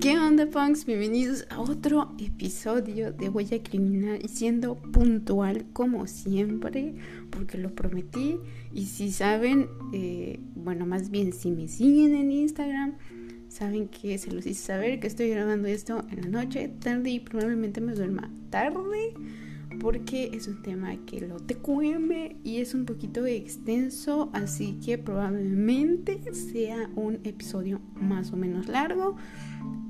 ¿Qué 0.00 0.18
onda, 0.18 0.46
punks? 0.46 0.86
Bienvenidos 0.86 1.46
a 1.50 1.60
otro 1.60 2.14
episodio 2.18 3.12
de 3.12 3.28
Huella 3.28 3.62
Criminal 3.62 4.18
y 4.24 4.28
siendo 4.28 4.76
puntual 4.76 5.66
como 5.74 6.06
siempre, 6.06 6.94
porque 7.28 7.58
lo 7.58 7.74
prometí. 7.74 8.38
Y 8.72 8.86
si 8.86 9.12
saben, 9.12 9.68
eh, 9.92 10.40
bueno, 10.54 10.86
más 10.86 11.10
bien 11.10 11.34
si 11.34 11.50
me 11.50 11.68
siguen 11.68 12.14
en 12.14 12.30
Instagram, 12.30 12.94
saben 13.48 13.88
que 13.88 14.16
se 14.16 14.32
los 14.32 14.46
hice 14.46 14.62
saber 14.62 15.00
que 15.00 15.06
estoy 15.06 15.28
grabando 15.28 15.68
esto 15.68 16.02
en 16.10 16.22
la 16.22 16.28
noche, 16.28 16.68
tarde 16.80 17.10
y 17.10 17.20
probablemente 17.20 17.82
me 17.82 17.92
duerma 17.92 18.30
tarde 18.48 19.12
porque 19.80 20.30
es 20.34 20.46
un 20.46 20.62
tema 20.62 20.94
que 21.06 21.20
lo 21.20 21.36
TQM 21.38 22.40
y 22.44 22.58
es 22.58 22.74
un 22.74 22.84
poquito 22.84 23.26
extenso, 23.26 24.30
así 24.32 24.78
que 24.84 24.98
probablemente 24.98 26.20
sea 26.34 26.90
un 26.94 27.20
episodio 27.24 27.80
más 27.94 28.32
o 28.32 28.36
menos 28.36 28.68
largo. 28.68 29.16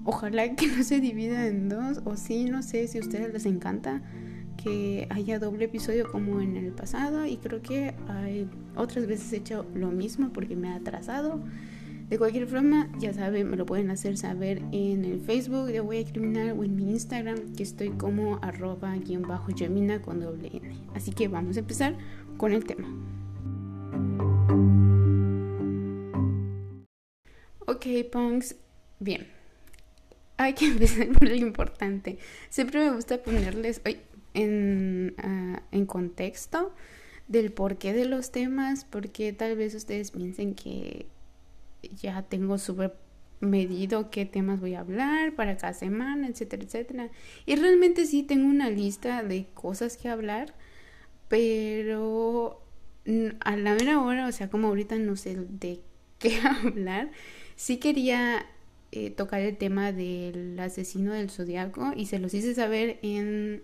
Ojalá 0.05 0.55
que 0.55 0.69
no 0.69 0.83
se 0.83 1.01
divida 1.01 1.47
en 1.47 1.69
dos, 1.69 2.01
o 2.05 2.17
sí, 2.17 2.45
no 2.45 2.63
sé 2.63 2.89
si 2.89 2.99
a 2.99 3.01
ustedes 3.03 3.33
les 3.33 3.45
encanta 3.45 4.03
que 4.57 5.07
haya 5.11 5.39
doble 5.39 5.65
episodio 5.67 6.11
como 6.11 6.41
en 6.41 6.57
el 6.57 6.73
pasado 6.73 7.27
y 7.27 7.37
creo 7.39 7.61
que 7.61 7.95
hay 8.09 8.49
otras 8.77 9.07
veces 9.07 9.33
he 9.33 9.37
hecho 9.37 9.67
lo 9.75 9.91
mismo 9.91 10.31
porque 10.33 10.57
me 10.57 10.69
ha 10.69 10.77
atrasado. 10.77 11.43
De 12.11 12.19
cualquier 12.19 12.49
forma, 12.49 12.89
ya 12.99 13.15
saben, 13.15 13.49
me 13.49 13.57
lo 13.57 13.65
pueden 13.65 13.89
hacer 13.89 14.19
saber 14.19 14.61
en 14.73 15.05
el 15.05 15.21
Facebook 15.21 15.67
de 15.67 15.81
Huella 15.81 16.11
Criminal 16.11 16.59
o 16.59 16.65
en 16.65 16.75
mi 16.75 16.91
Instagram, 16.91 17.55
que 17.55 17.63
estoy 17.63 17.91
como 17.91 18.41
arroba 18.43 18.97
guion 18.97 19.23
bajo 19.23 19.55
Gemina 19.57 20.03
con 20.03 20.19
doble 20.19 20.51
N. 20.53 20.77
Así 20.93 21.13
que 21.13 21.29
vamos 21.29 21.57
a 21.57 21.61
empezar 21.61 21.97
con 22.37 22.51
el 22.51 22.65
tema. 22.65 22.89
Ok, 27.67 27.87
punks, 28.11 28.57
bien. 28.99 29.29
Hay 30.37 30.55
que 30.55 30.67
empezar 30.67 31.07
por 31.11 31.29
lo 31.29 31.37
importante. 31.37 32.19
Siempre 32.49 32.81
me 32.81 32.91
gusta 32.91 33.23
ponerles 33.23 33.83
hoy 33.87 33.99
en, 34.35 35.15
ah, 35.19 35.63
en 35.71 35.87
contexto 35.87 36.75
del 37.29 37.53
porqué 37.53 37.93
de 37.93 38.07
los 38.07 38.33
temas, 38.33 38.85
porque 38.85 39.33
tal 39.33 39.55
vez 39.55 39.77
ustedes 39.77 40.11
piensen 40.11 40.57
que 40.57 41.07
ya 41.83 42.23
tengo 42.23 42.59
súper 42.59 42.95
medido 43.41 44.11
qué 44.11 44.27
temas 44.27 44.61
voy 44.61 44.75
a 44.75 44.81
hablar 44.81 45.35
para 45.35 45.57
cada 45.57 45.73
semana, 45.73 46.29
etcétera, 46.29 46.63
etcétera. 46.63 47.11
Y 47.47 47.57
realmente 47.57 48.07
sí 48.07 48.23
tengo 48.23 48.49
una 48.49 48.71
lista 48.71 49.23
de 49.23 49.47
cosas 49.55 49.97
que 49.97 50.09
hablar, 50.09 50.55
pero 51.29 52.63
a 53.41 53.57
la 53.57 53.75
mera 53.75 54.01
hora, 54.01 54.27
o 54.27 54.33
sea, 54.33 54.51
como 54.51 54.69
ahorita 54.69 54.99
no 54.99 55.17
sé 55.17 55.37
de 55.37 55.81
qué 56.19 56.39
hablar, 56.65 57.11
sí 57.57 57.79
quería 57.79 58.47
eh, 58.93 59.11
tocar 59.11 59.41
el 59.41 59.57
tema 59.57 59.93
del 59.93 60.59
asesino 60.59 61.13
del 61.13 61.31
zodiaco 61.31 61.93
y 61.97 62.07
se 62.07 62.19
los 62.19 62.35
hice 62.35 62.55
saber 62.55 62.99
en 63.03 63.63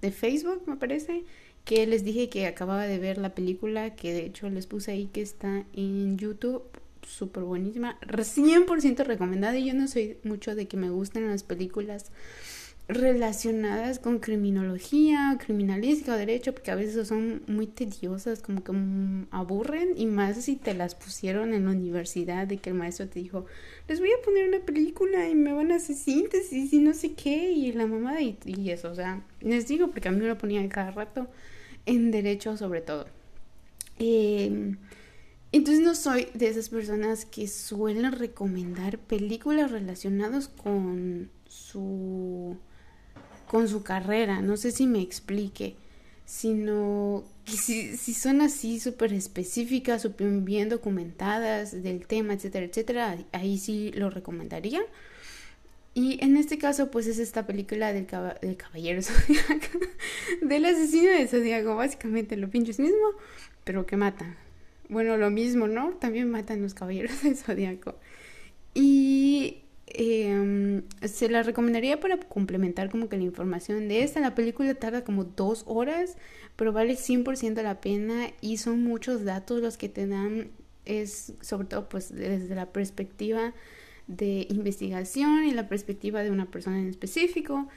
de 0.00 0.12
Facebook, 0.12 0.62
me 0.66 0.76
parece, 0.76 1.24
que 1.64 1.86
les 1.86 2.04
dije 2.04 2.28
que 2.28 2.46
acababa 2.46 2.86
de 2.86 2.98
ver 2.98 3.18
la 3.18 3.34
película, 3.34 3.94
que 3.96 4.12
de 4.12 4.26
hecho 4.26 4.48
les 4.48 4.66
puse 4.66 4.92
ahí 4.92 5.06
que 5.06 5.22
está 5.22 5.64
en 5.72 6.16
YouTube 6.16 6.62
súper 7.08 7.44
buenísima, 7.44 7.98
100% 8.00 9.04
recomendada 9.04 9.56
y 9.56 9.66
yo 9.66 9.74
no 9.74 9.88
soy 9.88 10.18
mucho 10.24 10.54
de 10.54 10.68
que 10.68 10.76
me 10.76 10.90
gusten 10.90 11.26
las 11.26 11.42
películas 11.42 12.12
relacionadas 12.88 13.98
con 13.98 14.18
criminología, 14.18 15.36
criminalística 15.38 16.14
o 16.14 16.16
derecho, 16.16 16.54
porque 16.54 16.70
a 16.70 16.74
veces 16.74 17.06
son 17.06 17.42
muy 17.46 17.66
tediosas, 17.66 18.40
como 18.40 18.64
que 18.64 18.72
aburren, 19.30 19.90
y 19.96 20.06
más 20.06 20.42
si 20.42 20.56
te 20.56 20.72
las 20.72 20.94
pusieron 20.94 21.52
en 21.52 21.66
la 21.66 21.72
universidad, 21.72 22.46
de 22.46 22.56
que 22.56 22.70
el 22.70 22.76
maestro 22.76 23.06
te 23.06 23.20
dijo, 23.20 23.44
les 23.88 24.00
voy 24.00 24.10
a 24.10 24.24
poner 24.24 24.48
una 24.48 24.60
película 24.60 25.28
y 25.28 25.34
me 25.34 25.52
van 25.52 25.70
a 25.70 25.76
hacer 25.76 25.96
síntesis 25.96 26.72
y 26.72 26.78
no 26.78 26.94
sé 26.94 27.12
qué, 27.12 27.50
y 27.50 27.72
la 27.72 27.86
mamá 27.86 28.22
y, 28.22 28.38
y 28.46 28.70
eso, 28.70 28.90
o 28.90 28.94
sea, 28.94 29.22
les 29.40 29.68
digo, 29.68 29.90
porque 29.90 30.08
a 30.08 30.12
mí 30.12 30.20
me 30.20 30.28
lo 30.28 30.38
ponían 30.38 30.68
cada 30.68 30.90
rato, 30.90 31.28
en 31.84 32.10
derecho 32.10 32.56
sobre 32.56 32.80
todo. 32.80 33.06
Eh, 33.98 34.76
entonces 35.52 35.82
no 35.82 35.94
soy 35.94 36.28
de 36.34 36.48
esas 36.48 36.68
personas 36.68 37.24
que 37.24 37.48
suelen 37.48 38.12
recomendar 38.12 38.98
películas 38.98 39.70
relacionadas 39.70 40.48
con 40.48 41.30
su 41.48 42.56
con 43.46 43.66
su 43.66 43.82
carrera, 43.82 44.42
no 44.42 44.58
sé 44.58 44.72
si 44.72 44.86
me 44.86 45.00
explique, 45.00 45.76
sino 46.26 47.24
que 47.46 47.52
si, 47.52 47.96
si 47.96 48.12
son 48.12 48.42
así 48.42 48.78
súper 48.78 49.14
específicas, 49.14 50.02
súper 50.02 50.28
bien 50.42 50.68
documentadas 50.68 51.82
del 51.82 52.06
tema, 52.06 52.34
etcétera, 52.34 52.66
etcétera, 52.66 53.16
ahí 53.32 53.56
sí 53.56 53.90
lo 53.94 54.10
recomendaría. 54.10 54.82
Y 55.94 56.22
en 56.22 56.36
este 56.36 56.58
caso, 56.58 56.90
pues 56.90 57.06
es 57.06 57.18
esta 57.18 57.46
película 57.46 57.94
del, 57.94 58.06
del 58.42 58.56
caballero 58.58 59.00
zodiaco, 59.02 59.78
del 60.42 60.66
asesino 60.66 61.10
de 61.10 61.26
zodiaco, 61.26 61.74
básicamente 61.74 62.36
lo 62.36 62.50
pinches 62.50 62.78
mismo, 62.78 63.12
pero 63.64 63.86
que 63.86 63.96
mata 63.96 64.36
bueno, 64.88 65.16
lo 65.16 65.30
mismo, 65.30 65.68
¿no? 65.68 65.90
También 65.94 66.30
matan 66.30 66.62
los 66.62 66.74
caballeros 66.74 67.22
del 67.24 67.36
zodiaco. 67.36 67.96
Y 68.74 69.62
em, 69.86 70.82
se 71.02 71.28
la 71.28 71.42
recomendaría 71.42 72.00
para 72.00 72.18
complementar 72.18 72.90
como 72.90 73.08
que 73.08 73.16
la 73.16 73.24
información 73.24 73.88
de 73.88 74.02
esta. 74.02 74.20
La 74.20 74.34
película 74.34 74.74
tarda 74.74 75.04
como 75.04 75.24
dos 75.24 75.64
horas, 75.66 76.16
pero 76.56 76.72
vale 76.72 76.94
100% 76.94 77.62
la 77.62 77.80
pena 77.80 78.28
y 78.40 78.58
son 78.58 78.82
muchos 78.82 79.24
datos 79.24 79.60
los 79.60 79.76
que 79.76 79.88
te 79.88 80.06
dan. 80.06 80.50
Es 80.84 81.34
sobre 81.42 81.68
todo 81.68 81.88
pues 81.88 82.14
desde 82.14 82.54
la 82.54 82.72
perspectiva 82.72 83.52
de 84.06 84.46
investigación 84.48 85.44
y 85.44 85.52
la 85.52 85.68
perspectiva 85.68 86.22
de 86.22 86.30
una 86.30 86.50
persona 86.50 86.78
en 86.78 86.88
específico. 86.88 87.68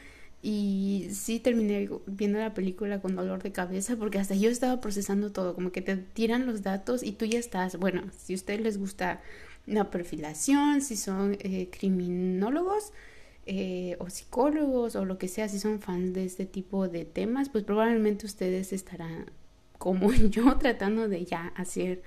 Y 0.44 1.09
sí 1.12 1.40
terminé 1.40 1.88
viendo 2.07 2.40
la 2.40 2.53
película 2.56 3.00
con 3.00 3.16
dolor 3.16 3.44
de 3.44 3.52
cabeza 3.52 3.96
porque 3.96 4.18
hasta 4.18 4.34
yo 4.34 4.50
estaba 4.50 4.81
procesando 4.81 5.31
todo, 5.31 5.53
como 5.53 5.72
que 5.72 5.81
te 5.81 5.97
tiran 5.97 6.47
los 6.47 6.63
datos 6.63 7.03
y 7.03 7.12
tú 7.12 7.25
ya 7.25 7.38
estás, 7.38 7.78
bueno, 7.78 8.03
si 8.18 8.34
a 8.34 8.38
ustedes 8.38 8.62
les 8.62 8.78
gusta 8.79 9.22
la 9.68 9.91
perfilación, 9.91 10.81
si 10.81 10.97
son 10.97 11.38
eh, 11.40 11.69
criminólogos 11.72 12.91
eh, 13.46 13.97
o 14.00 14.09
psicólogos 14.09 14.96
o 14.96 15.06
lo 15.06 15.18
que 15.19 15.28
sea, 15.28 15.47
si 15.47 15.59
son 15.59 15.79
fans 15.79 16.13
de 16.13 16.25
este 16.25 16.46
tipo 16.46 16.88
de 16.88 17.06
temas, 17.06 17.50
pues 17.50 17.63
probablemente 17.63 18.25
ustedes 18.25 18.73
estarán 18.73 19.31
como 19.78 20.12
yo 20.29 20.58
tratando 20.58 21.08
de 21.08 21.25
ya 21.25 21.47
hacer 21.56 22.02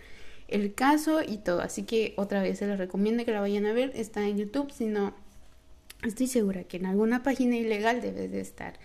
el 0.48 0.74
caso 0.74 1.22
y 1.22 1.38
todo. 1.38 1.60
Así 1.60 1.84
que 1.84 2.14
otra 2.16 2.42
vez 2.42 2.58
se 2.58 2.66
les 2.66 2.78
recomiendo 2.78 3.24
que 3.24 3.32
la 3.32 3.40
vayan 3.40 3.66
a 3.66 3.72
ver, 3.72 3.92
está 3.94 4.26
en 4.26 4.38
YouTube, 4.38 4.70
si 4.72 4.86
no 4.86 5.14
Estoy 6.04 6.26
segura 6.26 6.64
que 6.64 6.76
en 6.76 6.86
alguna 6.86 7.22
página 7.22 7.56
ilegal 7.56 8.02
debe 8.02 8.28
de 8.28 8.40
estar 8.40 8.78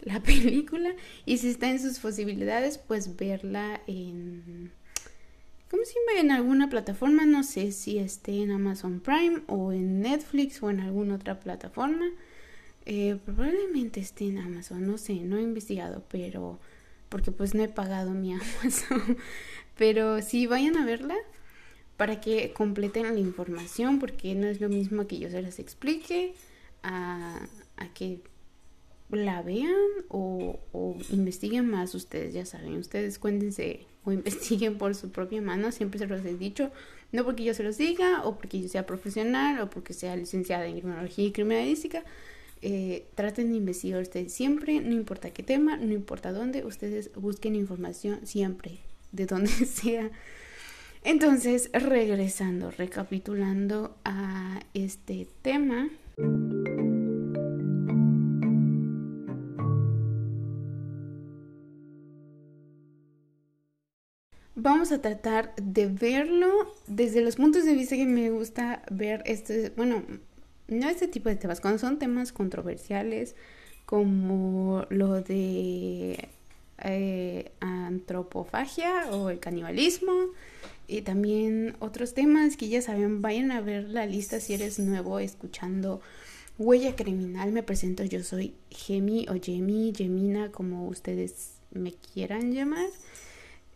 la 0.00 0.20
película 0.22 0.94
y 1.24 1.38
si 1.38 1.48
está 1.48 1.70
en 1.70 1.80
sus 1.80 1.98
posibilidades, 1.98 2.78
pues 2.78 3.16
verla 3.16 3.80
en... 3.86 4.72
¿Cómo 5.70 5.84
se 5.84 5.94
llama? 5.94 6.20
En 6.20 6.30
alguna 6.30 6.68
plataforma, 6.68 7.26
no 7.26 7.42
sé 7.42 7.72
si 7.72 7.98
esté 7.98 8.42
en 8.42 8.52
Amazon 8.52 9.00
Prime 9.00 9.42
o 9.48 9.72
en 9.72 10.00
Netflix 10.00 10.62
o 10.62 10.70
en 10.70 10.78
alguna 10.78 11.16
otra 11.16 11.40
plataforma. 11.40 12.06
Eh, 12.84 13.18
probablemente 13.24 13.98
esté 13.98 14.26
en 14.28 14.38
Amazon, 14.38 14.86
no 14.86 14.96
sé, 14.96 15.14
no 15.14 15.38
he 15.38 15.42
investigado, 15.42 16.04
pero 16.08 16.60
porque 17.08 17.32
pues 17.32 17.54
no 17.54 17.64
he 17.64 17.68
pagado 17.68 18.12
mi 18.12 18.32
Amazon. 18.62 19.16
pero 19.76 20.22
sí, 20.22 20.46
vayan 20.46 20.76
a 20.76 20.84
verla 20.84 21.16
para 21.96 22.20
que 22.20 22.52
completen 22.52 23.14
la 23.14 23.18
información, 23.18 23.98
porque 23.98 24.36
no 24.36 24.46
es 24.46 24.60
lo 24.60 24.68
mismo 24.68 25.08
que 25.08 25.18
yo 25.18 25.30
se 25.30 25.42
las 25.42 25.58
explique 25.58 26.34
a, 26.86 27.48
que 27.94 28.20
la 29.10 29.42
vean 29.42 29.74
o, 30.08 30.58
investiguen 31.10 31.68
más 31.68 31.94
ustedes, 31.94 32.34
ya 32.34 32.44
saben, 32.44 32.76
ustedes 32.76 33.18
cuéntense 33.18 33.86
o 34.04 34.12
investiguen 34.20 34.78
por 34.78 34.94
su 34.94 35.10
propia 35.10 35.42
mano, 35.42 35.72
siempre 35.72 35.98
se 35.98 36.06
los 36.06 36.24
he 36.24 36.34
dicho, 36.34 36.70
no 37.12 37.24
porque 37.24 37.44
yo 37.44 37.54
se 37.54 37.62
los 37.62 37.76
diga 37.76 38.22
o 38.24 38.36
porque 38.36 38.60
yo 38.60 38.68
sea 38.68 38.86
profesional 38.86 39.60
o 39.60 39.70
porque 39.70 39.92
sea 39.92 40.16
licenciada 40.16 40.66
en 40.66 40.78
criminología 40.78 41.26
y 41.26 41.32
criminalística, 41.32 42.04
eh, 42.62 43.06
traten 43.14 43.50
de 43.50 43.58
investigar 43.58 44.00
ustedes 44.00 44.32
siempre, 44.32 44.80
no 44.80 44.92
importa 44.92 45.30
qué 45.30 45.42
tema, 45.42 45.76
no 45.76 45.92
importa 45.92 46.32
dónde, 46.32 46.64
ustedes 46.64 47.10
busquen 47.14 47.54
información 47.54 48.26
siempre, 48.26 48.78
de 49.12 49.26
donde 49.26 49.50
sea. 49.66 50.10
Entonces, 51.04 51.70
regresando, 51.72 52.72
recapitulando 52.72 53.96
a 54.04 54.60
este 54.74 55.28
tema. 55.42 55.88
Vamos 64.58 64.90
a 64.90 65.02
tratar 65.02 65.54
de 65.56 65.86
verlo. 65.86 66.48
Desde 66.86 67.20
los 67.20 67.36
puntos 67.36 67.66
de 67.66 67.74
vista 67.74 67.94
que 67.94 68.06
me 68.06 68.30
gusta 68.30 68.82
ver 68.90 69.22
este, 69.26 69.70
bueno, 69.76 70.02
no 70.66 70.88
este 70.88 71.08
tipo 71.08 71.28
de 71.28 71.36
temas, 71.36 71.60
cuando 71.60 71.78
son 71.78 71.98
temas 71.98 72.32
controversiales 72.32 73.36
como 73.84 74.86
lo 74.88 75.20
de 75.20 76.30
eh, 76.82 77.52
antropofagia 77.60 79.10
o 79.10 79.30
el 79.30 79.40
canibalismo 79.40 80.12
y 80.88 81.02
también 81.02 81.76
otros 81.80 82.14
temas 82.14 82.56
que 82.56 82.68
ya 82.68 82.80
saben, 82.80 83.22
vayan 83.22 83.50
a 83.50 83.60
ver 83.60 83.88
la 83.88 84.06
lista 84.06 84.40
si 84.40 84.54
eres 84.54 84.78
nuevo 84.78 85.18
escuchando 85.18 86.00
Huella 86.58 86.94
Criminal. 86.94 87.52
Me 87.52 87.62
presento, 87.62 88.04
yo 88.04 88.22
soy 88.22 88.54
Gemi 88.70 89.26
o 89.28 89.34
Gemi, 89.40 89.92
Gemina, 89.96 90.52
como 90.52 90.86
ustedes 90.88 91.54
me 91.72 91.92
quieran 91.92 92.52
llamar. 92.52 92.88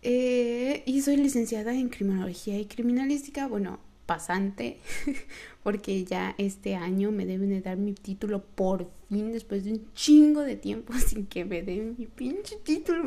Eh, 0.02 0.82
y 0.86 1.02
soy 1.02 1.16
licenciada 1.16 1.74
en 1.74 1.88
criminología 1.88 2.58
y 2.58 2.66
criminalística. 2.66 3.48
Bueno, 3.48 3.80
pasante, 4.10 4.78
porque 5.62 6.02
ya 6.02 6.34
este 6.36 6.74
año 6.74 7.12
me 7.12 7.26
deben 7.26 7.50
de 7.50 7.60
dar 7.60 7.76
mi 7.76 7.92
título 7.92 8.42
por 8.42 8.90
fin, 9.08 9.30
después 9.30 9.62
de 9.62 9.74
un 9.74 9.94
chingo 9.94 10.40
de 10.40 10.56
tiempo 10.56 10.92
sin 11.06 11.26
que 11.26 11.44
me 11.44 11.62
den 11.62 11.94
mi 11.96 12.06
pinche 12.06 12.56
título, 12.56 13.04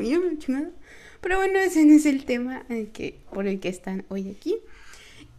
Pero 1.19 1.37
bueno, 1.37 1.59
ese 1.59 1.85
no 1.85 1.91
es 1.91 2.05
el 2.05 2.23
tema 2.23 2.65
que, 2.93 3.19
por 3.33 3.47
el 3.47 3.59
que 3.59 3.67
están 3.67 4.05
hoy 4.07 4.29
aquí. 4.29 4.55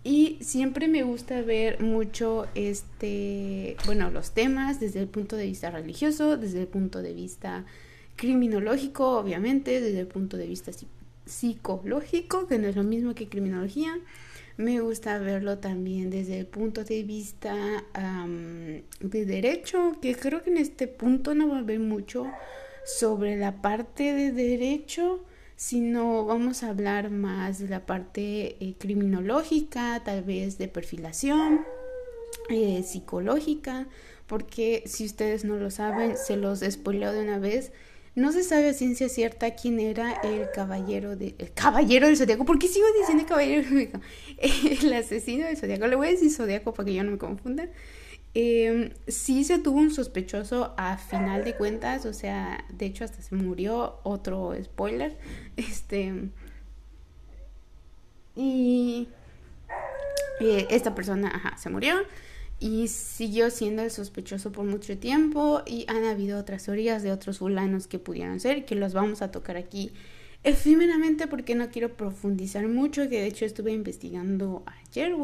Y 0.03 0.37
siempre 0.43 0.87
me 0.87 1.03
gusta 1.03 1.41
ver 1.41 1.81
mucho 1.81 2.47
este, 2.55 3.79
bueno, 3.87 4.11
los 4.11 4.33
temas 4.33 4.81
desde 4.81 5.01
el 5.01 5.09
punto 5.09 5.35
de 5.37 5.47
vista 5.47 5.71
religioso, 5.71 6.37
desde 6.37 6.61
el 6.61 6.69
punto 6.69 7.01
de 7.01 7.15
vista 7.15 7.65
criminológico, 8.17 9.19
obviamente, 9.19 9.81
desde 9.81 10.01
el 10.01 10.09
punto 10.09 10.37
de 10.37 10.47
vista 10.47 10.73
psicológico, 11.25 12.47
que 12.49 12.59
no 12.59 12.69
es 12.69 12.77
lo 12.77 12.83
mismo 12.83 13.15
que 13.15 13.31
criminología, 13.31 13.99
me 14.57 14.81
gusta 14.81 15.19
verlo 15.19 15.59
también 15.59 16.11
desde 16.11 16.39
el 16.39 16.47
punto 16.47 16.85
de 16.85 17.03
vista 17.03 17.85
de 19.01 19.25
derecho, 19.25 19.97
que 20.01 20.15
creo 20.15 20.43
que 20.43 20.51
en 20.51 20.59
este 20.59 20.87
punto 20.87 21.35
no 21.35 21.49
va 21.49 21.57
a 21.57 21.61
haber 21.61 21.81
mucho 21.81 22.27
sobre 22.85 23.37
la 23.37 23.63
parte 23.63 24.13
de 24.13 24.31
derecho, 24.31 25.25
sino 25.57 26.25
vamos 26.25 26.63
a 26.63 26.71
hablar 26.71 27.11
más 27.11 27.59
de 27.59 27.69
la 27.69 27.87
parte 27.87 28.57
eh, 28.61 28.75
criminológica, 28.79 30.03
tal 30.05 30.23
vez 30.23 30.59
de 30.59 30.69
perfilación, 30.69 31.65
eh, 32.51 32.83
psicológica, 32.83 33.87
porque 34.27 34.83
si 34.87 35.05
ustedes 35.05 35.45
no 35.45 35.57
lo 35.57 35.71
saben, 35.71 36.17
se 36.17 36.37
los 36.37 36.61
spoileo 36.61 37.13
de 37.13 37.23
una 37.23 37.39
vez. 37.39 37.73
No 38.15 38.31
se 38.31 38.45
sabe 38.45 38.69
a 38.69 38.75
ciencia 38.75 39.09
cierta 39.09 39.55
quién 39.57 39.81
era 39.81 40.13
el 40.23 40.49
caballero 40.55 41.17
de, 41.17 41.35
el 41.39 41.53
caballero 41.53 42.07
del 42.07 42.17
zodiaco. 42.17 42.45
¿Por 42.45 42.59
qué 42.59 42.69
sigo 42.69 42.87
diciendo 42.99 43.27
caballero 43.27 43.63
del 43.63 43.69
zodiaco? 43.69 44.01
El 44.85 44.93
asesino 44.93 45.47
del 45.47 45.57
zodiaco. 45.57 45.87
Le 45.89 45.97
voy 45.97 46.09
a 46.09 46.11
decir 46.11 46.31
zodiaco 46.31 46.73
para 46.73 46.87
que 46.87 46.95
yo 46.95 47.03
no 47.03 47.11
me 47.11 47.19
confunda. 47.19 47.69
Eh, 48.37 48.93
sí 49.07 49.45
se 49.45 49.59
tuvo 49.59 49.79
un 49.79 49.93
sospechoso 49.93 50.75
a 50.77 50.97
final 50.97 51.45
de 51.45 51.55
cuentas, 51.55 52.05
o 52.05 52.13
sea, 52.13 52.65
de 52.69 52.87
hecho 52.87 53.05
hasta 53.05 53.23
se 53.23 53.35
murió, 53.37 54.01
otro 54.03 54.53
spoiler, 54.61 55.17
este, 55.57 56.31
y 58.35 59.09
eh, 60.41 60.67
esta 60.71 60.97
persona, 60.97 61.31
ajá, 61.33 61.57
se 61.59 61.71
murió, 61.71 61.95
y 62.61 62.89
siguió 62.89 63.51
siendo 63.51 63.83
el 63.83 63.91
sospechoso 63.91 64.53
por 64.53 64.65
mucho 64.65 64.97
tiempo 64.97 65.63
y 65.67 65.85
han 65.89 66.05
habido 66.05 66.39
otras 66.39 66.65
teorías 66.65 67.03
de 67.03 67.13
otros 67.13 67.39
fulanos 67.39 67.87
que 67.87 67.99
pudieron 67.99 68.41
ser 68.41 68.65
que 68.65 68.75
los 68.75 68.95
vamos 68.95 69.23
a 69.23 69.31
tocar 69.31 69.57
aquí 69.57 69.93
efímeramente 70.45 71.27
porque 71.27 71.55
no 71.55 71.71
quiero 71.71 71.95
profundizar 71.95 72.69
mucho 72.69 73.09
que 73.09 73.21
de 73.21 73.27
hecho 73.27 73.45
estuve 73.45 73.73
investigando 73.73 74.63
ayer 74.67 75.13
o 75.13 75.23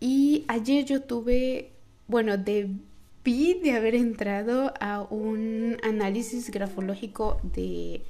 y 0.00 0.44
ayer 0.48 0.84
yo 0.84 1.02
tuve 1.02 1.70
bueno 2.06 2.36
debí 2.36 3.54
de 3.62 3.72
haber 3.72 3.94
entrado 3.94 4.72
a 4.80 5.02
un 5.02 5.76
análisis 5.82 6.50
grafológico 6.50 7.40
de 7.42 8.02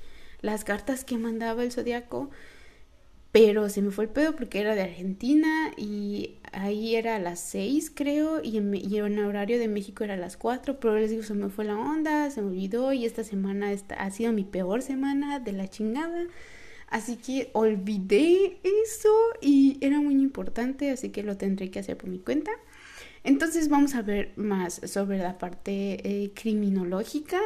las 0.43 0.64
cartas 0.64 1.05
que 1.05 1.19
mandaba 1.19 1.62
el 1.62 1.73
zodiaco 1.73 2.31
pero 3.32 3.70
se 3.70 3.81
me 3.81 3.90
fue 3.90 4.05
el 4.05 4.11
pedo 4.11 4.37
porque 4.37 4.61
era 4.61 4.75
de 4.75 4.82
Argentina 4.82 5.73
y 5.79 6.37
ahí 6.52 6.96
era 6.96 7.17
a 7.17 7.19
las 7.19 7.40
6 7.40 7.90
creo 7.94 8.43
y 8.43 8.58
en, 8.58 8.75
y 8.75 9.00
horario 9.00 9.58
de 9.58 9.69
México 9.69 10.05
era 10.05 10.14
a 10.14 10.19
las 10.19 10.37
4, 10.37 10.79
pero 10.79 10.99
les 10.99 11.11
digo, 11.11 11.23
se 11.23 11.32
me 11.32 11.49
fue 11.49 11.64
la 11.64 11.76
onda, 11.76 12.31
se 12.31 12.43
me 12.43 12.49
olvidó 12.49 12.93
y 12.93 13.06
esta 13.06 13.25
semana 13.25 13.75
ha 13.96 14.11
sido 14.11 14.32
mi 14.32 14.44
peor 14.44 14.82
semana 14.82 15.40
de 15.40 15.52
la 15.52 15.69
chingada. 15.69 16.26
Así 16.88 17.17
que 17.17 17.49
olvidé 17.55 18.58
eso 18.62 19.08
y 19.40 19.78
era 19.81 20.00
muy 20.02 20.14
importante, 20.14 20.90
así 20.90 21.08
que 21.08 21.23
lo 21.23 21.38
tendré 21.38 21.70
que 21.70 21.78
hacer 21.78 21.96
por 21.96 22.11
mi 22.11 22.19
cuenta. 22.19 22.50
Entonces 23.25 23.69
vamos 23.70 23.94
a 23.94 24.02
ver 24.02 24.32
más 24.37 24.81
sobre 24.85 25.17
la 25.19 25.38
parte 25.38 26.25
eh, 26.25 26.32
criminológica 26.35 27.40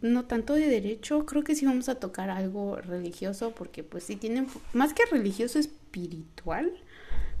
no 0.00 0.24
tanto 0.26 0.54
de 0.54 0.66
derecho, 0.68 1.26
creo 1.26 1.42
que 1.42 1.54
sí 1.54 1.66
vamos 1.66 1.88
a 1.88 1.96
tocar 1.96 2.30
algo 2.30 2.76
religioso, 2.76 3.52
porque 3.54 3.82
pues 3.82 4.04
sí 4.04 4.16
tienen, 4.16 4.46
más 4.72 4.92
que 4.92 5.04
religioso, 5.06 5.58
espiritual. 5.58 6.72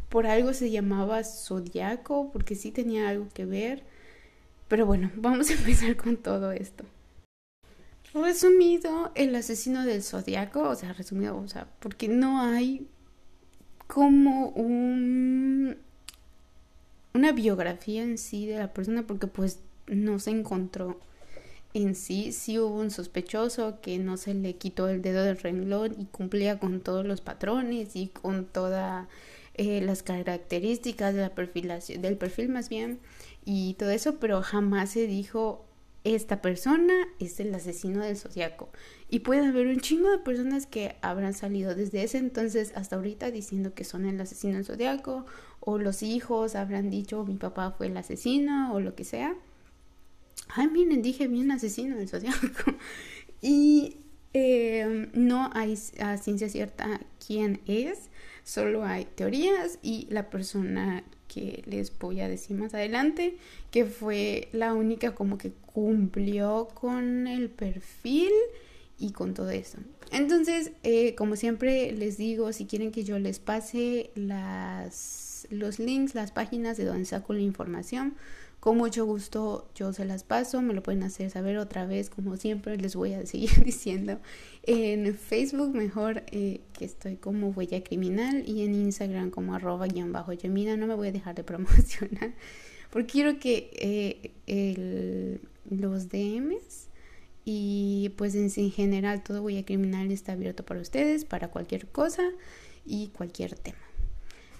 Por 0.08 0.26
algo 0.26 0.52
se 0.54 0.70
llamaba 0.70 1.24
zodiaco, 1.24 2.30
porque 2.32 2.54
sí 2.54 2.70
tenía 2.70 3.08
algo 3.08 3.28
que 3.34 3.44
ver. 3.44 3.82
Pero 4.68 4.86
bueno, 4.86 5.10
vamos 5.16 5.50
a 5.50 5.54
empezar 5.54 5.96
con 5.96 6.16
todo 6.16 6.52
esto. 6.52 6.84
Resumido, 8.14 9.12
el 9.14 9.34
asesino 9.34 9.84
del 9.84 10.02
zodiaco, 10.02 10.62
o 10.62 10.74
sea, 10.74 10.92
resumido, 10.94 11.36
o 11.36 11.48
sea, 11.48 11.68
porque 11.80 12.08
no 12.08 12.40
hay 12.40 12.86
como 13.86 14.48
un 14.48 15.76
una 17.16 17.32
biografía 17.32 18.02
en 18.02 18.18
sí 18.18 18.46
de 18.46 18.58
la 18.58 18.72
persona, 18.72 19.06
porque 19.06 19.26
pues 19.26 19.60
no 19.86 20.18
se 20.18 20.30
encontró 20.30 21.00
en 21.76 21.94
sí 21.94 22.32
sí 22.32 22.58
hubo 22.58 22.80
un 22.80 22.90
sospechoso 22.90 23.80
que 23.82 23.98
no 23.98 24.16
se 24.16 24.32
le 24.32 24.56
quitó 24.56 24.88
el 24.88 25.02
dedo 25.02 25.22
del 25.22 25.36
renglón 25.36 25.94
y 25.98 26.06
cumplía 26.06 26.58
con 26.58 26.80
todos 26.80 27.04
los 27.04 27.20
patrones 27.20 27.96
y 27.96 28.08
con 28.08 28.46
todas 28.46 29.06
eh, 29.54 29.82
las 29.82 30.02
características 30.02 31.14
de 31.14 31.20
la 31.20 31.34
perfilación, 31.34 32.00
del 32.00 32.16
perfil 32.16 32.48
más 32.48 32.70
bien 32.70 33.00
y 33.44 33.74
todo 33.74 33.90
eso, 33.90 34.18
pero 34.18 34.40
jamás 34.42 34.90
se 34.90 35.06
dijo 35.06 35.66
esta 36.04 36.40
persona 36.40 36.94
es 37.18 37.40
el 37.40 37.54
asesino 37.54 38.02
del 38.02 38.16
zodiaco. 38.16 38.70
Y 39.10 39.20
puede 39.20 39.44
haber 39.44 39.66
un 39.66 39.80
chingo 39.80 40.10
de 40.10 40.18
personas 40.18 40.66
que 40.66 40.96
habrán 41.02 41.34
salido 41.34 41.74
desde 41.74 42.04
ese 42.04 42.18
entonces 42.18 42.72
hasta 42.76 42.96
ahorita 42.96 43.30
diciendo 43.30 43.74
que 43.74 43.84
son 43.84 44.06
el 44.06 44.20
asesino 44.20 44.54
del 44.54 44.64
zodiaco, 44.64 45.26
o 45.60 45.78
los 45.78 46.02
hijos 46.02 46.54
habrán 46.54 46.90
dicho 46.90 47.24
mi 47.24 47.36
papá 47.36 47.72
fue 47.72 47.88
el 47.88 47.96
asesino, 47.96 48.72
o 48.72 48.80
lo 48.80 48.94
que 48.94 49.04
sea. 49.04 49.36
Ay, 50.48 50.68
miren, 50.68 51.02
dije 51.02 51.28
bien 51.28 51.50
asesino 51.50 51.96
del 51.96 52.08
zodiaco. 52.08 52.74
Y 53.42 53.98
em, 54.32 55.10
no 55.12 55.50
hay 55.52 55.78
a 56.00 56.16
ciencia 56.16 56.48
cierta 56.48 57.00
quién 57.24 57.60
es, 57.66 58.08
solo 58.44 58.84
hay 58.84 59.04
teorías 59.04 59.78
y 59.82 60.06
la 60.10 60.30
persona 60.30 61.04
que 61.28 61.62
les 61.66 61.96
voy 61.98 62.20
a 62.20 62.28
decir 62.28 62.56
más 62.56 62.72
adelante, 62.74 63.36
que 63.70 63.84
fue 63.84 64.48
la 64.52 64.74
única 64.74 65.14
como 65.14 65.38
que 65.38 65.52
cumplió 65.52 66.68
con 66.74 67.26
el 67.26 67.50
perfil 67.50 68.32
y 68.98 69.12
con 69.12 69.34
todo 69.34 69.50
eso. 69.50 69.78
Entonces, 70.12 70.72
eh, 70.82 71.14
como 71.14 71.36
siempre 71.36 71.92
les 71.92 72.16
digo, 72.16 72.52
si 72.52 72.66
quieren 72.66 72.92
que 72.92 73.04
yo 73.04 73.18
les 73.18 73.38
pase 73.38 74.10
las, 74.14 75.46
los 75.50 75.78
links, 75.78 76.14
las 76.14 76.32
páginas 76.32 76.76
de 76.76 76.84
donde 76.84 77.04
saco 77.04 77.32
la 77.34 77.40
información, 77.40 78.14
con 78.66 78.78
mucho 78.78 79.06
gusto 79.06 79.70
yo 79.76 79.92
se 79.92 80.04
las 80.04 80.24
paso, 80.24 80.60
me 80.60 80.74
lo 80.74 80.82
pueden 80.82 81.04
hacer 81.04 81.30
saber 81.30 81.56
otra 81.56 81.86
vez, 81.86 82.10
como 82.10 82.36
siempre 82.36 82.76
les 82.76 82.96
voy 82.96 83.12
a 83.12 83.24
seguir 83.26 83.62
diciendo. 83.62 84.18
En 84.64 85.14
Facebook 85.14 85.72
mejor 85.72 86.24
eh, 86.32 86.62
que 86.76 86.84
estoy 86.84 87.14
como 87.14 87.50
huella 87.50 87.84
criminal 87.84 88.42
y 88.44 88.64
en 88.64 88.74
Instagram 88.74 89.30
como 89.30 89.54
arroba 89.54 89.86
guion 89.86 90.10
bajo 90.10 90.32
yamina. 90.32 90.76
No 90.76 90.88
me 90.88 90.96
voy 90.96 91.06
a 91.06 91.12
dejar 91.12 91.36
de 91.36 91.44
promocionar 91.44 92.34
porque 92.90 93.06
quiero 93.06 93.38
que 93.38 93.70
eh, 94.48 95.38
los 95.70 96.08
DMs 96.08 96.88
y 97.44 98.14
pues 98.16 98.34
en, 98.34 98.50
en 98.56 98.72
general 98.72 99.22
todo 99.22 99.44
huella 99.44 99.64
criminal 99.64 100.10
está 100.10 100.32
abierto 100.32 100.64
para 100.64 100.80
ustedes, 100.80 101.24
para 101.24 101.52
cualquier 101.52 101.86
cosa 101.86 102.32
y 102.84 103.10
cualquier 103.10 103.56
tema. 103.56 103.85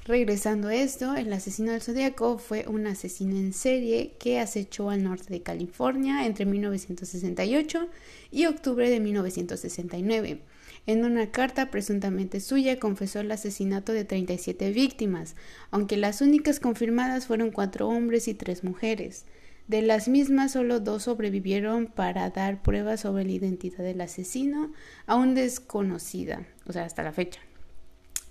Regresando 0.07 0.69
a 0.69 0.75
esto, 0.77 1.17
el 1.17 1.33
asesino 1.33 1.73
del 1.73 1.83
zodiaco 1.83 2.39
fue 2.39 2.65
un 2.69 2.87
asesino 2.87 3.37
en 3.37 3.53
serie 3.53 4.15
que 4.21 4.39
acechó 4.39 4.89
al 4.89 5.03
norte 5.03 5.35
de 5.35 5.43
California 5.43 6.27
entre 6.27 6.47
1968 6.47 7.89
y 8.31 8.47
octubre 8.47 8.89
de 8.89 9.01
1969. 9.01 10.43
En 10.87 11.05
una 11.05 11.33
carta 11.33 11.73
presuntamente 11.73 12.39
suya 12.39 12.79
confesó 12.79 13.19
el 13.19 13.33
asesinato 13.33 13.93
de 13.93 14.05
37 14.05 14.71
víctimas, 14.71 15.35
aunque 15.73 15.97
las 15.97 16.21
únicas 16.21 16.61
confirmadas 16.61 17.27
fueron 17.27 17.51
cuatro 17.51 17.89
hombres 17.89 18.29
y 18.29 18.35
tres 18.35 18.63
mujeres. 18.63 19.25
De 19.67 19.83
las 19.83 20.07
mismas, 20.07 20.53
solo 20.53 20.79
dos 20.79 21.03
sobrevivieron 21.03 21.89
para 21.89 22.31
dar 22.31 22.63
pruebas 22.63 23.01
sobre 23.01 23.25
la 23.25 23.33
identidad 23.33 23.83
del 23.83 24.01
asesino, 24.01 24.71
aún 25.09 25.35
desconocida, 25.35 26.47
o 26.65 26.73
sea, 26.73 26.85
hasta 26.85 27.03
la 27.03 27.11
fecha. 27.11 27.41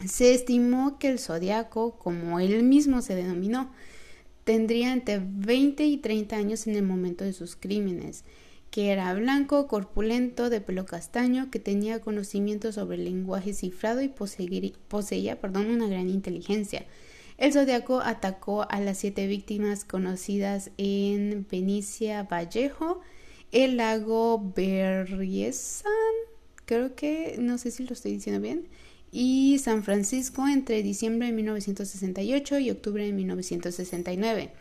Se 0.03 0.33
estimó 0.33 0.97
que 0.99 1.09
el 1.09 1.19
zodiaco, 1.19 1.97
como 1.97 2.39
él 2.39 2.63
mismo 2.63 3.01
se 3.01 3.15
denominó, 3.15 3.71
tendría 4.43 4.91
entre 4.91 5.21
20 5.23 5.85
y 5.85 5.97
30 5.97 6.35
años 6.35 6.67
en 6.67 6.75
el 6.75 6.83
momento 6.83 7.23
de 7.23 7.33
sus 7.33 7.55
crímenes 7.55 8.23
que 8.75 8.91
era 8.91 9.13
blanco, 9.13 9.69
corpulento, 9.69 10.49
de 10.49 10.59
pelo 10.59 10.85
castaño, 10.85 11.49
que 11.49 11.59
tenía 11.59 12.01
conocimiento 12.01 12.73
sobre 12.73 12.97
el 12.97 13.05
lenguaje 13.05 13.53
cifrado 13.53 14.01
y 14.01 14.09
poseía 14.09 15.39
perdón, 15.39 15.67
una 15.67 15.87
gran 15.87 16.09
inteligencia. 16.09 16.85
El 17.37 17.53
zodiaco 17.53 18.01
atacó 18.01 18.67
a 18.69 18.81
las 18.81 18.97
siete 18.97 19.27
víctimas 19.27 19.85
conocidas 19.85 20.71
en 20.77 21.47
Venecia 21.49 22.23
Vallejo, 22.23 22.99
el 23.53 23.77
lago 23.77 24.51
Berriesan, 24.53 25.93
creo 26.65 26.95
que, 26.95 27.37
no 27.39 27.57
sé 27.57 27.71
si 27.71 27.85
lo 27.85 27.93
estoy 27.93 28.11
diciendo 28.11 28.41
bien, 28.41 28.67
y 29.17 29.59
San 29.59 29.81
Francisco 29.81 30.45
entre 30.45 30.83
diciembre 30.83 31.27
de 31.27 31.33
1968 31.33 32.59
y 32.59 32.69
octubre 32.69 33.05
de 33.05 33.13
1969. 33.13 34.51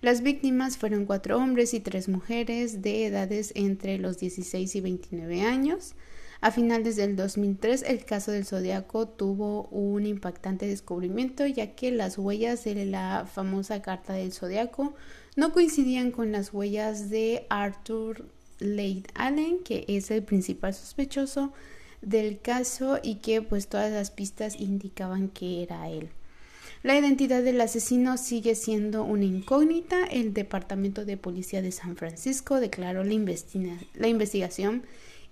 Las 0.00 0.22
víctimas 0.22 0.78
fueron 0.78 1.04
cuatro 1.04 1.36
hombres 1.36 1.74
y 1.74 1.80
tres 1.80 2.08
mujeres 2.08 2.80
de 2.80 3.04
edades 3.04 3.52
entre 3.54 3.98
los 3.98 4.16
16 4.16 4.76
y 4.76 4.80
29 4.80 5.42
años. 5.42 5.92
A 6.40 6.50
finales 6.50 6.96
del 6.96 7.16
2003, 7.16 7.82
el 7.82 8.06
caso 8.06 8.32
del 8.32 8.46
Zodíaco 8.46 9.06
tuvo 9.08 9.64
un 9.64 10.06
impactante 10.06 10.66
descubrimiento, 10.66 11.46
ya 11.46 11.74
que 11.74 11.90
las 11.90 12.16
huellas 12.16 12.64
de 12.64 12.86
la 12.86 13.28
famosa 13.30 13.82
carta 13.82 14.14
del 14.14 14.32
Zodíaco 14.32 14.94
no 15.36 15.52
coincidían 15.52 16.12
con 16.12 16.32
las 16.32 16.54
huellas 16.54 17.10
de 17.10 17.44
Arthur 17.50 18.24
Leigh 18.58 19.04
Allen, 19.12 19.58
que 19.62 19.84
es 19.86 20.10
el 20.10 20.22
principal 20.22 20.72
sospechoso 20.72 21.52
del 22.02 22.40
caso 22.40 22.98
y 23.02 23.16
que 23.16 23.42
pues 23.42 23.68
todas 23.68 23.92
las 23.92 24.10
pistas 24.10 24.58
indicaban 24.60 25.28
que 25.28 25.62
era 25.62 25.88
él. 25.88 26.10
La 26.82 26.96
identidad 26.96 27.42
del 27.42 27.60
asesino 27.60 28.16
sigue 28.16 28.54
siendo 28.54 29.02
una 29.02 29.24
incógnita. 29.24 30.04
El 30.04 30.32
Departamento 30.32 31.04
de 31.04 31.16
Policía 31.16 31.60
de 31.60 31.72
San 31.72 31.96
Francisco 31.96 32.60
declaró 32.60 33.02
la, 33.02 33.12
investigación 34.08 34.84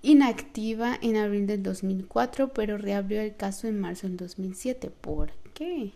inactiva 0.02 0.98
en 1.00 1.16
abril 1.16 1.46
del 1.46 1.62
2004, 1.62 2.52
pero 2.52 2.78
reabrió 2.78 3.20
el 3.20 3.36
caso 3.36 3.68
en 3.68 3.78
marzo 3.78 4.08
del 4.08 4.16
2007. 4.16 4.90
¿Por 4.90 5.30
qué? 5.54 5.92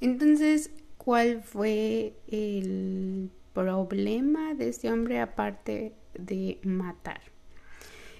Entonces, 0.00 0.70
¿cuál 1.08 1.42
fue 1.42 2.12
el 2.30 3.30
problema 3.54 4.52
de 4.52 4.68
este 4.68 4.92
hombre 4.92 5.20
aparte 5.20 5.94
de 6.12 6.58
matar. 6.64 7.22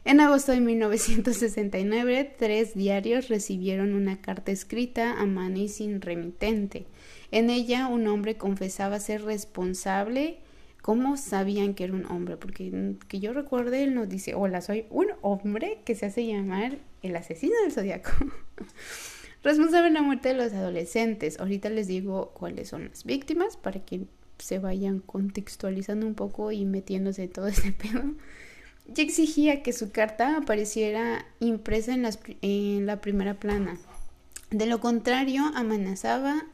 En 0.06 0.20
agosto 0.20 0.52
de 0.52 0.60
1969, 0.60 2.34
tres 2.38 2.74
diarios 2.74 3.28
recibieron 3.28 3.92
una 3.92 4.22
carta 4.22 4.52
escrita 4.52 5.20
a 5.20 5.26
mano 5.26 5.58
y 5.58 5.68
sin 5.68 6.00
remitente. 6.00 6.86
En 7.30 7.50
ella 7.50 7.88
un 7.88 8.06
hombre 8.06 8.38
confesaba 8.38 9.00
ser 9.00 9.22
responsable. 9.22 10.38
¿Cómo 10.80 11.18
sabían 11.18 11.74
que 11.74 11.84
era 11.84 11.92
un 11.92 12.06
hombre? 12.06 12.38
Porque 12.38 12.94
que 13.06 13.20
yo 13.20 13.34
recuerde, 13.34 13.82
él 13.82 13.94
nos 13.94 14.08
dice, 14.08 14.34
hola, 14.34 14.62
soy 14.62 14.86
un 14.88 15.08
hombre 15.20 15.80
que 15.84 15.94
se 15.94 16.06
hace 16.06 16.26
llamar 16.26 16.78
el 17.02 17.14
asesino 17.16 17.52
del 17.64 17.72
zodiaco. 17.72 18.12
responsable 19.42 19.88
de 19.88 19.94
la 19.94 20.02
muerte 20.02 20.28
de 20.28 20.34
los 20.34 20.52
adolescentes. 20.52 21.38
Ahorita 21.40 21.70
les 21.70 21.86
digo 21.86 22.32
cuáles 22.34 22.68
son 22.68 22.88
las 22.88 23.04
víctimas 23.04 23.56
para 23.56 23.80
que 23.84 24.06
se 24.38 24.58
vayan 24.58 25.00
contextualizando 25.00 26.06
un 26.06 26.14
poco 26.14 26.52
y 26.52 26.64
metiéndose 26.64 27.28
todo 27.28 27.46
este 27.48 27.72
pedo, 27.72 28.14
ya 28.86 29.02
exigía 29.02 29.62
que 29.62 29.72
su 29.72 29.90
carta 29.90 30.36
apareciera 30.36 31.26
impresa 31.40 31.94
en 32.40 32.86
la 32.86 33.00
primera 33.00 33.34
plana. 33.34 33.78
De 34.50 34.64
lo 34.64 34.80
contrario, 34.80 35.42
amenazaba 35.54 36.46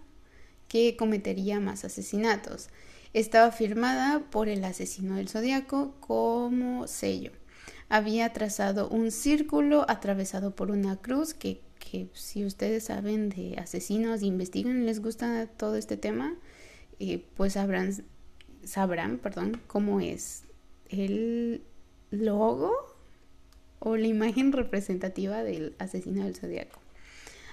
que 0.67 0.97
cometería 0.97 1.61
más 1.61 1.85
asesinatos. 1.85 2.69
Estaba 3.13 3.53
firmada 3.53 4.25
por 4.31 4.49
el 4.49 4.65
asesino 4.65 5.15
del 5.15 5.29
zodiaco 5.29 5.95
como 6.01 6.89
sello. 6.89 7.31
Había 7.89 8.33
trazado 8.33 8.89
un 8.89 9.13
círculo 9.13 9.87
atravesado 9.89 10.57
por 10.57 10.73
una 10.73 10.97
cruz 10.97 11.35
que, 11.35 11.61
que 11.91 12.09
si 12.15 12.45
ustedes 12.45 12.85
saben 12.85 13.29
de 13.29 13.57
asesinos 13.59 14.23
e 14.23 14.27
investigan 14.27 14.87
les 14.87 15.01
gusta 15.01 15.47
todo 15.47 15.77
este 15.77 15.97
tema, 15.97 16.35
pues 17.37 17.53
sabrán, 17.55 17.93
sabrán 18.65 19.19
perdón, 19.19 19.61
cómo 19.67 20.01
es 20.01 20.45
el 20.89 21.63
logo 22.11 22.73
o 23.81 23.97
la 23.97 24.07
imagen 24.07 24.53
representativa 24.53 25.43
del 25.43 25.75
asesino 25.79 26.25
del 26.25 26.37
zodiaco. 26.37 26.81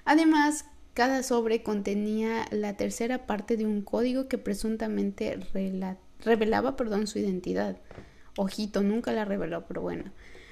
Además, 0.05 0.65
cada 0.93 1.23
sobre 1.23 1.63
contenía 1.63 2.45
la 2.51 2.77
tercera 2.77 3.25
parte 3.25 3.57
de 3.57 3.65
un 3.65 3.81
código 3.81 4.27
que 4.27 4.38
presuntamente 4.38 5.39
revelaba 6.23 6.75
perdón, 6.75 7.07
su 7.07 7.19
identidad. 7.19 7.77
Ojito, 8.38 8.81
nunca 8.81 9.11
la 9.11 9.25
reveló, 9.25 9.65
pero 9.67 9.81
bueno. 9.81 10.05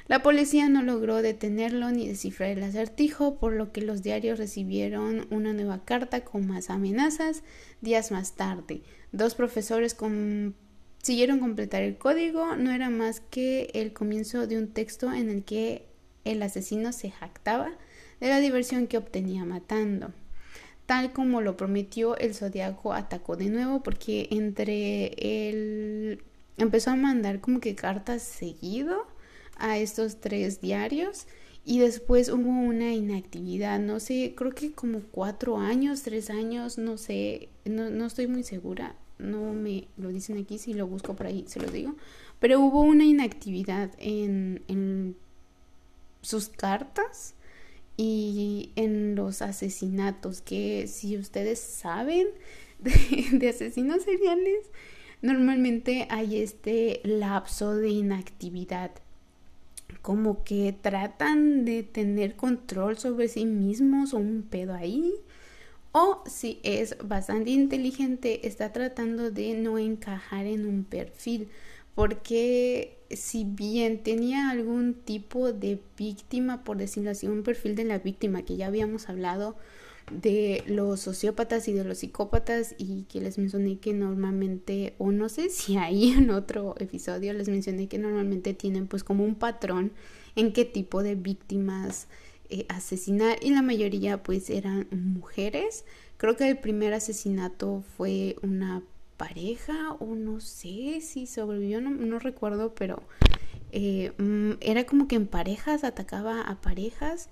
La 0.09 0.23
policía 0.23 0.67
no 0.69 0.81
logró 0.81 1.21
detenerlo 1.21 1.91
ni 1.91 2.07
descifrar 2.07 2.49
el 2.49 2.63
acertijo, 2.63 3.37
por 3.37 3.53
lo 3.53 3.71
que 3.71 3.83
los 3.83 4.01
diarios 4.01 4.39
recibieron 4.39 5.27
una 5.29 5.53
nueva 5.53 5.85
carta 5.85 6.25
con 6.25 6.47
más 6.47 6.71
amenazas 6.71 7.43
días 7.81 8.09
más 8.09 8.35
tarde. 8.35 8.81
Dos 9.11 9.35
profesores 9.35 9.93
consiguieron 9.93 11.37
completar 11.39 11.83
el 11.83 11.99
código, 11.99 12.55
no 12.55 12.71
era 12.71 12.89
más 12.89 13.19
que 13.19 13.69
el 13.75 13.93
comienzo 13.93 14.47
de 14.47 14.57
un 14.57 14.69
texto 14.69 15.13
en 15.13 15.29
el 15.29 15.43
que 15.43 15.85
el 16.25 16.41
asesino 16.41 16.91
se 16.91 17.11
jactaba 17.11 17.69
de 18.19 18.29
la 18.29 18.39
diversión 18.39 18.87
que 18.87 18.97
obtenía 18.97 19.45
matando. 19.45 20.11
Tal 20.87 21.13
como 21.13 21.39
lo 21.39 21.55
prometió, 21.55 22.17
el 22.17 22.33
zodiaco 22.33 22.93
atacó 22.93 23.35
de 23.35 23.51
nuevo 23.51 23.83
porque 23.83 24.27
entre 24.31 25.49
él 25.49 26.23
empezó 26.57 26.89
a 26.89 26.95
mandar 26.95 27.41
como 27.41 27.59
que 27.59 27.75
cartas 27.75 28.23
seguido 28.23 29.05
a 29.59 29.77
estos 29.77 30.19
tres 30.19 30.61
diarios. 30.61 31.27
Y 31.65 31.79
después 31.79 32.29
hubo 32.29 32.49
una 32.49 32.93
inactividad, 32.93 33.79
no 33.79 33.99
sé, 33.99 34.33
creo 34.35 34.51
que 34.51 34.71
como 34.71 35.01
cuatro 35.11 35.57
años, 35.57 36.01
tres 36.01 36.29
años, 36.29 36.77
no 36.77 36.97
sé, 36.97 37.49
no, 37.65 37.89
no 37.89 38.05
estoy 38.05 38.27
muy 38.27 38.43
segura, 38.43 38.95
no 39.19 39.53
me 39.53 39.87
lo 39.97 40.09
dicen 40.09 40.37
aquí, 40.37 40.57
si 40.57 40.73
lo 40.73 40.87
busco 40.87 41.15
por 41.15 41.27
ahí 41.27 41.45
se 41.47 41.59
lo 41.59 41.69
digo, 41.69 41.95
pero 42.39 42.59
hubo 42.61 42.81
una 42.81 43.03
inactividad 43.03 43.91
en, 43.99 44.63
en 44.67 45.15
sus 46.21 46.47
cartas 46.47 47.35
y 47.97 48.71
en 48.75 49.15
los 49.15 49.41
asesinatos, 49.41 50.41
que 50.41 50.87
si 50.87 51.17
ustedes 51.17 51.59
saben 51.59 52.27
de 52.79 53.49
asesinos 53.49 54.03
seriales, 54.03 54.71
normalmente 55.21 56.07
hay 56.09 56.41
este 56.41 57.01
lapso 57.03 57.75
de 57.75 57.89
inactividad 57.89 58.91
como 60.01 60.43
que 60.43 60.73
tratan 60.79 61.65
de 61.65 61.83
tener 61.83 62.35
control 62.35 62.97
sobre 62.97 63.27
sí 63.27 63.45
mismos 63.45 64.13
o 64.13 64.17
un 64.17 64.43
pedo 64.43 64.73
ahí. 64.73 65.13
O 65.91 66.23
si 66.27 66.59
es 66.63 66.95
bastante 67.03 67.49
inteligente, 67.51 68.47
está 68.47 68.71
tratando 68.71 69.31
de 69.31 69.55
no 69.55 69.77
encajar 69.77 70.45
en 70.45 70.65
un 70.65 70.83
perfil. 70.83 71.49
Porque 71.95 72.97
si 73.09 73.43
bien 73.43 74.03
tenía 74.03 74.49
algún 74.49 74.93
tipo 74.93 75.51
de 75.51 75.81
víctima, 75.97 76.63
por 76.63 76.77
decirlo 76.77 77.11
así, 77.11 77.27
un 77.27 77.43
perfil 77.43 77.75
de 77.75 77.85
la 77.85 77.99
víctima 77.99 78.43
que 78.43 78.55
ya 78.55 78.67
habíamos 78.67 79.09
hablado, 79.09 79.57
de 80.11 80.63
los 80.67 81.01
sociópatas 81.01 81.67
y 81.67 81.73
de 81.73 81.83
los 81.83 81.99
psicópatas 81.99 82.75
y 82.77 83.03
que 83.03 83.21
les 83.21 83.37
mencioné 83.37 83.79
que 83.79 83.93
normalmente, 83.93 84.95
o 84.97 85.11
no 85.11 85.29
sé 85.29 85.49
si 85.49 85.77
ahí 85.77 86.11
en 86.11 86.29
otro 86.29 86.75
episodio 86.79 87.33
les 87.33 87.49
mencioné 87.49 87.87
que 87.87 87.97
normalmente 87.97 88.53
tienen 88.53 88.87
pues 88.87 89.03
como 89.03 89.23
un 89.23 89.35
patrón 89.35 89.91
en 90.35 90.53
qué 90.53 90.65
tipo 90.65 91.03
de 91.03 91.15
víctimas 91.15 92.07
eh, 92.49 92.65
asesinar 92.69 93.37
y 93.41 93.51
la 93.51 93.61
mayoría 93.61 94.23
pues 94.23 94.49
eran 94.49 94.87
mujeres. 94.91 95.85
Creo 96.17 96.35
que 96.35 96.49
el 96.49 96.57
primer 96.57 96.93
asesinato 96.93 97.83
fue 97.97 98.35
una 98.41 98.83
pareja 99.17 99.93
o 99.99 100.15
no 100.15 100.39
sé 100.39 101.01
si 101.01 101.27
sobrevivió, 101.27 101.81
no, 101.81 101.91
no 101.91 102.19
recuerdo, 102.19 102.73
pero 102.73 103.03
eh, 103.71 104.13
mm, 104.17 104.53
era 104.61 104.85
como 104.85 105.07
que 105.07 105.15
en 105.15 105.27
parejas 105.27 105.83
atacaba 105.83 106.41
a 106.41 106.59
parejas 106.61 107.29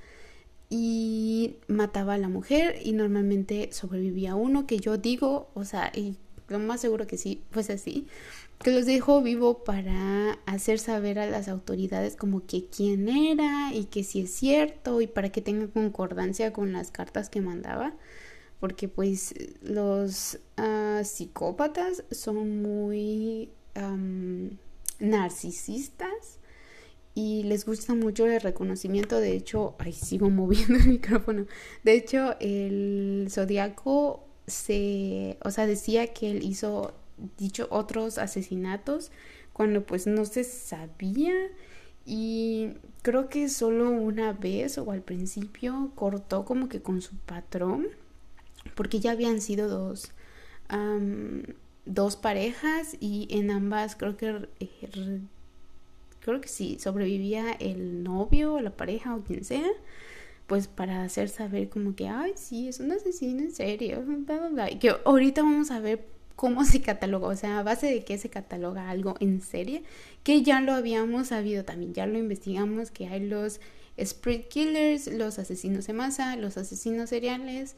y 0.69 1.57
mataba 1.67 2.15
a 2.15 2.17
la 2.17 2.27
mujer 2.27 2.75
y 2.83 2.91
normalmente 2.91 3.69
sobrevivía 3.71 4.35
uno 4.35 4.67
que 4.67 4.79
yo 4.79 4.97
digo, 4.97 5.49
o 5.53 5.63
sea, 5.63 5.91
y 5.95 6.17
lo 6.49 6.59
más 6.59 6.81
seguro 6.81 7.07
que 7.07 7.17
sí, 7.17 7.43
pues 7.51 7.69
así, 7.69 8.07
que 8.59 8.71
los 8.71 8.85
dejó 8.85 9.21
vivo 9.21 9.63
para 9.63 10.33
hacer 10.45 10.79
saber 10.79 11.19
a 11.19 11.27
las 11.27 11.47
autoridades 11.47 12.15
como 12.15 12.45
que 12.45 12.65
quién 12.65 13.07
era 13.07 13.73
y 13.73 13.85
que 13.85 14.03
si 14.03 14.21
es 14.21 14.31
cierto 14.31 14.99
y 15.01 15.07
para 15.07 15.29
que 15.29 15.41
tenga 15.41 15.67
concordancia 15.67 16.51
con 16.53 16.73
las 16.73 16.91
cartas 16.91 17.29
que 17.29 17.41
mandaba, 17.41 17.95
porque 18.59 18.87
pues 18.87 19.35
los 19.61 20.39
uh, 20.57 21.03
psicópatas 21.03 22.03
son 22.11 22.61
muy 22.63 23.51
narcisistas 24.99 26.39
y 27.17 27.41
les 27.41 27.65
gusta 27.65 27.95
mucho 27.95 28.27
el 28.27 28.39
reconocimiento. 28.39 29.19
De 29.19 29.33
hecho, 29.35 29.73
ahí 29.79 29.91
sigo 29.91 30.29
moviendo 30.29 30.75
el 30.75 30.87
micrófono. 30.87 31.47
De 31.83 31.93
hecho, 31.93 32.35
el 32.39 33.27
zodiaco 33.31 34.23
se, 34.45 35.39
o 35.43 35.49
sea, 35.49 35.65
decía 35.65 36.13
que 36.13 36.29
él 36.29 36.43
hizo 36.43 36.93
dicho 37.39 37.67
otros 37.71 38.19
asesinatos 38.19 39.11
cuando 39.51 39.83
pues 39.83 40.05
no 40.05 40.25
se 40.25 40.43
sabía 40.43 41.33
y 42.05 42.73
creo 43.01 43.29
que 43.29 43.49
solo 43.49 43.89
una 43.89 44.33
vez 44.33 44.77
o 44.77 44.91
al 44.91 45.01
principio 45.01 45.91
cortó 45.95 46.45
como 46.45 46.69
que 46.69 46.83
con 46.83 47.01
su 47.01 47.15
patrón 47.15 47.87
porque 48.75 48.99
ya 48.99 49.13
habían 49.13 49.41
sido 49.41 49.67
dos 49.67 50.11
dos 51.85 52.15
parejas 52.17 52.95
y 52.99 53.27
en 53.31 53.49
ambas 53.49 53.95
creo 53.95 54.15
que 54.17 54.47
eh, 54.59 55.21
creo 56.27 56.41
que 56.41 56.49
sí, 56.49 56.77
sobrevivía 56.79 57.53
el 57.53 58.03
novio 58.03 58.55
o 58.55 58.59
la 58.59 58.75
pareja 58.75 59.15
o 59.15 59.23
quien 59.23 59.45
sea, 59.45 59.69
pues 60.45 60.67
para 60.67 61.03
hacer 61.03 61.29
saber 61.29 61.69
como 61.69 61.95
que, 61.95 62.09
ay, 62.09 62.33
sí, 62.35 62.67
es 62.67 62.81
un 62.81 62.91
asesino 62.91 63.41
en 63.41 63.51
serio, 63.51 64.03
que 64.79 64.95
ahorita 65.05 65.41
vamos 65.41 65.71
a 65.71 65.79
ver 65.79 66.05
cómo 66.35 66.65
se 66.65 66.81
cataloga, 66.81 67.29
o 67.29 67.35
sea, 67.35 67.59
a 67.59 67.63
base 67.63 67.87
de 67.87 68.03
qué 68.03 68.17
se 68.17 68.29
cataloga 68.29 68.89
algo 68.89 69.15
en 69.21 69.41
serie, 69.41 69.83
que 70.23 70.43
ya 70.43 70.59
lo 70.59 70.73
habíamos 70.73 71.27
sabido 71.27 71.63
también, 71.63 71.93
ya 71.93 72.05
lo 72.05 72.17
investigamos, 72.17 72.91
que 72.91 73.07
hay 73.07 73.25
los 73.25 73.61
sprint 73.95 74.49
killers, 74.49 75.07
los 75.07 75.39
asesinos 75.39 75.87
en 75.87 75.95
masa, 75.95 76.35
los 76.35 76.57
asesinos 76.57 77.09
seriales 77.09 77.77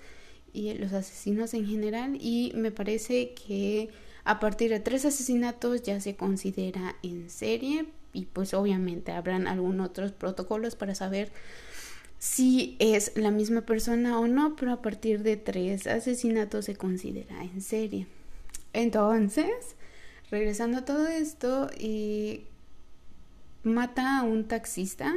y 0.53 0.73
los 0.73 0.91
asesinos 0.93 1.53
en 1.53 1.67
general, 1.67 2.17
y 2.19 2.51
me 2.55 2.71
parece 2.71 3.35
que 3.35 3.89
a 4.23 4.39
partir 4.39 4.71
de 4.71 4.79
tres 4.79 5.05
asesinatos 5.05 5.83
ya 5.83 6.01
se 6.01 6.15
considera 6.15 6.95
en 7.03 7.29
serie, 7.29 7.85
y 8.13 8.25
pues 8.25 8.53
obviamente 8.53 9.11
habrán 9.11 9.47
algunos 9.47 9.89
otros 9.89 10.11
protocolos 10.11 10.75
para 10.75 10.95
saber 10.95 11.31
si 12.17 12.75
es 12.79 13.13
la 13.15 13.31
misma 13.31 13.61
persona 13.61 14.19
o 14.19 14.27
no, 14.27 14.55
pero 14.55 14.73
a 14.73 14.81
partir 14.81 15.23
de 15.23 15.37
tres 15.37 15.87
asesinatos 15.87 16.65
se 16.65 16.75
considera 16.75 17.43
en 17.43 17.61
serie. 17.61 18.07
Entonces, 18.73 19.75
regresando 20.29 20.79
a 20.79 20.85
todo 20.85 21.07
esto, 21.07 21.69
eh, 21.77 22.45
mata 23.63 24.19
a 24.19 24.23
un 24.23 24.47
taxista 24.47 25.15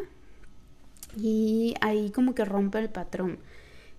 y 1.16 1.74
ahí 1.80 2.10
como 2.10 2.34
que 2.34 2.44
rompe 2.44 2.78
el 2.78 2.88
patrón 2.88 3.38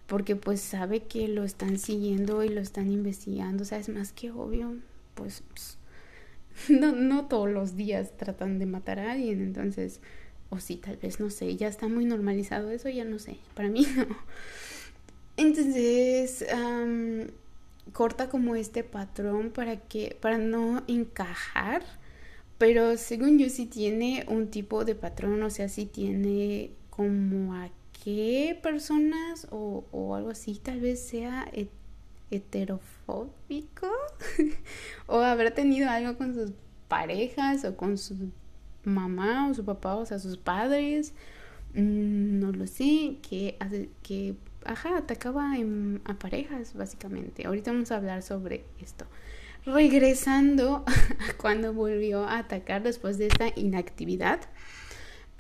porque 0.08 0.36
pues 0.36 0.62
sabe 0.62 1.02
que 1.04 1.28
lo 1.28 1.44
están 1.44 1.80
siguiendo 1.80 2.44
y 2.44 2.50
lo 2.50 2.62
están 2.62 2.92
investigando, 2.92 3.64
o 3.64 3.66
sea, 3.66 3.80
es 3.80 3.90
más 3.90 4.12
que 4.12 4.32
obvio, 4.32 4.76
pues 5.16 5.44
no, 6.70 6.92
no 6.94 7.28
todos 7.28 7.50
los 7.50 7.76
días 7.76 8.16
tratan 8.18 8.60
de 8.60 8.66
matar 8.66 9.00
a 9.00 9.12
alguien, 9.12 9.42
entonces, 9.42 10.00
o 10.50 10.60
sí, 10.60 10.78
tal 10.78 10.98
vez, 10.98 11.20
no 11.20 11.30
sé, 11.30 11.56
ya 11.56 11.68
está 11.68 11.88
muy 11.88 12.06
normalizado 12.06 12.70
eso, 12.72 12.90
ya 12.90 13.06
no 13.06 13.20
sé, 13.20 13.38
para 13.56 13.70
mí 13.70 13.86
no. 13.96 14.06
Entonces, 15.36 16.46
corta 17.92 18.30
como 18.30 18.56
este 18.56 18.84
patrón 18.84 19.50
para 19.50 19.78
que, 19.78 20.16
para 20.22 20.38
no 20.38 20.84
encajar, 20.88 21.84
pero 22.60 22.98
según 22.98 23.40
yo 23.40 23.50
sí 23.50 23.66
tiene 23.66 24.26
un 24.28 24.50
tipo 24.50 24.86
de 24.86 24.96
patrón, 24.96 25.42
o 25.42 25.50
sea, 25.50 25.70
sí 25.70 25.86
tiene 25.86 26.72
como 26.92 27.56
a 27.56 27.72
qué 28.04 28.58
personas 28.62 29.48
o, 29.50 29.86
o 29.92 30.16
algo 30.16 30.30
así, 30.30 30.60
tal 30.62 30.80
vez 30.80 31.00
sea 31.00 31.50
heterofóbico 32.38 33.88
o 35.08 35.20
haber 35.20 35.54
tenido 35.54 35.90
algo 35.90 36.18
con 36.18 36.34
sus 36.34 36.52
parejas 36.88 37.66
o 37.66 37.76
con 37.76 37.98
su 37.98 38.32
mamá 38.84 39.50
o 39.50 39.54
su 39.54 39.64
papá, 39.64 39.96
o 39.96 40.06
sea, 40.06 40.20
sus 40.20 40.38
padres, 40.38 41.14
mm, 41.74 42.40
no 42.40 42.52
lo 42.52 42.68
sé, 42.68 43.18
que, 43.22 43.58
que 44.02 44.36
ajá, 44.66 44.98
atacaba 44.98 45.54
a 46.06 46.14
parejas, 46.16 46.74
básicamente. 46.74 47.46
Ahorita 47.46 47.72
vamos 47.72 47.92
a 47.92 47.98
hablar 47.98 48.22
sobre 48.22 48.66
esto. 48.82 49.06
Regresando 49.66 50.84
a 51.30 51.34
cuando 51.38 51.74
volvió 51.74 52.26
a 52.26 52.40
atacar 52.40 52.84
después 52.84 53.18
de 53.18 53.28
esta 53.28 53.48
inactividad, 53.56 54.42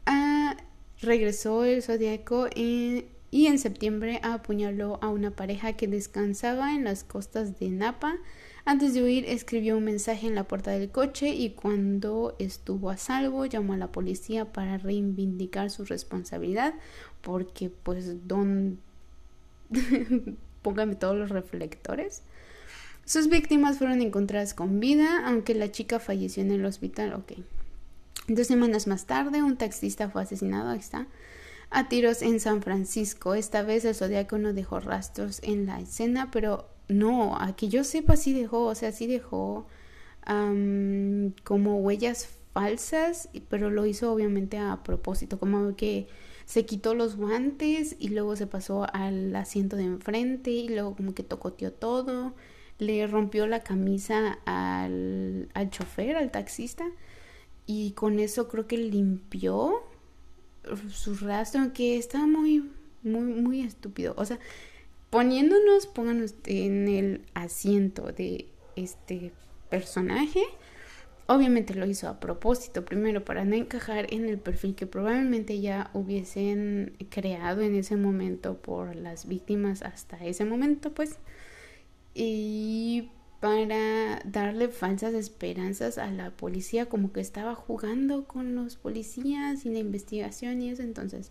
ah, 0.06 0.56
regresó 1.02 1.66
el 1.66 1.84
zodiaco 1.84 2.48
en 2.56 3.06
y 3.34 3.48
en 3.48 3.58
septiembre 3.58 4.20
apuñaló 4.22 5.00
a 5.02 5.10
una 5.10 5.32
pareja 5.32 5.74
que 5.74 5.88
descansaba 5.88 6.76
en 6.76 6.84
las 6.84 7.04
costas 7.04 7.60
de 7.60 7.70
Napa. 7.70 8.18
Antes 8.64 8.94
de 8.94 9.02
huir 9.02 9.26
escribió 9.26 9.76
un 9.76 9.86
mensaje 9.86 10.28
en 10.28 10.36
la 10.36 10.44
puerta 10.44 10.70
del 10.70 10.92
coche 10.92 11.30
y 11.30 11.50
cuando 11.50 12.36
estuvo 12.38 12.92
a 12.92 12.98
salvo 12.98 13.48
llamó 13.48 13.74
a 13.74 13.78
la 13.78 13.92
policía 13.92 14.54
para 14.54 14.78
reivindicar 14.78 15.72
su 15.72 15.84
responsabilidad 15.84 16.76
porque 17.24 17.72
pues 17.72 18.28
don 18.28 18.78
póngame 20.62 20.94
todos 20.94 21.18
los 21.18 21.30
reflectores. 21.32 22.22
Sus 23.04 23.30
víctimas 23.30 23.80
fueron 23.80 24.04
encontradas 24.04 24.54
con 24.54 24.80
vida, 24.80 25.24
aunque 25.26 25.56
la 25.56 25.72
chica 25.72 26.00
falleció 26.00 26.44
en 26.44 26.52
el 26.52 26.64
hospital. 26.66 27.14
Ok. 27.14 27.32
Dos 28.28 28.46
semanas 28.46 28.86
más 28.86 29.08
tarde, 29.08 29.42
un 29.42 29.58
taxista 29.58 30.12
fue 30.12 30.22
asesinado. 30.22 30.70
Ahí 30.70 30.78
está 30.78 31.08
a 31.74 31.90
tiros 31.90 32.22
en 32.22 32.40
San 32.40 32.62
Francisco. 32.62 33.34
Esta 33.34 33.64
vez 33.64 33.84
el 33.84 33.96
zodiaco 33.96 34.38
no 34.38 34.54
dejó 34.54 34.80
rastros 34.80 35.42
en 35.44 35.66
la 35.66 35.80
escena, 35.80 36.30
pero 36.32 36.70
no, 36.88 37.36
a 37.38 37.56
que 37.56 37.68
yo 37.68 37.84
sepa 37.84 38.16
sí 38.16 38.32
dejó, 38.34 38.66
o 38.66 38.76
sea, 38.76 38.92
sí 38.92 39.08
dejó 39.08 39.68
como 41.44 41.78
huellas 41.80 42.30
falsas, 42.54 43.30
pero 43.50 43.70
lo 43.70 43.86
hizo 43.86 44.14
obviamente 44.14 44.58
a 44.58 44.84
propósito, 44.84 45.38
como 45.40 45.76
que 45.76 46.08
se 46.46 46.66
quitó 46.66 46.94
los 46.94 47.18
guantes 47.18 47.96
y 48.00 48.10
luego 48.10 48.36
se 48.36 48.48
pasó 48.48 48.86
al 48.94 49.36
asiento 49.36 49.76
de 49.76 49.84
enfrente 49.84 50.52
y 50.52 50.70
luego 50.70 50.96
como 50.96 51.14
que 51.14 51.24
tocoteó 51.24 51.74
todo, 51.74 52.36
le 52.78 53.06
rompió 53.08 53.48
la 53.48 53.64
camisa 53.64 54.40
al, 54.46 55.50
al 55.54 55.70
chofer, 55.72 56.16
al 56.16 56.32
taxista 56.32 56.86
y 57.66 57.92
con 57.94 58.20
eso 58.20 58.48
creo 58.48 58.68
que 58.68 58.78
limpió 58.78 59.84
su 60.90 61.16
rastro, 61.16 61.74
que 61.74 61.98
está 61.98 62.26
muy, 62.26 62.70
muy, 63.04 63.34
muy 63.34 63.62
estúpido. 63.62 64.14
O 64.18 64.26
sea, 64.26 64.40
poniéndonos, 65.10 65.88
pónganos 65.88 66.36
en 66.46 66.88
el 66.88 67.22
asiento 67.34 68.12
de 68.12 68.48
este 68.76 69.32
personaje. 69.70 70.42
Obviamente 71.26 71.74
lo 71.74 71.86
hizo 71.86 72.10
a 72.10 72.20
propósito, 72.20 72.84
primero 72.84 73.24
para 73.24 73.46
no 73.46 73.56
encajar 73.56 74.08
en 74.14 74.28
el 74.28 74.38
perfil 74.38 74.76
que 74.76 74.88
probablemente 74.88 75.62
ya 75.62 75.90
hubiesen 75.94 76.98
creado 77.10 77.62
en 77.62 77.76
ese 77.76 77.96
momento 77.96 78.58
por 78.58 78.96
las 78.96 79.28
víctimas 79.28 79.84
hasta 79.84 80.18
ese 80.26 80.46
momento, 80.46 80.94
pues. 80.94 81.18
Y 82.14 83.10
para 83.44 84.22
darle 84.24 84.70
falsas 84.70 85.14
esperanzas 85.14 85.98
a 85.98 86.10
la 86.10 86.32
policía, 86.32 86.86
como 86.86 87.12
que 87.12 87.20
estaba 87.20 87.56
jugando 87.56 88.24
con 88.24 88.56
los 88.56 88.78
policías 88.78 89.66
y 89.66 89.70
la 89.70 89.80
investigación 89.80 90.62
y 90.62 90.70
eso. 90.70 90.82
Entonces, 90.82 91.30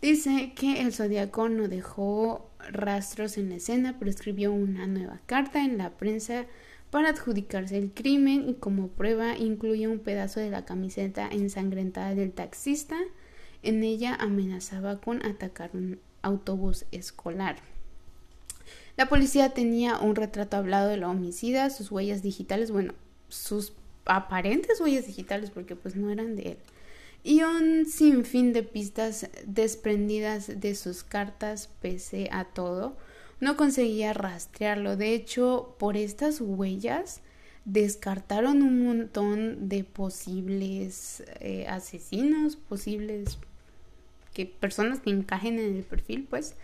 dice 0.00 0.54
que 0.56 0.80
el 0.80 0.94
zodiaco 0.94 1.50
no 1.50 1.68
dejó 1.68 2.48
rastros 2.60 3.36
en 3.36 3.50
la 3.50 3.56
escena, 3.56 3.96
pero 3.98 4.10
escribió 4.10 4.54
una 4.54 4.86
nueva 4.86 5.20
carta 5.26 5.62
en 5.62 5.76
la 5.76 5.98
prensa 5.98 6.46
para 6.88 7.10
adjudicarse 7.10 7.76
el 7.76 7.92
crimen 7.92 8.48
y 8.48 8.54
como 8.54 8.88
prueba 8.88 9.36
incluye 9.36 9.86
un 9.86 9.98
pedazo 9.98 10.40
de 10.40 10.48
la 10.48 10.64
camiseta 10.64 11.28
ensangrentada 11.30 12.14
del 12.14 12.32
taxista. 12.32 12.96
En 13.62 13.84
ella 13.84 14.14
amenazaba 14.14 14.98
con 14.98 15.26
atacar 15.26 15.72
un 15.74 16.00
autobús 16.22 16.86
escolar. 16.90 17.56
La 18.96 19.08
policía 19.08 19.50
tenía 19.50 19.98
un 19.98 20.14
retrato 20.14 20.56
hablado 20.56 20.88
de 20.88 20.96
la 20.96 21.08
homicida, 21.08 21.70
sus 21.70 21.90
huellas 21.90 22.22
digitales, 22.22 22.70
bueno, 22.70 22.94
sus 23.28 23.72
aparentes 24.04 24.80
huellas 24.80 25.06
digitales 25.06 25.50
porque 25.50 25.74
pues 25.74 25.96
no 25.96 26.10
eran 26.10 26.36
de 26.36 26.42
él. 26.42 26.58
Y 27.24 27.42
un 27.42 27.86
sinfín 27.86 28.52
de 28.52 28.62
pistas 28.62 29.30
desprendidas 29.46 30.60
de 30.60 30.74
sus 30.74 31.02
cartas 31.02 31.70
pese 31.80 32.28
a 32.30 32.44
todo. 32.44 32.96
No 33.40 33.56
conseguía 33.56 34.12
rastrearlo. 34.12 34.96
De 34.96 35.14
hecho, 35.14 35.74
por 35.78 35.96
estas 35.96 36.40
huellas 36.40 37.22
descartaron 37.64 38.62
un 38.62 38.84
montón 38.84 39.70
de 39.70 39.84
posibles 39.84 41.24
eh, 41.40 41.66
asesinos, 41.66 42.56
posibles 42.56 43.38
que 44.34 44.44
personas 44.44 45.00
que 45.00 45.10
encajen 45.10 45.58
en 45.58 45.76
el 45.76 45.82
perfil, 45.82 46.26
pues 46.28 46.56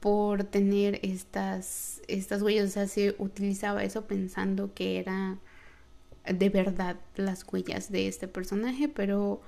por 0.00 0.44
tener 0.44 0.98
estas, 1.02 2.02
estas 2.08 2.42
huellas. 2.42 2.70
O 2.70 2.72
sea, 2.72 2.86
se 2.88 3.14
utilizaba 3.18 3.84
eso 3.84 4.06
pensando 4.06 4.74
que 4.74 4.98
era 4.98 5.38
de 6.24 6.48
verdad 6.48 6.96
las 7.16 7.44
huellas 7.50 7.90
de 7.90 8.08
este 8.08 8.28
personaje, 8.28 8.88
pero 8.88 9.40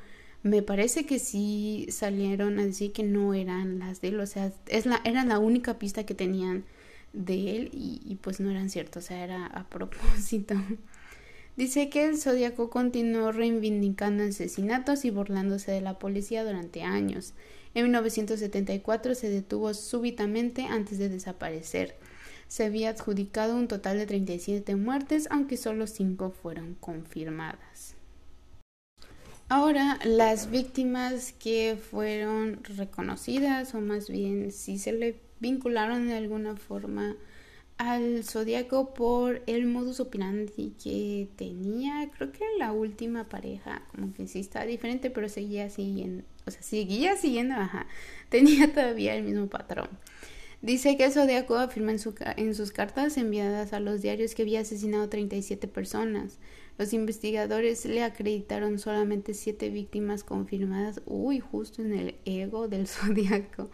me 0.43 0.63
parece 0.63 1.07
que 1.07 1.19
sí 1.19 1.87
salieron 1.91 2.59
a 2.59 2.65
decir 2.65 2.93
que 2.93 3.03
no 3.03 3.35
eran 3.35 3.79
las 3.79 4.01
de 4.01 4.09
él. 4.09 4.21
O 4.21 4.27
sea, 4.27 4.53
es 4.69 4.87
la, 4.87 5.01
era 5.05 5.25
la 5.25 5.39
única 5.39 5.79
pista 5.79 6.05
que 6.05 6.15
tenían 6.15 6.65
de 7.13 7.57
él 7.57 7.71
y, 7.73 8.01
y 8.05 8.17
pues 8.17 8.41
no 8.41 8.51
eran 8.51 8.71
ciertos. 8.71 9.05
O 9.05 9.07
sea, 9.09 9.25
era 9.25 9.47
a 9.47 9.65
propósito. 9.69 10.55
Dice 11.57 11.91
que 11.91 12.07
el 12.07 12.19
Zodíaco 12.19 12.71
continuó 12.71 13.31
reivindicando 13.31 14.25
asesinatos 14.25 15.05
y 15.05 15.11
burlándose 15.11 15.71
de 15.71 15.83
la 15.83 15.99
policía 15.99 16.45
durante 16.45 16.83
años. 16.83 17.35
En 17.75 17.85
1974 17.85 19.15
se 19.15 19.31
detuvo 19.31 19.73
súbitamente 19.73 20.65
antes 20.65 20.99
de 20.99 21.09
desaparecer. 21.09 21.97
Se 22.49 22.65
había 22.65 22.91
adjudicado 22.91 23.57
un 23.57 23.67
total 23.67 23.99
de 23.99 24.07
37 24.07 24.77
muertes, 24.77 25.27
aunque 25.31 25.57
solo 25.57 25.87
5 25.87 26.31
fueron 26.31 26.75
confirmadas. 26.75 27.95
Ahora, 29.49 29.99
las 30.05 30.51
víctimas 30.51 31.33
que 31.33 31.77
fueron 31.77 32.63
reconocidas, 32.65 33.75
o 33.75 33.81
más 33.81 34.09
bien 34.09 34.51
si 34.53 34.79
se 34.79 34.93
le 34.93 35.21
vincularon 35.41 36.09
de 36.09 36.15
alguna 36.15 36.57
forma 36.57 37.17
al 37.91 38.23
zodiaco 38.23 38.95
por 38.95 39.43
el 39.47 39.67
modus 39.67 39.99
operandi 39.99 40.75
que 40.83 41.29
tenía, 41.37 42.09
creo 42.17 42.31
que 42.31 42.45
la 42.59 42.73
última 42.73 43.29
pareja, 43.29 43.83
como 43.91 44.13
que 44.13 44.29
sí 44.29 44.39
estaba 44.39 44.67
diferente, 44.67 45.11
pero 45.11 45.29
seguía 45.29 45.69
siguiendo, 45.69 46.23
o 46.47 46.51
sea, 46.53 46.63
seguía 46.63 47.17
siguiendo, 47.17 47.55
ajá, 47.55 47.87
tenía 48.29 48.73
todavía 48.73 49.17
el 49.17 49.25
mismo 49.25 49.49
patrón. 49.49 49.89
Dice 50.61 50.97
que 50.97 51.07
el 51.07 51.13
zodiaco 51.13 51.57
afirma 51.57 51.91
en, 51.91 51.99
en 52.37 52.55
sus 52.55 52.71
cartas 52.71 53.17
enviadas 53.17 53.73
a 53.73 53.81
los 53.81 54.01
diarios 54.01 54.37
que 54.37 54.43
había 54.43 54.61
asesinado 54.61 55.09
37 55.09 55.67
personas. 55.67 56.39
Los 56.79 56.93
investigadores 56.93 57.85
le 57.85 58.05
acreditaron 58.05 58.79
solamente 58.79 59.35
siete 59.35 59.71
víctimas 59.71 60.23
confirmadas, 60.23 61.03
uy, 61.05 61.41
justo 61.41 61.83
en 61.83 61.95
el 61.95 62.15
ego 62.25 62.69
del 62.69 62.87
zodiaco, 62.87 63.71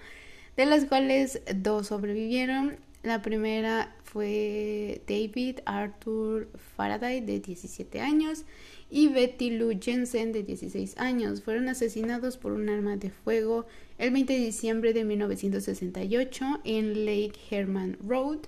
de 0.57 0.65
las 0.65 0.87
cuales 0.87 1.43
dos 1.55 1.89
sobrevivieron. 1.89 2.79
La 3.03 3.23
primera 3.23 3.95
fue 4.03 5.03
David 5.07 5.61
Arthur 5.67 6.49
Faraday, 6.77 7.21
de 7.21 7.39
17 7.39 8.01
años, 8.01 8.45
y 8.91 9.09
Betty 9.09 9.51
Lou 9.51 9.79
Jensen, 9.81 10.33
de 10.33 10.43
16 10.43 10.99
años. 10.99 11.43
Fueron 11.43 11.69
asesinados 11.69 12.37
por 12.37 12.53
un 12.53 12.69
arma 12.69 12.97
de 12.97 13.11
fuego 13.11 13.67
el 13.99 14.11
20 14.11 14.33
de 14.33 14.39
diciembre 14.41 14.93
de 14.93 15.05
1968 15.05 16.61
en 16.65 17.07
Lake 17.07 17.39
Herman 17.51 17.99
Road, 18.05 18.41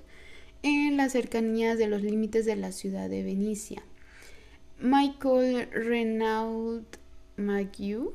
en 0.62 0.96
las 0.96 1.12
cercanías 1.12 1.78
de 1.78 1.86
los 1.86 2.02
límites 2.02 2.44
de 2.44 2.56
la 2.56 2.72
ciudad 2.72 3.08
de 3.08 3.22
Venecia. 3.22 3.82
Michael 4.80 5.70
Renaud 5.70 6.84
McHugh, 7.36 8.14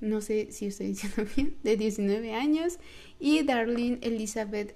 no 0.00 0.20
sé 0.20 0.50
si 0.50 0.66
estoy 0.66 0.88
diciendo 0.88 1.24
bien, 1.36 1.54
de 1.62 1.76
19 1.76 2.34
años, 2.34 2.78
y 3.20 3.44
Darlene 3.44 3.98
Elizabeth 4.02 4.74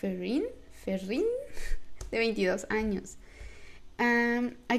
Ferrin, 0.00 0.44
Ferrin, 0.72 1.26
de 2.10 2.18
22 2.18 2.66
años. 2.70 3.18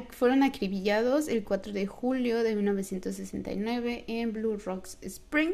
fueron 0.10 0.42
acribillados 0.42 1.28
el 1.28 1.44
4 1.44 1.74
de 1.74 1.86
julio 1.86 2.42
de 2.42 2.56
1969 2.56 4.06
en 4.08 4.34
Blue 4.34 4.58
Rocks 4.58 4.98
Spring, 5.02 5.52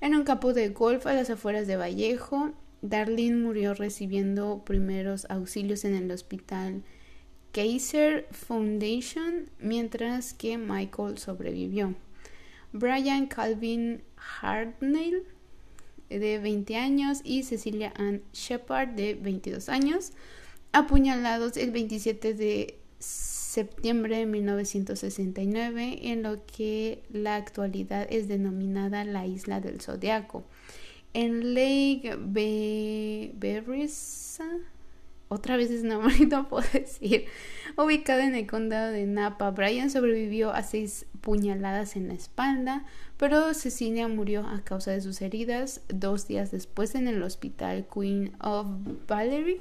en 0.00 0.16
un 0.16 0.24
campo 0.24 0.52
de 0.52 0.70
golf 0.70 1.06
a 1.06 1.14
las 1.14 1.30
afueras 1.30 1.68
de 1.68 1.76
Vallejo. 1.76 2.54
Darlene 2.82 3.36
murió 3.36 3.74
recibiendo 3.74 4.64
primeros 4.64 5.26
auxilios 5.30 5.84
en 5.84 5.94
el 5.94 6.10
hospital 6.10 6.82
Kaiser 7.52 8.26
Foundation, 8.32 9.48
mientras 9.60 10.34
que 10.34 10.58
Michael 10.58 11.18
sobrevivió. 11.18 11.94
Brian 12.72 13.26
Calvin 13.28 14.02
Hartnell, 14.16 15.24
de 16.18 16.38
20 16.38 16.76
años, 16.76 17.20
y 17.24 17.42
Cecilia 17.42 17.92
Ann 17.96 18.22
Shepard, 18.32 18.90
de 18.90 19.14
22 19.14 19.68
años, 19.68 20.12
apuñalados 20.72 21.56
el 21.56 21.70
27 21.70 22.34
de 22.34 22.78
septiembre 22.98 24.18
de 24.18 24.26
1969 24.26 26.10
en 26.10 26.22
lo 26.24 26.44
que 26.46 27.04
la 27.10 27.36
actualidad 27.36 28.06
es 28.10 28.26
denominada 28.26 29.04
la 29.04 29.26
Isla 29.26 29.60
del 29.60 29.80
Zodiaco. 29.80 30.44
En 31.12 31.54
Lake 31.54 32.16
Be 32.18 33.32
otra 35.34 35.56
vez 35.56 35.70
es 35.70 35.84
nombre 35.84 36.14
no 36.26 36.48
puedo 36.48 36.66
decir, 36.72 37.26
ubicado 37.76 38.20
en 38.20 38.34
el 38.34 38.46
condado 38.46 38.92
de 38.92 39.06
Napa. 39.06 39.50
Brian 39.50 39.90
sobrevivió 39.90 40.52
a 40.52 40.62
seis 40.62 41.06
puñaladas 41.20 41.96
en 41.96 42.08
la 42.08 42.14
espalda, 42.14 42.84
pero 43.16 43.54
Cecilia 43.54 44.08
murió 44.08 44.46
a 44.46 44.62
causa 44.62 44.90
de 44.90 45.00
sus 45.00 45.20
heridas 45.22 45.82
dos 45.88 46.26
días 46.28 46.50
después 46.50 46.94
en 46.94 47.08
el 47.08 47.22
hospital 47.22 47.86
Queen 47.92 48.32
of 48.40 48.66
Valerie, 49.06 49.60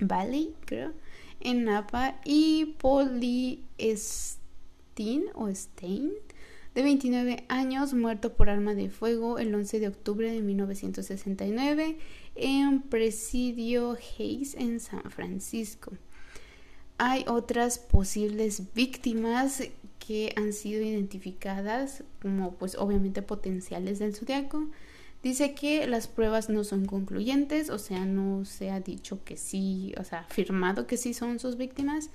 Valley, 0.00 0.54
creo, 0.64 0.92
en 1.40 1.64
Napa. 1.64 2.20
Y 2.24 2.76
Polly 2.78 3.64
Steen 3.78 5.24
o 5.34 5.48
Stein 5.52 6.12
de 6.74 6.84
29 6.84 7.44
años, 7.48 7.92
muerto 7.94 8.34
por 8.34 8.50
arma 8.50 8.74
de 8.74 8.88
fuego 8.88 9.38
el 9.38 9.52
11 9.52 9.80
de 9.80 9.88
octubre 9.88 10.30
de 10.30 10.40
1969 10.42 11.98
en 12.38 12.82
Presidio 12.82 13.96
Hayes 14.18 14.54
en 14.54 14.80
San 14.80 15.10
Francisco. 15.10 15.92
Hay 16.96 17.24
otras 17.28 17.78
posibles 17.78 18.72
víctimas 18.74 19.62
que 19.98 20.32
han 20.36 20.52
sido 20.52 20.82
identificadas 20.82 22.04
como 22.22 22.54
pues 22.54 22.76
obviamente 22.76 23.22
potenciales 23.22 23.98
del 23.98 24.14
zodiaco. 24.14 24.68
Dice 25.22 25.54
que 25.54 25.86
las 25.86 26.06
pruebas 26.06 26.48
no 26.48 26.62
son 26.64 26.86
concluyentes, 26.86 27.70
o 27.70 27.78
sea, 27.78 28.04
no 28.04 28.44
se 28.44 28.70
ha 28.70 28.80
dicho 28.80 29.24
que 29.24 29.36
sí, 29.36 29.92
o 29.98 30.04
sea, 30.04 30.20
afirmado 30.20 30.86
que 30.86 30.96
sí 30.96 31.12
son 31.12 31.40
sus 31.40 31.56
víctimas 31.56 32.10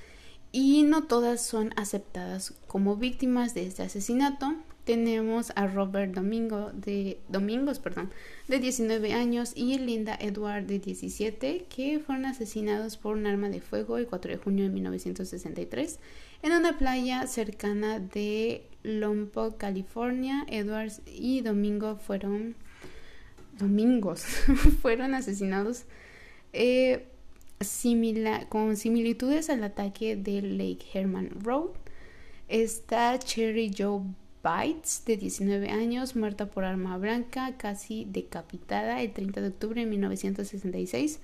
y 0.54 0.84
no 0.84 1.04
todas 1.04 1.46
son 1.46 1.74
aceptadas 1.76 2.54
como 2.68 2.96
víctimas 2.96 3.54
de 3.54 3.68
este 3.68 3.84
asesinato 3.84 4.56
tenemos 4.84 5.52
a 5.56 5.68
Robert 5.68 6.14
Domingo 6.14 6.72
de 6.74 7.20
Domingos, 7.30 7.80
perdón, 7.80 8.12
de 8.48 8.60
19 8.60 9.14
años 9.14 9.54
y 9.56 9.78
Linda 9.80 10.18
Edward 10.20 10.66
de 10.66 10.80
17 10.80 11.66
que 11.70 12.00
fueron 12.00 12.26
asesinados 12.26 12.98
por 12.98 13.16
un 13.16 13.26
arma 13.26 13.50
de 13.50 13.62
fuego 13.62 13.98
el 13.98 14.08
4 14.08 14.32
de 14.32 14.38
junio 14.38 14.66
de 14.66 14.72
1963 14.72 16.00
en 16.42 16.52
una 16.52 16.78
playa 16.78 17.26
cercana 17.28 18.00
de 18.00 18.68
Lompoc, 18.84 19.58
California. 19.58 20.46
Edwards 20.50 21.02
y 21.06 21.42
Domingo 21.42 21.96
fueron 21.96 22.56
domingos 23.58 24.24
fueron 24.82 25.14
asesinados 25.14 25.86
eh, 26.52 27.08
con 28.50 28.76
similitudes 28.76 29.50
al 29.50 29.64
ataque 29.64 30.18
de 30.18 30.42
Lake 30.42 30.86
Herman 30.94 31.30
Road. 31.42 31.70
Está 32.50 33.18
Cherry 33.20 33.72
Joe 33.76 34.02
Bites, 34.44 35.04
de 35.06 35.16
19 35.16 35.70
años, 35.70 36.18
muerta 36.18 36.48
por 36.48 36.66
arma 36.66 36.98
blanca, 36.98 37.56
casi 37.58 38.06
decapitada 38.06 39.02
el 39.02 39.14
30 39.14 39.40
de 39.40 39.48
octubre 39.48 39.80
de 39.80 39.88
1966 39.88 41.22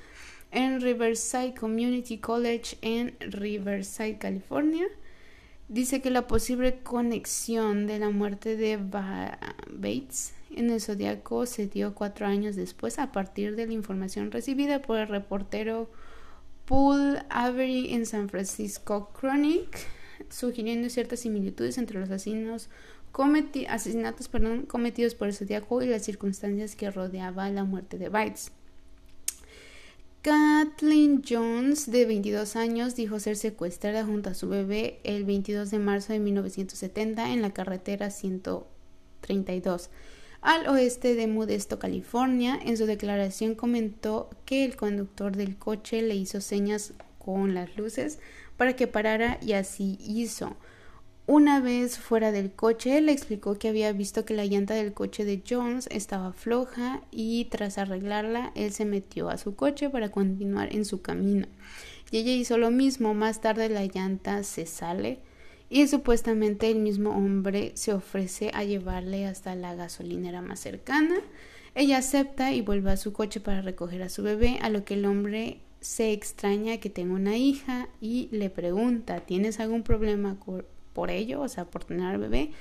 en 0.51 0.79
Riverside 0.79 1.53
Community 1.53 2.19
College 2.19 2.77
en 2.81 3.17
Riverside, 3.19 4.17
California. 4.17 4.85
Dice 5.67 6.01
que 6.01 6.09
la 6.09 6.27
posible 6.27 6.79
conexión 6.79 7.87
de 7.87 7.99
la 7.99 8.09
muerte 8.09 8.55
de 8.55 8.77
Bates 8.77 10.33
en 10.55 10.69
el 10.69 10.81
Zodíaco 10.81 11.45
se 11.45 11.67
dio 11.67 11.93
cuatro 11.93 12.25
años 12.25 12.55
después 12.55 12.99
a 12.99 13.11
partir 13.11 13.55
de 13.55 13.67
la 13.67 13.73
información 13.73 14.31
recibida 14.31 14.81
por 14.81 14.97
el 14.97 15.07
reportero 15.07 15.91
Paul 16.65 17.19
Avery 17.29 17.93
en 17.93 18.05
San 18.05 18.29
Francisco 18.29 19.11
Chronic, 19.19 19.77
sugiriendo 20.29 20.89
ciertas 20.89 21.19
similitudes 21.19 21.77
entre 21.77 21.99
los 21.99 22.09
asesinos 22.09 22.69
asesinatos 23.67 24.29
cometidos 24.67 25.15
por 25.15 25.27
el 25.27 25.33
zodiaco 25.33 25.81
y 25.81 25.87
las 25.87 26.03
circunstancias 26.03 26.75
que 26.75 26.91
rodeaba 26.91 27.49
la 27.49 27.63
muerte 27.63 27.97
de 27.97 28.09
Bites. 28.09 28.51
Kathleen 30.21 31.23
Jones, 31.27 31.89
de 31.89 32.05
22 32.05 32.57
años, 32.57 32.95
dijo 32.95 33.19
ser 33.19 33.37
secuestrada 33.37 34.05
junto 34.05 34.29
a 34.29 34.33
su 34.33 34.49
bebé 34.49 34.99
el 35.03 35.23
22 35.23 35.71
de 35.71 35.79
marzo 35.79 36.11
de 36.11 36.19
1970 36.19 37.31
en 37.31 37.41
la 37.41 37.53
carretera 37.53 38.09
132 38.09 39.89
al 40.41 40.67
oeste 40.67 41.15
de 41.15 41.27
Modesto, 41.27 41.79
California. 41.79 42.59
En 42.63 42.77
su 42.77 42.85
declaración 42.85 43.55
comentó 43.55 44.29
que 44.45 44.65
el 44.65 44.75
conductor 44.75 45.35
del 45.35 45.57
coche 45.57 46.01
le 46.01 46.15
hizo 46.15 46.41
señas 46.41 46.93
con 47.17 47.53
las 47.53 47.75
luces 47.77 48.19
para 48.57 48.75
que 48.75 48.87
parara 48.87 49.37
y 49.41 49.53
así 49.53 49.97
hizo. 50.01 50.55
Una 51.31 51.59
vez 51.59 51.99
fuera 51.99 52.31
del 52.31 52.51
coche, 52.53 52.99
le 53.01 53.11
explicó 53.11 53.59
que 53.59 53.69
había 53.69 53.91
visto 53.93 54.25
que 54.25 54.33
la 54.33 54.45
llanta 54.45 54.73
del 54.73 54.93
coche 54.93 55.25
de 55.25 55.43
Jones 55.47 55.87
estaba 55.91 56.33
floja 56.33 57.03
y 57.11 57.45
tras 57.51 57.77
arreglarla, 57.77 58.51
él 58.55 58.71
se 58.73 58.83
metió 58.83 59.29
a 59.29 59.37
su 59.37 59.55
coche 59.55 59.91
para 59.91 60.09
continuar 60.09 60.73
en 60.73 60.85
su 60.85 61.03
camino. 61.03 61.45
Y 62.09 62.17
ella 62.17 62.31
hizo 62.31 62.57
lo 62.57 62.71
mismo. 62.71 63.13
Más 63.13 63.41
tarde 63.41 63.69
la 63.69 63.85
llanta 63.85 64.41
se 64.41 64.65
sale 64.65 65.19
y 65.69 65.87
supuestamente 65.87 66.71
el 66.71 66.79
mismo 66.79 67.11
hombre 67.11 67.73
se 67.75 67.93
ofrece 67.93 68.49
a 68.55 68.63
llevarle 68.63 69.27
hasta 69.27 69.53
la 69.53 69.75
gasolinera 69.75 70.41
más 70.41 70.59
cercana. 70.59 71.17
Ella 71.75 71.99
acepta 71.99 72.53
y 72.53 72.61
vuelve 72.61 72.89
a 72.89 72.97
su 72.97 73.13
coche 73.13 73.39
para 73.39 73.61
recoger 73.61 74.01
a 74.01 74.09
su 74.09 74.23
bebé, 74.23 74.57
a 74.63 74.71
lo 74.71 74.83
que 74.83 74.95
el 74.95 75.05
hombre 75.05 75.59
se 75.79 76.11
extraña 76.11 76.79
que 76.79 76.89
tenga 76.89 77.13
una 77.13 77.37
hija 77.37 77.87
y 78.01 78.29
le 78.31 78.49
pregunta, 78.49 79.19
¿tienes 79.27 79.59
algún 79.59 79.83
problema 79.83 80.39
por 80.93 81.11
ello? 81.11 81.41
O 81.41 81.47
sea, 81.47 81.65
por 81.65 81.83
tener 81.83 82.05
al 82.05 82.19
bebé. 82.19 82.51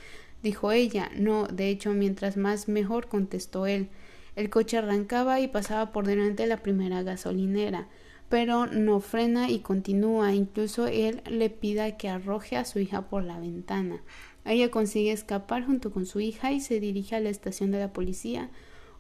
Dijo 0.42 0.70
ella, 0.72 1.10
no, 1.16 1.46
de 1.46 1.68
hecho, 1.68 1.92
mientras 1.92 2.36
más 2.36 2.68
mejor, 2.68 3.08
contestó 3.08 3.66
él. 3.66 3.88
El 4.36 4.50
coche 4.50 4.78
arrancaba 4.78 5.40
y 5.40 5.48
pasaba 5.48 5.90
por 5.90 6.06
delante 6.06 6.44
de 6.44 6.48
la 6.48 6.62
primera 6.62 7.02
gasolinera, 7.02 7.88
pero 8.28 8.66
no 8.66 9.00
frena 9.00 9.50
y 9.50 9.58
continúa. 9.60 10.32
Incluso 10.32 10.86
él 10.86 11.22
le 11.28 11.50
pida 11.50 11.96
que 11.96 12.08
arroje 12.08 12.56
a 12.56 12.64
su 12.64 12.78
hija 12.78 13.08
por 13.08 13.24
la 13.24 13.40
ventana. 13.40 14.00
Ella 14.44 14.70
consigue 14.70 15.12
escapar 15.12 15.66
junto 15.66 15.90
con 15.90 16.06
su 16.06 16.20
hija 16.20 16.52
y 16.52 16.60
se 16.60 16.78
dirige 16.78 17.16
a 17.16 17.20
la 17.20 17.30
estación 17.30 17.72
de 17.72 17.80
la 17.80 17.92
policía 17.92 18.48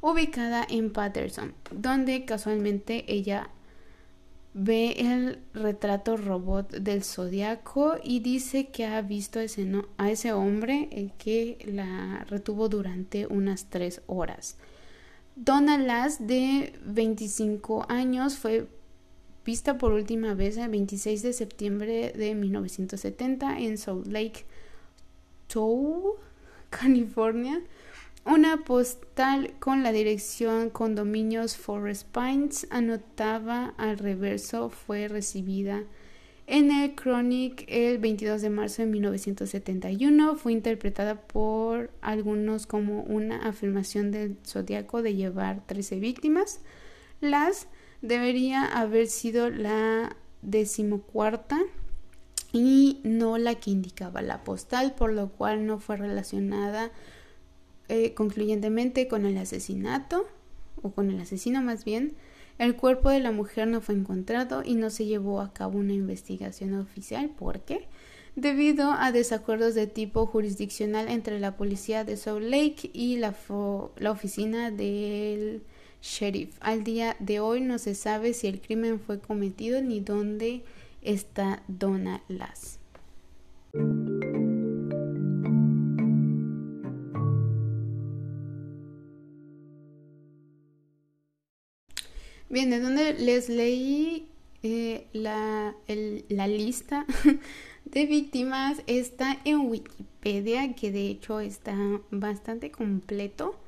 ubicada 0.00 0.66
en 0.68 0.92
Patterson, 0.92 1.54
donde 1.70 2.24
casualmente 2.24 3.04
ella 3.08 3.50
ve 4.60 4.96
el 4.98 5.38
retrato 5.54 6.16
robot 6.16 6.72
del 6.72 7.04
zodiaco 7.04 7.96
y 8.02 8.20
dice 8.20 8.68
que 8.68 8.86
ha 8.86 9.00
visto 9.02 9.38
a 9.38 10.10
ese 10.10 10.32
hombre 10.32 10.88
el 10.90 11.12
que 11.12 11.58
la 11.64 12.24
retuvo 12.28 12.68
durante 12.68 13.26
unas 13.26 13.70
tres 13.70 14.02
horas. 14.08 14.56
Donna 15.36 15.78
Lass, 15.78 16.26
de 16.26 16.72
25 16.84 17.86
años, 17.88 18.36
fue 18.36 18.66
vista 19.44 19.78
por 19.78 19.92
última 19.92 20.34
vez 20.34 20.56
el 20.56 20.70
26 20.70 21.22
de 21.22 21.32
septiembre 21.32 22.12
de 22.16 22.34
1970 22.34 23.60
en 23.60 23.78
Salt 23.78 24.08
Lake, 24.08 24.44
California. 26.70 27.62
Una 28.24 28.64
postal 28.64 29.54
con 29.58 29.82
la 29.82 29.92
dirección 29.92 30.70
Condominios 30.70 31.56
Forest 31.56 32.08
Pines 32.08 32.66
anotaba 32.70 33.74
al 33.78 33.98
reverso 33.98 34.68
fue 34.68 35.08
recibida 35.08 35.84
en 36.46 36.70
el 36.70 36.94
Chronic 36.94 37.64
el 37.68 37.98
22 37.98 38.42
de 38.42 38.50
marzo 38.50 38.82
de 38.82 38.88
1971. 38.88 40.36
Fue 40.36 40.52
interpretada 40.52 41.20
por 41.20 41.90
algunos 42.00 42.66
como 42.66 43.02
una 43.02 43.48
afirmación 43.48 44.10
del 44.10 44.36
zodiaco 44.44 45.02
de 45.02 45.14
llevar 45.14 45.66
13 45.66 46.00
víctimas. 46.00 46.60
Las 47.20 47.68
debería 48.02 48.64
haber 48.64 49.08
sido 49.08 49.50
la 49.50 50.16
decimocuarta 50.42 51.60
y 52.52 53.00
no 53.04 53.36
la 53.38 53.54
que 53.56 53.70
indicaba 53.70 54.22
la 54.22 54.42
postal, 54.42 54.94
por 54.94 55.12
lo 55.12 55.28
cual 55.28 55.66
no 55.66 55.78
fue 55.80 55.96
relacionada 55.96 56.90
eh, 57.88 58.14
concluyentemente 58.14 59.08
con 59.08 59.26
el 59.26 59.38
asesinato, 59.38 60.26
o 60.82 60.90
con 60.90 61.10
el 61.10 61.20
asesino 61.20 61.62
más 61.62 61.84
bien, 61.84 62.14
el 62.58 62.74
cuerpo 62.74 63.10
de 63.10 63.20
la 63.20 63.30
mujer 63.30 63.68
no 63.68 63.80
fue 63.80 63.94
encontrado 63.94 64.62
y 64.64 64.74
no 64.74 64.90
se 64.90 65.06
llevó 65.06 65.40
a 65.40 65.52
cabo 65.52 65.78
una 65.78 65.92
investigación 65.92 66.74
oficial. 66.74 67.30
¿Por 67.30 67.60
qué? 67.60 67.86
Debido 68.34 68.92
a 68.92 69.12
desacuerdos 69.12 69.74
de 69.74 69.86
tipo 69.86 70.26
jurisdiccional 70.26 71.08
entre 71.08 71.40
la 71.40 71.56
policía 71.56 72.04
de 72.04 72.16
Salt 72.16 72.44
Lake 72.44 72.90
y 72.92 73.16
la, 73.16 73.34
la 73.96 74.10
oficina 74.10 74.70
del 74.70 75.62
sheriff. 76.02 76.56
Al 76.60 76.84
día 76.84 77.16
de 77.20 77.40
hoy 77.40 77.60
no 77.60 77.78
se 77.78 77.94
sabe 77.94 78.32
si 78.32 78.48
el 78.48 78.60
crimen 78.60 79.00
fue 79.00 79.20
cometido 79.20 79.80
ni 79.82 80.00
dónde 80.00 80.62
está 81.02 81.62
Donna 81.68 82.22
Lass. 82.28 82.78
Bien, 92.50 92.70
de 92.70 92.80
donde 92.80 93.12
les 93.12 93.50
leí 93.50 94.26
eh, 94.62 95.06
la, 95.12 95.74
la 96.28 96.48
lista 96.48 97.04
de 97.84 98.06
víctimas 98.06 98.82
está 98.86 99.38
en 99.44 99.68
Wikipedia, 99.68 100.74
que 100.74 100.90
de 100.90 101.08
hecho 101.08 101.40
está 101.40 101.76
bastante 102.10 102.70
completo. 102.70 103.58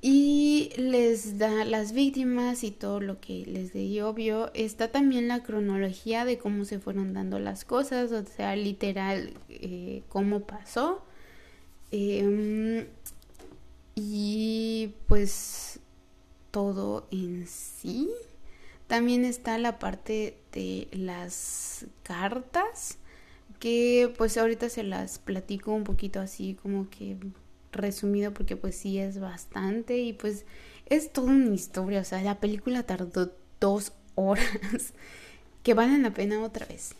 Y 0.00 0.70
les 0.76 1.38
da 1.38 1.64
las 1.64 1.92
víctimas 1.92 2.62
y 2.62 2.70
todo 2.70 3.00
lo 3.00 3.20
que 3.20 3.44
les 3.46 3.72
di 3.72 4.00
obvio. 4.00 4.52
Está 4.54 4.92
también 4.92 5.26
la 5.26 5.42
cronología 5.42 6.24
de 6.24 6.38
cómo 6.38 6.64
se 6.64 6.78
fueron 6.78 7.12
dando 7.14 7.40
las 7.40 7.64
cosas, 7.64 8.12
o 8.12 8.24
sea, 8.24 8.54
literal, 8.54 9.32
eh, 9.48 10.02
cómo 10.08 10.46
pasó. 10.46 11.02
Em, 11.90 12.86
y 13.96 14.92
pues 15.08 15.75
todo 16.56 17.06
en 17.10 17.46
sí. 17.46 18.08
También 18.86 19.26
está 19.26 19.58
la 19.58 19.78
parte 19.78 20.38
de 20.52 20.88
las 20.90 21.84
cartas, 22.02 22.96
que 23.60 24.10
pues 24.16 24.38
ahorita 24.38 24.70
se 24.70 24.82
las 24.82 25.18
platico 25.18 25.72
un 25.72 25.84
poquito 25.84 26.18
así 26.18 26.54
como 26.54 26.88
que 26.88 27.18
resumido 27.72 28.32
porque 28.32 28.56
pues 28.56 28.74
sí 28.74 28.98
es 28.98 29.20
bastante 29.20 29.98
y 29.98 30.14
pues 30.14 30.46
es 30.86 31.12
toda 31.12 31.26
una 31.26 31.54
historia, 31.54 32.00
o 32.00 32.04
sea, 32.04 32.22
la 32.22 32.40
película 32.40 32.84
tardó 32.84 33.34
dos 33.60 33.92
horas 34.14 34.94
que 35.62 35.74
valen 35.74 36.04
la 36.04 36.14
pena 36.14 36.42
otra 36.42 36.64
vez. 36.64 36.94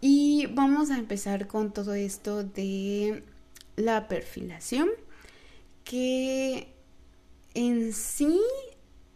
Y 0.00 0.46
vamos 0.46 0.90
a 0.90 0.96
empezar 0.96 1.48
con 1.48 1.70
todo 1.70 1.92
esto 1.92 2.44
de 2.44 3.22
la 3.76 4.08
perfilación, 4.08 4.88
que 5.84 6.72
en 7.52 7.92
sí 7.92 8.40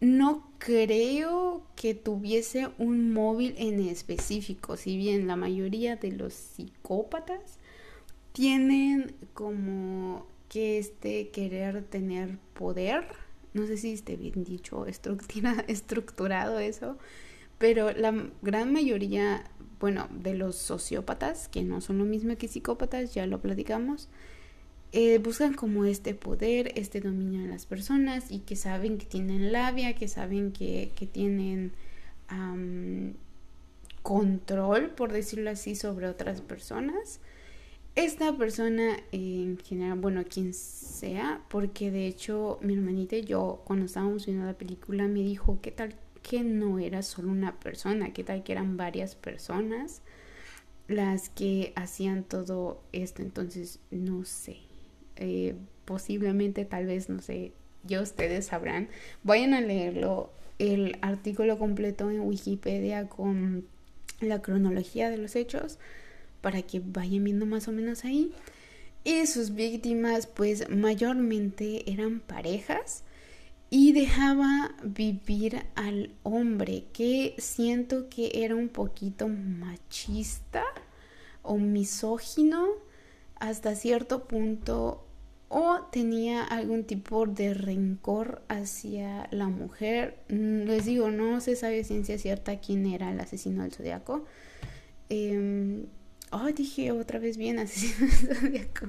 no 0.01 0.51
creo 0.59 1.63
que 1.77 1.95
tuviese 1.95 2.71
un 2.79 3.13
móvil 3.13 3.55
en 3.59 3.81
específico, 3.81 4.77
si 4.77 4.97
bien 4.97 5.27
la 5.27 5.37
mayoría 5.37 5.97
de 5.97 6.13
los 6.13 6.33
psicópatas 6.33 7.59
tienen 8.33 9.15
como 9.35 10.27
que 10.49 10.79
este 10.79 11.29
querer 11.29 11.83
tener 11.85 12.39
poder, 12.55 13.05
no 13.53 13.67
sé 13.67 13.77
si 13.77 13.93
esté 13.93 14.17
bien 14.17 14.45
dicho, 14.45 14.87
estructurado 15.69 16.59
eso, 16.59 16.99
pero 17.59 17.93
la 17.93 18.15
gran 18.41 18.73
mayoría, 18.73 19.45
bueno, 19.81 20.09
de 20.11 20.35
los 20.35 20.57
sociópatas, 20.57 21.49
que 21.49 21.63
no 21.63 21.83
son 21.83 21.99
lo 21.99 22.05
mismo 22.07 22.37
que 22.37 22.49
psicópatas, 22.49 23.13
ya 23.13 23.27
lo 23.27 23.41
platicamos, 23.41 24.09
eh, 24.93 25.19
buscan 25.19 25.55
como 25.55 25.85
este 25.85 26.15
poder, 26.15 26.73
este 26.75 27.01
dominio 27.01 27.41
en 27.41 27.51
las 27.51 27.65
personas 27.65 28.31
y 28.31 28.41
que 28.41 28.57
saben 28.57 28.99
que 28.99 29.07
tienen 29.07 29.53
labia, 29.53 29.95
que 29.95 30.09
saben 30.09 30.53
que, 30.53 30.91
que 30.97 31.07
tienen 31.07 31.73
control, 34.03 34.91
por 34.91 35.13
decirlo 35.13 35.51
así, 35.51 35.75
sobre 35.75 36.09
otras 36.09 36.41
personas. 36.41 37.21
Esta 37.97 38.37
persona 38.37 38.97
en 39.13 39.59
general, 39.59 39.99
bueno, 39.99 40.25
quien 40.25 40.55
sea, 40.55 41.43
porque 41.49 41.91
de 41.91 42.07
hecho 42.07 42.59
mi 42.63 42.75
hermanita 42.75 43.17
y 43.17 43.25
yo 43.25 43.63
cuando 43.65 43.87
estábamos 43.87 44.27
viendo 44.27 44.45
la 44.47 44.55
película 44.55 45.07
me 45.09 45.21
dijo 45.21 45.59
qué 45.61 45.71
tal 45.71 45.95
que 46.23 46.43
no 46.43 46.79
era 46.79 47.03
solo 47.03 47.31
una 47.31 47.59
persona, 47.59 48.13
qué 48.13 48.25
tal 48.25 48.43
que 48.43 48.53
eran 48.53 48.77
varias 48.77 49.15
personas 49.15 50.03
las 50.87 51.31
que 51.31 51.73
hacían 51.77 52.25
todo 52.25 52.83
esto, 52.93 53.23
entonces 53.23 53.79
no 53.91 54.25
sé 54.25 54.70
eh, 55.21 55.55
posiblemente, 55.85 56.65
tal 56.65 56.87
vez, 56.87 57.09
no 57.09 57.21
sé, 57.21 57.53
ya 57.85 58.01
ustedes 58.01 58.47
sabrán. 58.47 58.89
Vayan 59.23 59.55
a 59.55 59.61
leerlo, 59.61 60.31
el 60.59 60.99
artículo 61.03 61.59
completo 61.59 62.11
en 62.11 62.21
Wikipedia 62.21 63.09
con 63.09 63.67
la 64.21 64.43
cronología 64.43 65.09
de 65.11 65.17
los 65.17 65.37
hechos 65.37 65.79
para 66.41 66.63
que 66.63 66.81
vayan 66.81 67.25
viendo 67.25 67.47
más 67.47 67.69
o 67.69 67.73
menos 67.73 68.05
ahí. 68.05 68.33
Y 69.05 69.27
sus 69.27 69.55
víctimas, 69.55 70.27
pues 70.27 70.69
mayormente 70.69 71.91
eran 71.91 72.21
parejas 72.21 73.05
y 73.71 73.93
dejaba 73.93 74.75
vivir 74.83 75.65
al 75.75 76.11
hombre 76.23 76.85
que 76.93 77.35
siento 77.39 78.09
que 78.11 78.33
era 78.35 78.57
un 78.57 78.69
poquito 78.69 79.29
machista 79.29 80.65
o 81.43 81.57
misógino 81.57 82.67
hasta 83.37 83.75
cierto 83.75 84.25
punto 84.25 85.07
o 85.53 85.81
tenía 85.91 86.45
algún 86.45 86.85
tipo 86.85 87.27
de 87.27 87.55
rencor 87.55 88.43
hacia 88.49 89.29
la 89.33 89.49
mujer. 89.49 90.23
Mm, 90.29 90.63
les 90.63 90.85
digo, 90.85 91.11
no 91.11 91.41
se 91.41 91.57
sabe 91.57 91.83
ciencia 91.83 92.19
cierta 92.19 92.61
quién 92.61 92.87
era 92.87 93.11
el 93.11 93.19
asesino 93.19 93.63
del 93.63 93.73
zodiaco. 93.73 94.25
Eh, 95.09 95.85
oh, 96.31 96.47
dije 96.55 96.93
otra 96.93 97.19
vez 97.19 97.37
bien 97.37 97.59
asesino 97.59 98.07
del 98.07 98.37
zodiaco. 98.37 98.87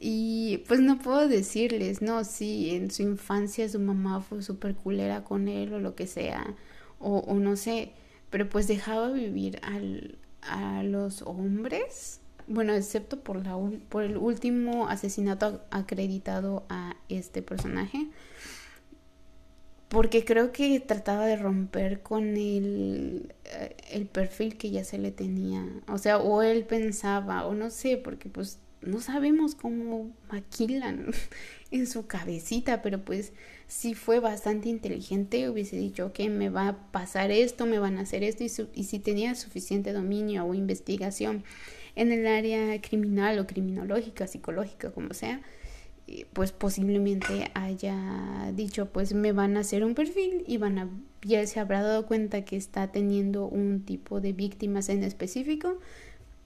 Y 0.00 0.64
pues 0.66 0.80
no 0.80 0.98
puedo 0.98 1.28
decirles, 1.28 2.02
no, 2.02 2.24
sí, 2.24 2.70
en 2.70 2.90
su 2.90 3.02
infancia 3.02 3.68
su 3.68 3.78
mamá 3.78 4.20
fue 4.20 4.42
súper 4.42 4.74
culera 4.74 5.22
con 5.22 5.46
él 5.46 5.72
o 5.74 5.78
lo 5.78 5.94
que 5.94 6.08
sea, 6.08 6.56
o, 6.98 7.18
o 7.18 7.34
no 7.36 7.54
sé, 7.56 7.92
pero 8.30 8.48
pues 8.48 8.66
dejaba 8.66 9.12
vivir 9.12 9.60
a 10.42 10.82
los 10.82 11.22
hombres 11.22 12.20
bueno, 12.46 12.74
excepto 12.74 13.20
por, 13.20 13.44
la, 13.44 13.58
por 13.88 14.04
el 14.04 14.16
último 14.16 14.88
asesinato 14.88 15.62
acreditado 15.70 16.64
a 16.68 16.96
este 17.08 17.42
personaje, 17.42 18.08
porque 19.88 20.24
creo 20.24 20.52
que 20.52 20.80
trataba 20.80 21.26
de 21.26 21.36
romper 21.36 22.02
con 22.02 22.36
el, 22.36 23.32
eh, 23.44 23.76
el 23.92 24.06
perfil 24.06 24.56
que 24.56 24.70
ya 24.70 24.84
se 24.84 24.98
le 24.98 25.10
tenía, 25.10 25.64
o 25.88 25.98
sea, 25.98 26.18
o 26.18 26.42
él 26.42 26.64
pensaba, 26.64 27.46
o 27.46 27.54
no 27.54 27.70
sé, 27.70 27.96
porque 27.96 28.28
pues 28.28 28.58
no 28.82 29.00
sabemos 29.00 29.54
cómo 29.54 30.10
maquilan 30.30 31.12
en 31.70 31.86
su 31.86 32.06
cabecita, 32.06 32.82
pero 32.82 33.04
pues 33.04 33.32
si 33.66 33.94
fue 33.94 34.20
bastante 34.20 34.68
inteligente, 34.68 35.48
hubiese 35.48 35.76
dicho 35.76 36.12
que 36.12 36.28
me 36.28 36.50
va 36.50 36.68
a 36.68 36.92
pasar 36.92 37.30
esto, 37.30 37.66
me 37.66 37.78
van 37.78 37.96
a 37.96 38.02
hacer 38.02 38.22
esto, 38.22 38.44
y 38.74 38.84
si 38.84 38.98
tenía 38.98 39.34
suficiente 39.34 39.92
dominio 39.92 40.44
o 40.44 40.54
investigación 40.54 41.44
en 41.96 42.12
el 42.12 42.26
área 42.26 42.80
criminal 42.80 43.38
o 43.38 43.46
criminológica, 43.46 44.26
psicológica, 44.26 44.90
como 44.90 45.14
sea, 45.14 45.40
pues 46.32 46.52
posiblemente 46.52 47.50
haya 47.54 48.52
dicho 48.54 48.86
pues 48.86 49.14
me 49.14 49.32
van 49.32 49.56
a 49.56 49.60
hacer 49.60 49.84
un 49.84 49.94
perfil 49.94 50.44
y 50.46 50.58
van 50.58 50.78
a 50.78 50.88
ya 51.22 51.46
se 51.46 51.60
habrá 51.60 51.82
dado 51.82 52.06
cuenta 52.06 52.44
que 52.44 52.56
está 52.56 52.92
teniendo 52.92 53.46
un 53.46 53.84
tipo 53.84 54.20
de 54.20 54.32
víctimas 54.32 54.90
en 54.90 55.02
específico 55.02 55.78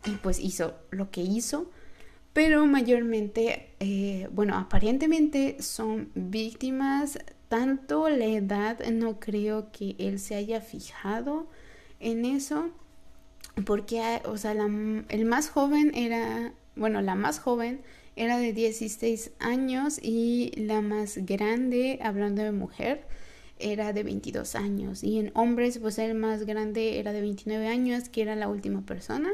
y 0.07 0.13
pues 0.23 0.39
hizo 0.39 0.75
lo 0.91 1.11
que 1.11 1.23
hizo. 1.23 1.71
Pero 2.33 2.67
mayormente 2.67 3.71
eh, 3.81 4.29
bueno 4.33 4.57
aparentemente 4.57 5.61
son 5.61 6.11
víctimas 6.15 7.19
tanto 7.49 8.09
la 8.09 8.27
edad 8.27 8.79
no 8.91 9.19
creo 9.19 9.73
que 9.73 9.97
él 9.99 10.21
se 10.21 10.37
haya 10.37 10.61
fijado 10.61 11.49
en 11.99 12.25
eso 12.25 12.71
porque 13.65 14.21
o 14.25 14.37
sea 14.37 14.53
el 14.53 15.25
más 15.25 15.49
joven 15.49 15.93
era 15.95 16.53
bueno 16.77 17.01
la 17.03 17.15
más 17.15 17.41
joven 17.41 17.81
era 18.19 18.37
de 18.39 18.53
16 18.53 19.31
años 19.39 20.01
y 20.03 20.51
la 20.57 20.81
más 20.81 21.19
grande, 21.19 22.01
hablando 22.03 22.43
de 22.43 22.51
mujer, 22.51 23.05
era 23.61 23.93
de 23.93 24.03
22 24.03 24.57
años. 24.57 25.05
Y 25.05 25.21
en 25.21 25.31
hombres, 25.35 25.79
pues 25.79 25.99
el 25.99 26.17
más 26.17 26.45
grande 26.45 26.99
era 26.99 27.13
de 27.13 27.21
29 27.21 27.69
años, 27.69 28.09
que 28.09 28.23
era 28.23 28.35
la 28.35 28.49
última 28.49 28.85
persona. 28.85 29.31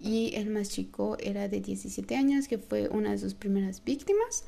Y 0.00 0.34
el 0.34 0.48
más 0.48 0.70
chico 0.70 1.18
era 1.20 1.48
de 1.48 1.60
17 1.60 2.16
años, 2.16 2.48
que 2.48 2.56
fue 2.56 2.88
una 2.88 3.10
de 3.10 3.18
sus 3.18 3.34
primeras 3.34 3.84
víctimas, 3.84 4.44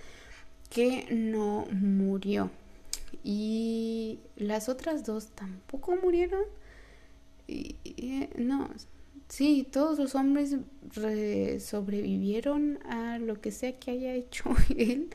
que 0.70 1.06
no 1.10 1.66
murió. 1.70 2.50
Y 3.22 4.18
las 4.36 4.70
otras 4.70 5.04
dos 5.04 5.28
tampoco 5.34 5.94
murieron. 5.96 6.44
Y, 7.46 7.76
no, 8.38 8.70
Sí, 9.36 9.66
todos 9.68 9.98
los 9.98 10.14
hombres 10.14 10.54
sobrevivieron 11.58 12.78
a 12.88 13.18
lo 13.18 13.40
que 13.40 13.50
sea 13.50 13.76
que 13.80 13.90
haya 13.90 14.14
hecho 14.14 14.44
él. 14.78 15.10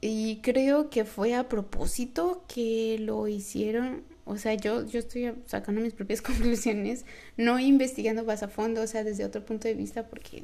Y 0.00 0.40
creo 0.42 0.90
que 0.90 1.04
fue 1.04 1.36
a 1.36 1.48
propósito 1.48 2.42
que 2.48 2.96
lo 2.98 3.28
hicieron. 3.28 4.02
O 4.24 4.36
sea, 4.36 4.54
yo, 4.54 4.84
yo 4.84 4.98
estoy 4.98 5.32
sacando 5.46 5.80
mis 5.80 5.92
propias 5.92 6.22
conclusiones, 6.22 7.04
no 7.36 7.60
investigando 7.60 8.24
más 8.24 8.42
a 8.42 8.48
fondo, 8.48 8.82
o 8.82 8.86
sea, 8.88 9.04
desde 9.04 9.24
otro 9.24 9.44
punto 9.46 9.68
de 9.68 9.74
vista, 9.74 10.08
porque 10.08 10.42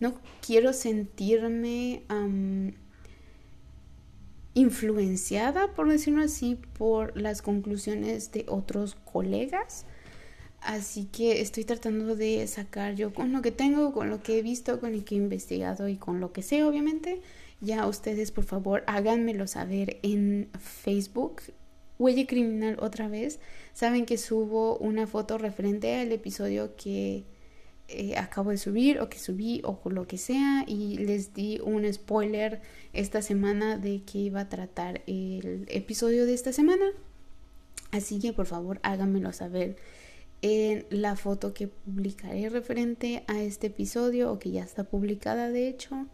no 0.00 0.14
quiero 0.40 0.72
sentirme 0.72 2.04
influenciada, 4.54 5.74
por 5.74 5.90
decirlo 5.90 6.22
así, 6.22 6.58
por 6.78 7.20
las 7.20 7.42
conclusiones 7.42 8.32
de 8.32 8.46
otros 8.48 8.94
colegas 8.94 9.84
Así 10.60 11.04
que 11.04 11.40
estoy 11.40 11.64
tratando 11.64 12.16
de 12.16 12.46
sacar 12.46 12.94
yo 12.94 13.14
con 13.14 13.32
lo 13.32 13.42
que 13.42 13.52
tengo, 13.52 13.92
con 13.92 14.10
lo 14.10 14.22
que 14.22 14.38
he 14.38 14.42
visto, 14.42 14.80
con 14.80 14.92
lo 14.92 15.04
que 15.04 15.14
he 15.14 15.18
investigado 15.18 15.88
y 15.88 15.96
con 15.96 16.20
lo 16.20 16.32
que 16.32 16.42
sé, 16.42 16.64
obviamente. 16.64 17.20
Ya 17.60 17.86
ustedes, 17.86 18.30
por 18.30 18.44
favor, 18.44 18.84
háganmelo 18.86 19.46
saber 19.46 19.98
en 20.02 20.48
Facebook. 20.58 21.42
Huella 21.98 22.26
Criminal 22.26 22.76
otra 22.80 23.08
vez. 23.08 23.40
Saben 23.72 24.06
que 24.06 24.18
subo 24.18 24.76
una 24.78 25.06
foto 25.06 25.38
referente 25.38 25.96
al 25.96 26.12
episodio 26.12 26.76
que 26.76 27.24
eh, 27.88 28.16
acabo 28.16 28.50
de 28.50 28.58
subir 28.58 29.00
o 29.00 29.08
que 29.08 29.18
subí 29.18 29.62
o 29.64 29.80
lo 29.88 30.06
que 30.06 30.18
sea 30.18 30.64
y 30.66 30.98
les 30.98 31.32
di 31.32 31.58
un 31.64 31.90
spoiler 31.92 32.60
esta 32.92 33.22
semana 33.22 33.78
de 33.78 34.02
que 34.02 34.18
iba 34.18 34.40
a 34.40 34.48
tratar 34.48 35.02
el 35.06 35.66
episodio 35.68 36.26
de 36.26 36.34
esta 36.34 36.52
semana. 36.52 36.84
Así 37.90 38.18
que 38.18 38.32
por 38.34 38.46
favor 38.46 38.78
háganmelo 38.82 39.32
saber 39.32 39.76
en 40.42 40.86
la 40.90 41.16
foto 41.16 41.52
que 41.52 41.68
publicaré 41.68 42.48
referente 42.48 43.24
a 43.26 43.42
este 43.42 43.68
episodio 43.68 44.32
o 44.32 44.38
que 44.38 44.50
ya 44.50 44.62
está 44.62 44.84
publicada 44.84 45.50
de 45.50 45.68
hecho. 45.68 46.06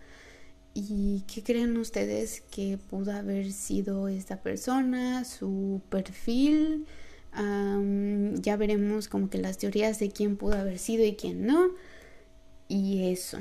¿Y 0.74 1.24
qué 1.32 1.42
creen 1.42 1.76
ustedes 1.76 2.40
que 2.50 2.78
pudo 2.78 3.12
haber 3.12 3.52
sido 3.52 4.08
esta 4.08 4.42
persona? 4.42 5.24
Su 5.24 5.82
perfil. 5.88 6.86
ya 7.34 8.56
veremos 8.56 9.08
como 9.08 9.28
que 9.30 9.38
las 9.38 9.58
teorías 9.58 9.98
de 9.98 10.10
quién 10.10 10.36
pudo 10.36 10.54
haber 10.56 10.78
sido 10.78 11.04
y 11.04 11.14
quién 11.14 11.46
no. 11.46 11.70
Y 12.68 13.10
eso. 13.12 13.38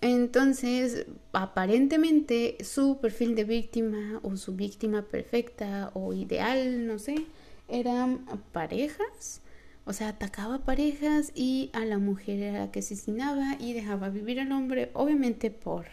Entonces, 0.00 1.06
aparentemente 1.32 2.56
su 2.64 2.98
perfil 3.00 3.34
de 3.34 3.44
víctima 3.44 4.20
o 4.22 4.36
su 4.36 4.54
víctima 4.54 5.02
perfecta 5.02 5.90
o 5.94 6.14
ideal, 6.14 6.86
no 6.86 6.98
sé, 6.98 7.26
eran 7.68 8.24
parejas 8.52 9.42
o 9.90 9.92
sea, 9.92 10.10
atacaba 10.10 10.60
parejas 10.60 11.32
y 11.34 11.68
a 11.72 11.84
la 11.84 11.98
mujer 11.98 12.38
era 12.38 12.60
la 12.60 12.70
que 12.70 12.78
asesinaba 12.78 13.56
y 13.58 13.72
dejaba 13.72 14.08
vivir 14.08 14.38
al 14.38 14.52
hombre, 14.52 14.90
obviamente 14.94 15.50
por... 15.50 15.86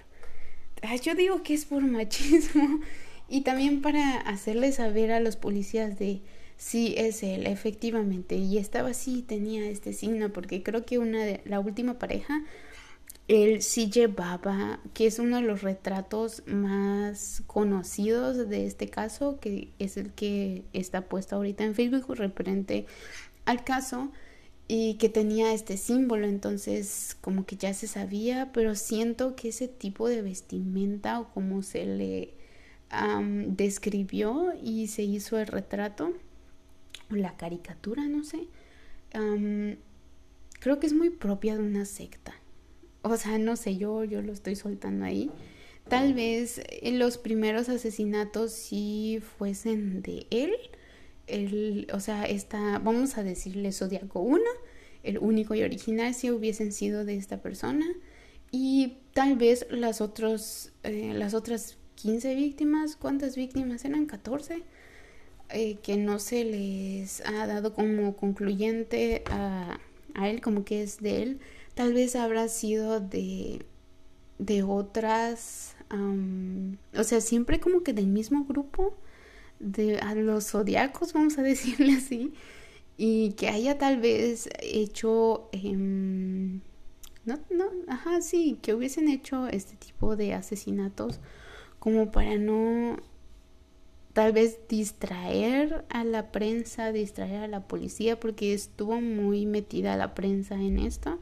Yo 1.02 1.16
digo 1.16 1.42
que 1.42 1.56
es 1.56 1.66
por 1.66 1.82
machismo 1.82 2.80
y 3.28 3.42
también 3.42 3.82
para 3.82 4.18
hacerle 4.18 4.72
saber 4.72 5.12
a 5.12 5.20
los 5.20 5.36
policías 5.36 5.98
de 5.98 6.22
si 6.58 6.94
es 6.96 7.24
él, 7.24 7.48
efectivamente. 7.48 8.36
Y 8.36 8.60
estaba 8.60 8.90
así, 8.90 9.24
tenía 9.24 9.68
este 9.68 9.94
signo, 9.94 10.32
porque 10.32 10.62
creo 10.62 10.86
que 10.86 11.00
una 11.00 11.24
de 11.24 11.42
la 11.46 11.60
última 11.60 11.98
pareja, 11.98 12.44
él 13.28 13.64
sí 13.64 13.90
llevaba, 13.90 14.80
que 14.94 15.08
es 15.08 15.18
uno 15.18 15.38
de 15.38 15.42
los 15.42 15.64
retratos 15.64 16.44
más 16.46 17.42
conocidos 17.48 18.48
de 18.48 18.68
este 18.68 18.90
caso, 18.90 19.40
que 19.40 19.74
es 19.80 19.98
el 19.98 20.12
que 20.14 20.66
está 20.74 21.10
puesto 21.10 21.36
ahorita 21.36 21.64
en 21.64 21.74
Facebook 21.74 22.16
referente 22.16 22.86
al 23.48 23.64
caso 23.64 24.12
y 24.68 24.96
que 24.96 25.10
tenía 25.10 25.54
este 25.54 25.78
símbolo, 25.78 26.28
entonces 26.28 27.18
como 27.22 27.46
que 27.46 27.56
ya 27.56 27.74
se 27.74 27.88
sabía, 27.88 28.52
pero 28.54 28.76
siento 28.76 29.36
que 29.36 29.50
ese 29.50 29.68
tipo 29.68 30.10
de 30.10 30.22
vestimenta 30.22 31.20
o 31.20 31.34
como 31.34 31.64
se 31.64 31.86
le 31.86 32.34
describió 33.48 34.54
y 34.62 34.88
se 34.88 35.04
hizo 35.04 35.40
el 35.40 35.48
retrato 35.48 36.14
o 37.10 37.16
la 37.16 37.38
caricatura, 37.38 38.08
no 38.08 38.26
sé, 38.26 38.48
creo 40.60 40.80
que 40.80 40.88
es 40.88 40.94
muy 40.94 41.10
propia 41.10 41.56
de 41.56 41.64
una 41.64 41.86
secta. 41.86 42.36
O 43.04 43.16
sea, 43.16 43.38
no 43.38 43.56
sé, 43.56 43.78
yo, 43.78 44.04
yo 44.04 44.22
lo 44.22 44.34
estoy 44.34 44.58
soltando 44.58 45.06
ahí. 45.06 45.32
Tal 45.88 46.14
vez 46.14 46.62
los 46.84 47.18
primeros 47.18 47.70
asesinatos 47.70 48.52
sí 48.52 49.22
fuesen 49.38 50.02
de 50.02 50.28
él, 50.32 50.54
el, 51.28 51.88
o 51.94 52.00
sea, 52.00 52.26
esta, 52.26 52.80
vamos 52.80 53.18
a 53.18 53.24
decirle 53.24 53.72
Zodíaco 53.72 54.20
1, 54.20 54.44
el 55.04 55.18
único 55.20 55.56
y 55.56 55.64
original 55.64 56.14
si 56.14 56.32
hubiesen 56.32 56.72
sido 56.72 57.06
de 57.06 57.16
esta 57.16 57.42
persona. 57.42 57.86
Y 58.52 58.98
tal 59.14 59.36
vez 59.38 59.68
las, 59.70 60.02
otros, 60.02 60.72
eh, 60.84 61.14
las 61.14 61.34
otras 61.34 61.78
15 61.96 62.36
víctimas, 62.36 62.96
¿cuántas 62.96 63.36
víctimas 63.36 63.84
eran? 63.86 64.06
14, 64.06 64.64
eh, 65.50 65.78
que 65.82 65.98
no 65.98 66.20
se 66.20 66.44
les 66.44 67.22
ha 67.26 67.46
dado 67.48 67.74
como 67.74 68.16
concluyente 68.16 69.24
a, 69.26 69.80
a 70.14 70.30
él, 70.30 70.42
como 70.42 70.64
que 70.66 70.82
es 70.84 71.00
de 71.00 71.24
él, 71.24 71.40
tal 71.74 71.94
vez 71.94 72.16
habrá 72.16 72.48
sido 72.48 73.00
de, 73.00 73.66
de 74.40 74.64
otras, 74.64 75.76
o 76.98 77.04
sea, 77.04 77.22
siempre 77.22 77.60
como 77.60 77.84
que 77.84 77.94
del 77.94 78.08
mismo 78.08 78.46
grupo 78.46 78.98
de 79.60 80.00
a 80.00 80.16
los 80.16 80.52
zodiacos, 80.52 81.14
vamos 81.14 81.38
a 81.38 81.42
decirle 81.44 81.94
así, 81.94 82.34
y 82.98 83.34
que 83.34 83.50
haya 83.50 83.78
tal 83.78 84.00
vez 84.00 84.50
hecho, 84.62 85.50
em, 85.52 86.62
no, 87.26 87.40
no, 87.50 87.66
ajá, 87.88 88.22
sí, 88.22 88.58
que 88.62 88.74
hubiesen 88.74 89.08
hecho 89.10 89.48
este 89.48 89.76
tipo 89.76 90.16
de 90.16 90.34
asesinatos 90.34 91.20
como 91.80 92.12
para 92.12 92.38
no 92.38 92.98
tal 94.14 94.32
vez 94.32 94.58
distraer 94.68 95.86
a 95.90 96.04
la 96.04 96.32
prensa, 96.32 96.92
distraer 96.92 97.44
a 97.44 97.48
la 97.48 97.68
policía, 97.68 98.20
porque 98.20 98.52
estuvo 98.52 99.00
muy 99.00 99.46
metida 99.46 99.96
la 99.96 100.16
prensa 100.16 100.56
en 100.56 100.80
esto. 100.80 101.20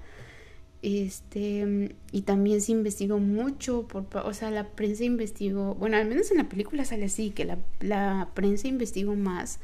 Este, 0.81 1.95
y 2.11 2.21
también 2.21 2.61
se 2.61 2.71
investigó 2.71 3.17
mucho, 3.17 3.87
por, 3.87 4.05
o 4.17 4.33
sea, 4.33 4.51
la 4.51 4.69
prensa 4.69 5.03
investigó, 5.03 5.73
bueno, 5.75 5.97
al 5.97 6.07
menos 6.07 6.29
en 6.31 6.37
la 6.37 6.49
película 6.49 6.85
sale 6.85 7.05
así, 7.05 7.31
que 7.31 7.45
la, 7.45 7.57
la 7.79 8.29
prensa 8.35 8.67
investigó 8.67 9.15
más 9.15 9.59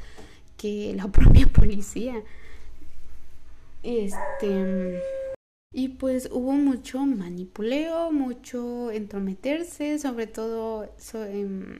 que 0.57 0.93
la 0.95 1.07
propia 1.11 1.47
policía. 1.47 2.23
Este, 3.83 4.99
y 5.73 5.89
pues 5.89 6.29
hubo 6.31 6.51
mucho 6.51 6.99
manipuleo, 7.05 8.11
mucho 8.11 8.91
entrometerse, 8.91 9.97
sobre 9.99 10.27
todo 10.27 10.93
em, 11.13 11.79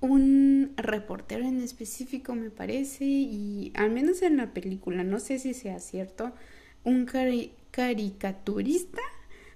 un 0.00 0.72
reportero 0.76 1.44
en 1.44 1.60
específico, 1.60 2.34
me 2.34 2.50
parece, 2.50 3.04
y 3.04 3.72
al 3.76 3.90
menos 3.90 4.22
en 4.22 4.36
la 4.38 4.52
película, 4.52 5.04
no 5.04 5.20
sé 5.20 5.38
si 5.38 5.54
sea 5.54 5.78
cierto, 5.78 6.32
un 6.84 7.06
caricaturista 7.70 9.02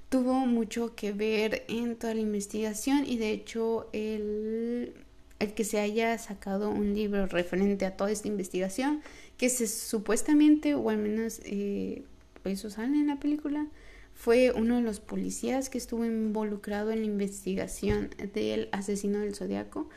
tuvo 0.08 0.46
mucho 0.46 0.94
que 0.94 1.12
ver 1.12 1.64
en 1.68 1.96
toda 1.96 2.14
la 2.14 2.20
investigación 2.20 3.04
y 3.06 3.18
de 3.18 3.30
hecho 3.30 3.88
el, 3.92 4.94
el 5.40 5.54
que 5.54 5.64
se 5.64 5.80
haya 5.80 6.16
sacado 6.18 6.70
un 6.70 6.94
libro 6.94 7.26
referente 7.26 7.84
a 7.86 7.96
toda 7.96 8.10
esta 8.10 8.28
investigación, 8.28 9.02
que 9.36 9.48
se 9.48 9.66
supuestamente, 9.66 10.74
o 10.74 10.90
al 10.90 10.98
menos 10.98 11.40
eh, 11.44 12.04
eso 12.44 12.70
sale 12.70 12.96
en 12.96 13.08
la 13.08 13.18
película, 13.18 13.66
fue 14.14 14.52
uno 14.52 14.76
de 14.76 14.82
los 14.82 15.00
policías 15.00 15.68
que 15.68 15.78
estuvo 15.78 16.04
involucrado 16.04 16.92
en 16.92 17.00
la 17.00 17.06
investigación 17.06 18.10
del 18.32 18.68
asesino 18.70 19.18
del 19.18 19.34
zodiaco. 19.34 19.88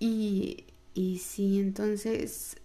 Y, 0.00 0.64
y 0.94 1.18
sí, 1.18 1.60
entonces, 1.60 2.56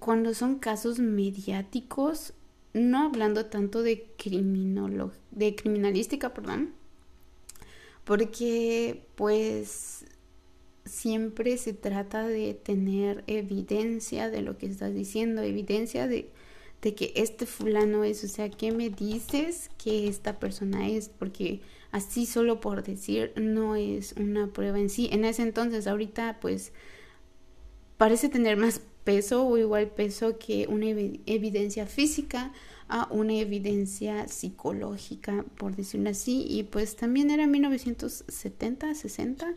cuando 0.00 0.34
son 0.34 0.58
casos 0.58 0.98
mediáticos, 0.98 2.34
no 2.74 3.06
hablando 3.06 3.46
tanto 3.46 3.82
de 3.82 4.10
de 5.30 5.54
criminalística, 5.54 6.34
perdón, 6.34 6.74
porque 8.04 9.06
pues 9.14 10.04
siempre 10.84 11.56
se 11.56 11.72
trata 11.72 12.26
de 12.26 12.52
tener 12.54 13.24
evidencia 13.26 14.28
de 14.28 14.42
lo 14.42 14.58
que 14.58 14.66
estás 14.66 14.94
diciendo, 14.94 15.42
evidencia 15.42 16.06
de 16.06 16.30
de 16.84 16.94
que 16.94 17.14
este 17.16 17.46
fulano 17.46 18.04
es, 18.04 18.22
o 18.24 18.28
sea, 18.28 18.50
¿qué 18.50 18.70
me 18.70 18.90
dices 18.90 19.70
que 19.82 20.06
esta 20.06 20.38
persona 20.38 20.86
es? 20.86 21.08
Porque 21.08 21.62
así 21.92 22.26
solo 22.26 22.60
por 22.60 22.84
decir 22.84 23.32
no 23.36 23.74
es 23.74 24.12
una 24.18 24.52
prueba 24.52 24.78
en 24.78 24.90
sí. 24.90 25.08
En 25.10 25.24
ese 25.24 25.42
entonces, 25.42 25.86
ahorita 25.86 26.38
pues 26.42 26.72
parece 27.96 28.28
tener 28.28 28.58
más 28.58 28.82
peso 29.04 29.46
o 29.46 29.56
igual 29.58 29.90
peso 29.90 30.38
que 30.38 30.66
una 30.68 30.86
evidencia 30.86 31.86
física 31.86 32.52
a 32.88 33.08
una 33.10 33.34
evidencia 33.34 34.28
psicológica, 34.28 35.44
por 35.56 35.74
decirlo 35.76 36.10
así, 36.10 36.46
y 36.48 36.64
pues 36.64 36.96
también 36.96 37.30
era 37.30 37.46
1970, 37.46 38.94
60. 38.94 39.54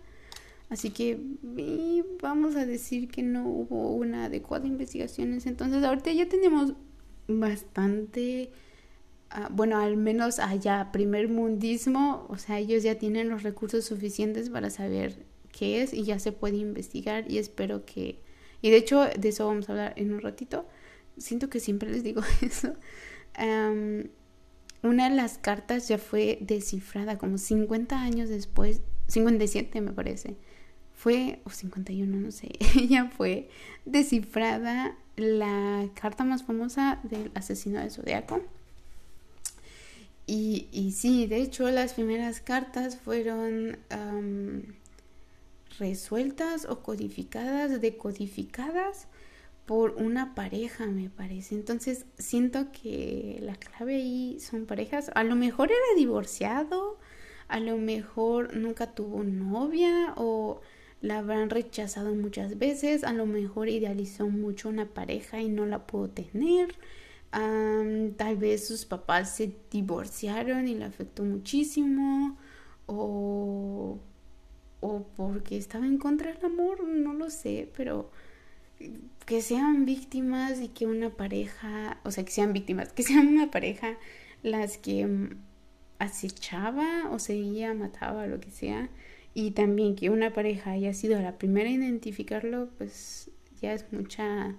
Así 0.70 0.90
que 0.90 1.20
vamos 2.22 2.56
a 2.56 2.66
decir 2.66 3.10
que 3.10 3.24
no 3.24 3.48
hubo 3.48 3.92
una 3.92 4.26
adecuada 4.26 4.68
investigación 4.68 5.40
entonces. 5.46 5.84
Ahorita 5.84 6.12
ya 6.12 6.28
tenemos 6.28 6.74
bastante, 7.28 8.52
ah, 9.30 9.50
bueno, 9.52 9.78
al 9.78 9.98
menos 9.98 10.40
allá, 10.40 10.92
primer 10.92 11.30
mundismo, 11.30 12.26
o 12.30 12.38
sea, 12.38 12.60
ellos 12.60 12.84
ya 12.84 12.96
tienen 12.96 13.30
los 13.30 13.44
recursos 13.44 13.86
suficientes 13.86 14.50
para 14.50 14.70
saber 14.70 15.26
qué 15.52 15.82
es 15.82 15.94
y 15.94 16.04
ya 16.04 16.20
se 16.20 16.32
puede 16.32 16.58
investigar 16.58 17.30
y 17.30 17.38
espero 17.38 17.86
que, 17.86 18.20
y 18.68 18.70
de 18.70 18.76
hecho 18.76 19.06
de 19.18 19.30
eso 19.30 19.48
vamos 19.48 19.70
a 19.70 19.72
hablar 19.72 19.94
en 19.96 20.12
un 20.12 20.20
ratito, 20.20 20.66
siento 21.18 21.50
que 21.50 21.62
siempre 21.62 21.90
les 21.90 22.04
digo 22.04 22.22
eso. 22.42 22.74
una 24.84 25.10
de 25.10 25.16
las 25.16 25.38
cartas 25.38 25.88
ya 25.88 25.98
fue 25.98 26.38
descifrada 26.42 27.18
como 27.18 27.38
50 27.38 27.98
años 27.98 28.28
después, 28.28 28.82
57 29.08 29.80
me 29.80 29.94
parece, 29.94 30.36
fue, 30.94 31.40
o 31.46 31.50
51, 31.50 32.14
no 32.18 32.30
sé, 32.32 32.50
ya 32.90 33.10
fue 33.10 33.48
descifrada 33.86 34.98
la 35.16 35.88
carta 35.94 36.26
más 36.26 36.44
famosa 36.44 37.00
del 37.04 37.32
asesino 37.36 37.80
del 37.80 37.92
zodiaco. 37.92 38.42
Y, 40.26 40.68
y 40.74 40.92
sí, 40.92 41.26
de 41.26 41.38
hecho 41.38 41.72
las 41.72 41.94
primeras 41.94 42.42
cartas 42.42 42.98
fueron 42.98 43.78
resueltas 45.80 46.66
o 46.66 46.82
codificadas, 46.82 47.82
decodificadas 47.82 49.08
por 49.66 49.92
una 49.94 50.34
pareja, 50.36 50.88
me 50.88 51.10
parece. 51.10 51.56
Entonces 51.56 52.06
siento 52.18 52.72
que 52.72 53.40
la 53.42 53.56
clave 53.56 53.96
ahí 53.96 54.40
son 54.40 54.66
parejas. 54.66 55.12
A 55.16 55.24
lo 55.24 55.36
mejor 55.36 55.70
era 55.70 55.98
divorciado, 55.98 56.98
a 57.48 57.60
lo 57.60 57.78
mejor 57.78 58.56
nunca 58.56 58.94
tuvo 58.94 59.24
novia 59.24 60.14
o 60.16 60.62
la 61.02 61.20
habrán 61.20 61.50
rechazado 61.50 62.16
muchas 62.16 62.58
veces, 62.58 63.04
a 63.04 63.14
lo 63.14 63.26
mejor 63.26 63.70
idealizó 63.70 64.28
mucho 64.30 64.70
una 64.70 64.86
pareja 64.88 65.40
y 65.42 65.48
no 65.48 65.66
la 65.66 65.86
pudo 65.86 66.10
tener, 66.10 66.76
tal 67.32 68.38
vez 68.38 68.68
sus 68.68 68.86
papás 68.86 69.36
se 69.36 69.54
divorciaron 69.70 70.68
y 70.68 70.74
le 70.76 70.86
afectó 70.86 71.24
muchísimo, 71.24 72.38
o, 72.88 74.00
o 74.80 75.06
porque 75.16 75.58
estaba 75.58 75.86
en 75.86 75.98
contra 75.98 76.34
del 76.34 76.46
amor, 76.46 76.84
no 76.88 77.14
lo 77.14 77.30
sé, 77.30 77.70
pero 77.76 78.12
que 79.26 79.42
sean 79.42 79.86
víctimas 79.86 80.62
y 80.62 80.70
que 80.70 80.86
una 80.86 81.10
pareja, 81.10 82.00
o 82.04 82.12
sea, 82.12 82.24
que 82.24 82.32
sean 82.32 82.54
víctimas, 82.54 82.94
que 82.94 83.04
sean 83.04 83.28
una 83.28 83.52
pareja 83.52 83.98
las 84.44 84.78
que 84.78 85.06
mm, 85.06 85.38
acechaba 86.00 87.10
o 87.12 87.20
seguía, 87.20 87.74
mataba, 87.74 88.28
lo 88.28 88.40
que 88.40 88.52
sea, 88.52 88.90
y 89.34 89.52
también 89.52 89.96
que 89.96 90.10
una 90.10 90.34
pareja 90.34 90.72
haya 90.72 90.94
sido 90.94 91.20
la 91.22 91.38
primera 91.38 91.70
en 91.70 91.84
identificarlo, 91.84 92.70
pues 92.78 93.32
ya 93.62 93.74
es 93.74 93.86
mucha 93.92 94.56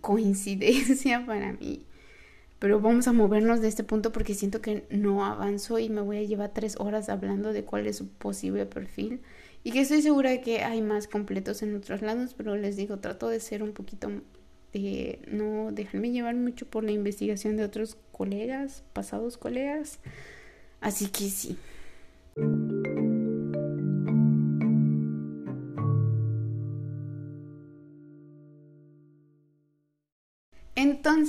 coincidencia 0.00 1.24
para 1.26 1.52
mí. 1.52 1.84
Pero 2.64 2.80
vamos 2.80 3.06
a 3.08 3.12
movernos 3.12 3.60
de 3.60 3.68
este 3.68 3.84
punto 3.84 4.10
porque 4.10 4.32
siento 4.32 4.62
que 4.62 4.86
no 4.88 5.22
avanzo 5.26 5.78
y 5.78 5.90
me 5.90 6.00
voy 6.00 6.16
a 6.16 6.22
llevar 6.22 6.54
tres 6.54 6.76
horas 6.78 7.10
hablando 7.10 7.52
de 7.52 7.62
cuál 7.62 7.86
es 7.86 7.98
su 7.98 8.08
posible 8.08 8.64
perfil. 8.64 9.20
Y 9.64 9.70
que 9.70 9.82
estoy 9.82 10.00
segura 10.00 10.30
de 10.30 10.40
que 10.40 10.64
hay 10.64 10.80
más 10.80 11.06
completos 11.06 11.62
en 11.62 11.76
otros 11.76 12.00
lados, 12.00 12.32
pero 12.34 12.56
les 12.56 12.76
digo, 12.76 13.00
trato 13.00 13.28
de 13.28 13.38
ser 13.38 13.62
un 13.62 13.74
poquito 13.74 14.10
de 14.72 15.18
no 15.30 15.72
dejarme 15.72 16.10
llevar 16.10 16.36
mucho 16.36 16.64
por 16.64 16.84
la 16.84 16.92
investigación 16.92 17.58
de 17.58 17.64
otros 17.64 17.98
colegas, 18.12 18.82
pasados 18.94 19.36
colegas. 19.36 19.98
Así 20.80 21.08
que 21.08 21.24
sí. 21.24 21.58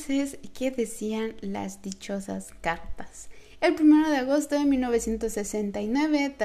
¿Qué 0.07 0.71
decían 0.71 1.35
las 1.41 1.81
dichosas 1.81 2.49
cartas? 2.61 3.29
El 3.59 3.75
1 3.79 4.09
de 4.09 4.17
agosto 4.17 4.55
de 4.55 4.65
1969, 4.65 6.35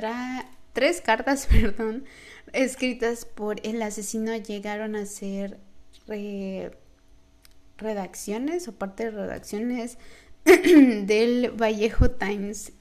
tres 0.73 1.01
cartas, 1.03 1.47
perdón, 1.51 2.05
escritas 2.53 3.27
por 3.27 3.61
el 3.67 3.83
asesino 3.83 4.35
llegaron 4.37 4.97
a 4.97 5.05
ser 5.05 5.59
redacciones 7.77 8.67
o 8.67 8.73
parte 8.73 9.05
de 9.05 9.11
redacciones 9.11 9.99
del 10.45 11.51
Vallejo 11.51 12.11
Times 12.11 12.73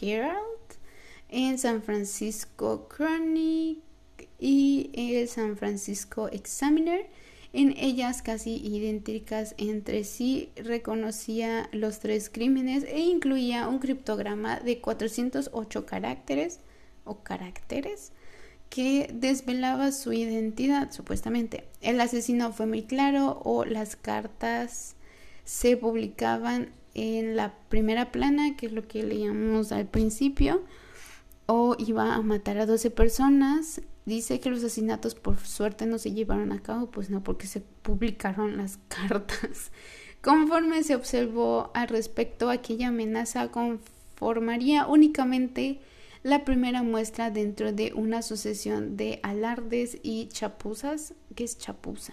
Herald 0.00 0.42
en 1.30 1.58
San 1.58 1.82
Francisco 1.82 2.88
Chronic 2.88 3.80
y 4.38 4.90
el 4.94 5.28
San 5.28 5.56
Francisco 5.56 6.28
Examiner 6.28 7.08
en 7.52 7.74
ellas 7.76 8.22
casi 8.22 8.56
idénticas 8.56 9.54
entre 9.58 10.04
sí, 10.04 10.50
reconocía 10.56 11.68
los 11.72 11.98
tres 11.98 12.30
crímenes 12.30 12.84
e 12.84 13.00
incluía 13.00 13.68
un 13.68 13.78
criptograma 13.78 14.60
de 14.60 14.80
408 14.80 15.86
caracteres 15.86 16.60
o 17.04 17.22
caracteres 17.22 18.12
que 18.70 19.10
desvelaba 19.12 19.92
su 19.92 20.14
identidad, 20.14 20.92
supuestamente. 20.92 21.68
El 21.82 22.00
asesino 22.00 22.52
fue 22.52 22.64
muy 22.64 22.84
claro 22.84 23.42
o 23.44 23.66
las 23.66 23.96
cartas 23.96 24.96
se 25.44 25.76
publicaban 25.76 26.70
en 26.94 27.36
la 27.36 27.54
primera 27.68 28.12
plana, 28.12 28.56
que 28.56 28.66
es 28.66 28.72
lo 28.72 28.88
que 28.88 29.02
leíamos 29.02 29.72
al 29.72 29.86
principio, 29.86 30.62
o 31.44 31.76
iba 31.78 32.14
a 32.14 32.22
matar 32.22 32.56
a 32.58 32.66
12 32.66 32.90
personas 32.90 33.82
Dice 34.04 34.40
que 34.40 34.50
los 34.50 34.58
asesinatos 34.58 35.14
por 35.14 35.38
suerte 35.38 35.86
no 35.86 35.98
se 35.98 36.12
llevaron 36.12 36.52
a 36.52 36.60
cabo, 36.60 36.90
pues 36.90 37.08
no, 37.08 37.22
porque 37.22 37.46
se 37.46 37.60
publicaron 37.60 38.56
las 38.56 38.78
cartas. 38.88 39.70
Conforme 40.20 40.82
se 40.82 40.94
observó 40.94 41.70
al 41.74 41.88
respecto, 41.88 42.50
aquella 42.50 42.88
amenaza 42.88 43.48
conformaría 43.50 44.86
únicamente 44.86 45.80
la 46.22 46.44
primera 46.44 46.84
muestra 46.84 47.30
dentro 47.30 47.72
de 47.72 47.92
una 47.94 48.22
sucesión 48.22 48.96
de 48.96 49.18
alardes 49.24 49.98
y 50.02 50.28
chapuzas, 50.28 51.14
que 51.34 51.42
es 51.44 51.58
chapuza, 51.58 52.12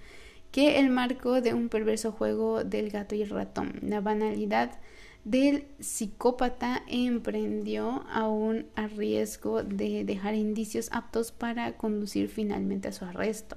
que 0.50 0.78
el 0.78 0.88
marco 0.88 1.42
de 1.42 1.52
un 1.52 1.68
perverso 1.68 2.12
juego 2.12 2.64
del 2.64 2.90
gato 2.90 3.14
y 3.14 3.22
el 3.22 3.30
ratón. 3.30 3.78
La 3.82 4.00
banalidad 4.00 4.78
del 5.24 5.66
psicópata 5.80 6.82
emprendió 6.88 8.04
aún 8.10 8.66
a 8.74 8.86
riesgo 8.86 9.62
de 9.62 10.04
dejar 10.04 10.34
indicios 10.34 10.88
aptos 10.92 11.32
para 11.32 11.76
conducir 11.76 12.28
finalmente 12.28 12.88
a 12.88 12.92
su 12.92 13.04
arresto. 13.04 13.56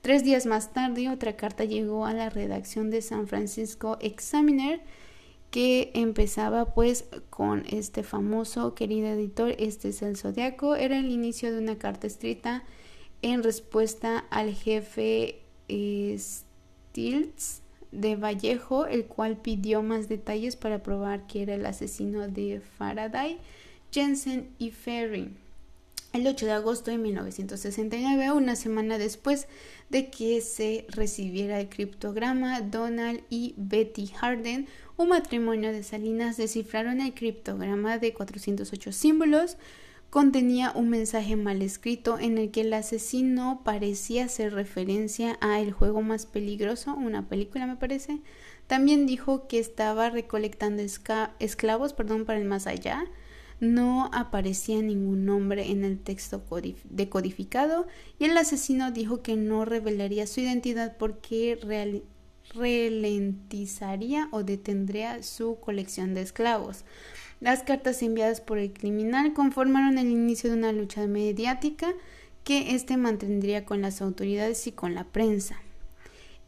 Tres 0.00 0.24
días 0.24 0.46
más 0.46 0.72
tarde, 0.72 1.08
otra 1.08 1.36
carta 1.36 1.64
llegó 1.64 2.06
a 2.06 2.12
la 2.12 2.30
redacción 2.30 2.90
de 2.90 3.02
San 3.02 3.26
Francisco 3.26 3.98
Examiner 4.00 4.82
que 5.50 5.92
empezaba 5.94 6.74
pues 6.74 7.06
con 7.30 7.64
este 7.70 8.02
famoso 8.02 8.74
querido 8.74 9.08
editor, 9.08 9.54
este 9.58 9.90
es 9.90 10.02
el 10.02 10.16
zodiaco, 10.16 10.74
era 10.74 10.98
el 10.98 11.10
inicio 11.10 11.52
de 11.52 11.58
una 11.58 11.78
carta 11.78 12.06
escrita 12.06 12.64
en 13.22 13.42
respuesta 13.42 14.24
al 14.30 14.52
jefe 14.52 15.40
Stiltz 16.18 17.63
de 17.94 18.16
Vallejo, 18.16 18.86
el 18.86 19.06
cual 19.06 19.36
pidió 19.36 19.82
más 19.82 20.08
detalles 20.08 20.56
para 20.56 20.82
probar 20.82 21.26
que 21.26 21.42
era 21.42 21.54
el 21.54 21.66
asesino 21.66 22.28
de 22.28 22.60
Faraday, 22.60 23.38
Jensen 23.92 24.50
y 24.58 24.70
Ferry. 24.70 25.30
El 26.12 26.26
8 26.28 26.46
de 26.46 26.52
agosto 26.52 26.90
de 26.92 26.98
1969, 26.98 28.30
una 28.30 28.54
semana 28.54 28.98
después 28.98 29.48
de 29.90 30.10
que 30.10 30.40
se 30.40 30.86
recibiera 30.88 31.60
el 31.60 31.68
criptograma, 31.68 32.60
Donald 32.60 33.22
y 33.30 33.54
Betty 33.56 34.06
Harden, 34.06 34.68
un 34.96 35.08
matrimonio 35.08 35.72
de 35.72 35.82
Salinas, 35.82 36.36
descifraron 36.36 37.00
el 37.00 37.14
criptograma 37.14 37.98
de 37.98 38.14
408 38.14 38.92
símbolos 38.92 39.56
contenía 40.14 40.70
un 40.76 40.90
mensaje 40.90 41.34
mal 41.34 41.60
escrito 41.60 42.20
en 42.20 42.38
el 42.38 42.52
que 42.52 42.60
el 42.60 42.72
asesino 42.72 43.62
parecía 43.64 44.26
hacer 44.26 44.54
referencia 44.54 45.36
a 45.40 45.58
El 45.58 45.72
juego 45.72 46.02
más 46.02 46.24
peligroso, 46.24 46.94
una 46.94 47.28
película 47.28 47.66
me 47.66 47.74
parece. 47.74 48.20
También 48.68 49.06
dijo 49.06 49.48
que 49.48 49.58
estaba 49.58 50.10
recolectando 50.10 50.84
esclavos 51.40 51.94
perdón, 51.94 52.26
para 52.26 52.38
el 52.38 52.44
más 52.44 52.68
allá. 52.68 53.06
No 53.58 54.08
aparecía 54.12 54.80
ningún 54.82 55.24
nombre 55.24 55.72
en 55.72 55.82
el 55.82 55.98
texto 55.98 56.44
decodificado 56.84 57.88
y 58.20 58.26
el 58.26 58.36
asesino 58.36 58.92
dijo 58.92 59.20
que 59.20 59.34
no 59.34 59.64
revelaría 59.64 60.28
su 60.28 60.40
identidad 60.42 60.96
porque 60.96 61.58
ralentizaría 62.54 64.28
o 64.30 64.44
detendría 64.44 65.24
su 65.24 65.58
colección 65.58 66.14
de 66.14 66.20
esclavos. 66.20 66.84
Las 67.40 67.62
cartas 67.62 68.02
enviadas 68.02 68.40
por 68.40 68.58
el 68.58 68.72
criminal 68.72 69.32
conformaron 69.32 69.98
el 69.98 70.08
inicio 70.08 70.50
de 70.50 70.56
una 70.56 70.72
lucha 70.72 71.06
mediática 71.06 71.92
que 72.44 72.74
éste 72.74 72.96
mantendría 72.96 73.64
con 73.64 73.82
las 73.82 74.00
autoridades 74.00 74.66
y 74.66 74.72
con 74.72 74.94
la 74.94 75.04
prensa. 75.04 75.60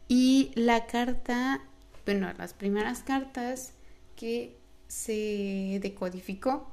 Y 0.07 0.51
la 0.55 0.85
carta, 0.85 1.61
bueno, 2.05 2.31
las 2.37 2.53
primeras 2.53 3.03
cartas 3.03 3.73
que 4.15 4.55
se 4.87 5.79
decodificó, 5.81 6.71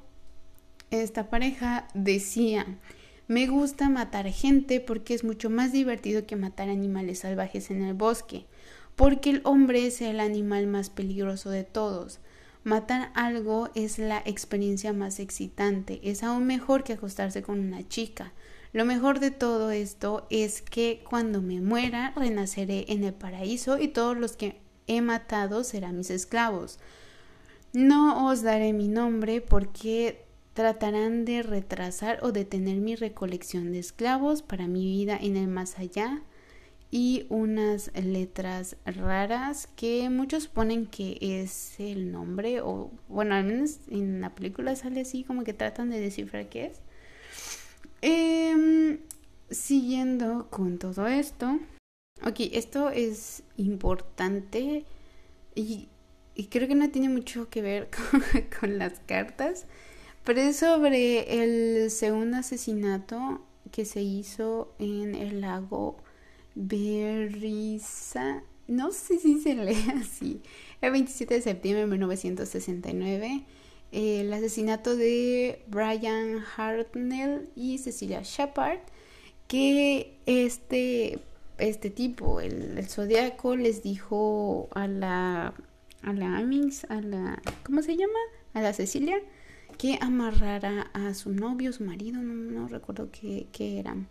esta 0.91 1.29
pareja 1.31 1.89
decía, 1.95 2.67
me 3.27 3.47
gusta 3.47 3.89
matar 3.89 4.31
gente 4.31 4.81
porque 4.81 5.15
es 5.15 5.25
mucho 5.25 5.51
más 5.51 5.73
divertido 5.73 6.27
que 6.27 6.37
matar 6.37 6.69
animales 6.69 7.21
salvajes 7.21 7.71
en 7.71 7.83
el 7.83 7.95
bosque, 7.95 8.47
porque 8.95 9.31
el 9.31 9.41
hombre 9.45 9.87
es 9.87 10.01
el 10.03 10.21
animal 10.21 10.67
más 10.67 10.91
peligroso 10.91 11.51
de 11.51 11.65
todos. 11.65 12.21
Matar 12.65 13.11
algo 13.15 13.69
es 13.75 13.99
la 13.99 14.23
experiencia 14.25 14.95
más 14.95 15.21
excitante, 15.21 16.01
es 16.03 16.23
aún 16.23 16.47
mejor 16.47 16.83
que 16.83 16.95
acostarse 16.95 17.43
con 17.43 17.61
una 17.61 17.87
chica. 17.87 18.33
Lo 18.73 18.87
mejor 18.87 19.21
de 19.21 19.31
todo 19.31 19.71
esto 19.71 20.27
es 20.31 20.63
que 20.63 21.05
cuando 21.09 21.43
me 21.43 21.61
muera 21.61 22.15
renaceré 22.17 22.87
en 22.89 23.05
el 23.05 23.13
paraíso 23.13 23.79
y 23.79 23.89
todos 23.89 24.17
los 24.17 24.37
que 24.37 24.61
he 24.87 25.03
matado 25.03 25.63
serán 25.63 25.99
mis 25.99 26.09
esclavos. 26.09 26.79
No 27.75 28.29
os 28.29 28.43
daré 28.43 28.73
mi 28.73 28.89
nombre 28.89 29.43
porque 29.43 30.25
tratarán 30.55 31.27
de 31.27 31.43
retrasar 31.43 32.21
o 32.23 32.33
detener 32.33 32.79
mi 32.79 32.97
recolección 32.97 33.73
de 33.73 33.81
esclavos 33.81 34.41
para 34.41 34.69
mi 34.69 34.87
vida 34.87 35.19
en 35.21 35.37
el 35.37 35.49
más 35.49 35.79
allá 35.79 36.23
y 36.97 37.27
unas 37.29 37.91
letras 38.01 38.77
raras 38.87 39.69
que 39.75 40.09
muchos 40.11 40.47
ponen 40.47 40.87
que 40.87 41.19
es 41.21 41.75
el 41.81 42.13
nombre 42.13 42.61
o 42.61 42.93
bueno 43.09 43.35
al 43.35 43.43
menos 43.43 43.81
en 43.91 44.21
la 44.21 44.33
película 44.33 44.77
sale 44.77 45.01
así 45.01 45.25
como 45.25 45.43
que 45.43 45.53
tratan 45.55 45.91
de 45.91 45.99
descifrar 45.99 46.49
qué 46.49 46.67
es. 46.67 46.81
Em, 48.01 49.01
siguiendo 49.51 50.47
con 50.51 50.79
todo 50.79 51.09
esto 51.09 51.59
ok 52.25 52.39
esto 52.53 52.91
es 52.91 53.43
importante 53.57 54.85
y, 55.57 55.89
creo 56.49 56.69
que 56.69 56.77
no 56.77 56.91
tiene 56.91 57.09
mucho 57.09 57.51
que 57.51 57.61
ver 57.61 57.89
con 58.61 58.79
las 58.79 59.01
cartas 59.01 59.67
pero 60.23 60.43
es 60.43 60.59
sobre 60.59 61.43
el 61.43 61.91
segundo 61.91 62.37
asesinato 62.37 63.45
que 63.73 63.85
se 63.85 64.01
hizo 64.01 64.73
en 64.79 65.17
el 65.17 65.41
lago 65.41 66.04
Berriza, 66.55 68.43
no 68.69 68.93
sé 68.93 69.19
si 69.19 69.41
se 69.41 69.55
lee 69.55 69.87
así, 70.01 70.41
el 70.81 70.93
27 70.93 71.35
de 71.35 71.41
septiembre 71.43 71.83
de 71.83 71.87
1969, 71.89 73.45
el 73.93 74.33
asesinato 74.33 74.97
de 74.97 75.63
Brian 75.69 76.43
Hartnell 76.57 77.49
y 77.55 77.79
Cecilia 77.79 78.23
Shepard, 78.23 78.81
que 79.49 80.17
este, 80.27 81.19
este 81.59 81.91
tipo, 81.91 82.41
el, 82.41 82.79
el 82.79 82.89
zodiaco, 82.89 83.57
les 83.57 83.83
dijo 83.83 84.69
a 84.75 84.89
la, 84.89 85.55
a 86.03 86.13
la 86.13 86.39
Amings, 86.39 86.85
a 86.85 87.01
la, 87.01 87.43
¿cómo 87.65 87.83
se 87.83 87.97
llama? 87.97 88.19
A 88.53 88.63
la 88.63 88.73
Cecilia, 88.73 89.21
que 89.79 89.99
amarrara 90.01 90.91
a 90.93 91.15
su 91.15 91.33
novio, 91.33 91.73
su 91.73 91.85
marido, 91.85 92.23
no, 92.23 92.35
no 92.35 92.69
recuerdo 92.69 93.11
qué, 93.11 93.47
qué 93.53 93.79
eran. 93.79 94.09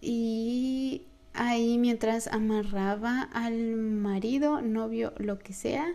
Y 0.00 1.02
ahí 1.34 1.78
mientras 1.78 2.26
amarraba 2.28 3.22
al 3.32 3.76
marido, 3.76 4.60
novio, 4.60 5.12
lo 5.18 5.38
que 5.38 5.52
sea, 5.52 5.86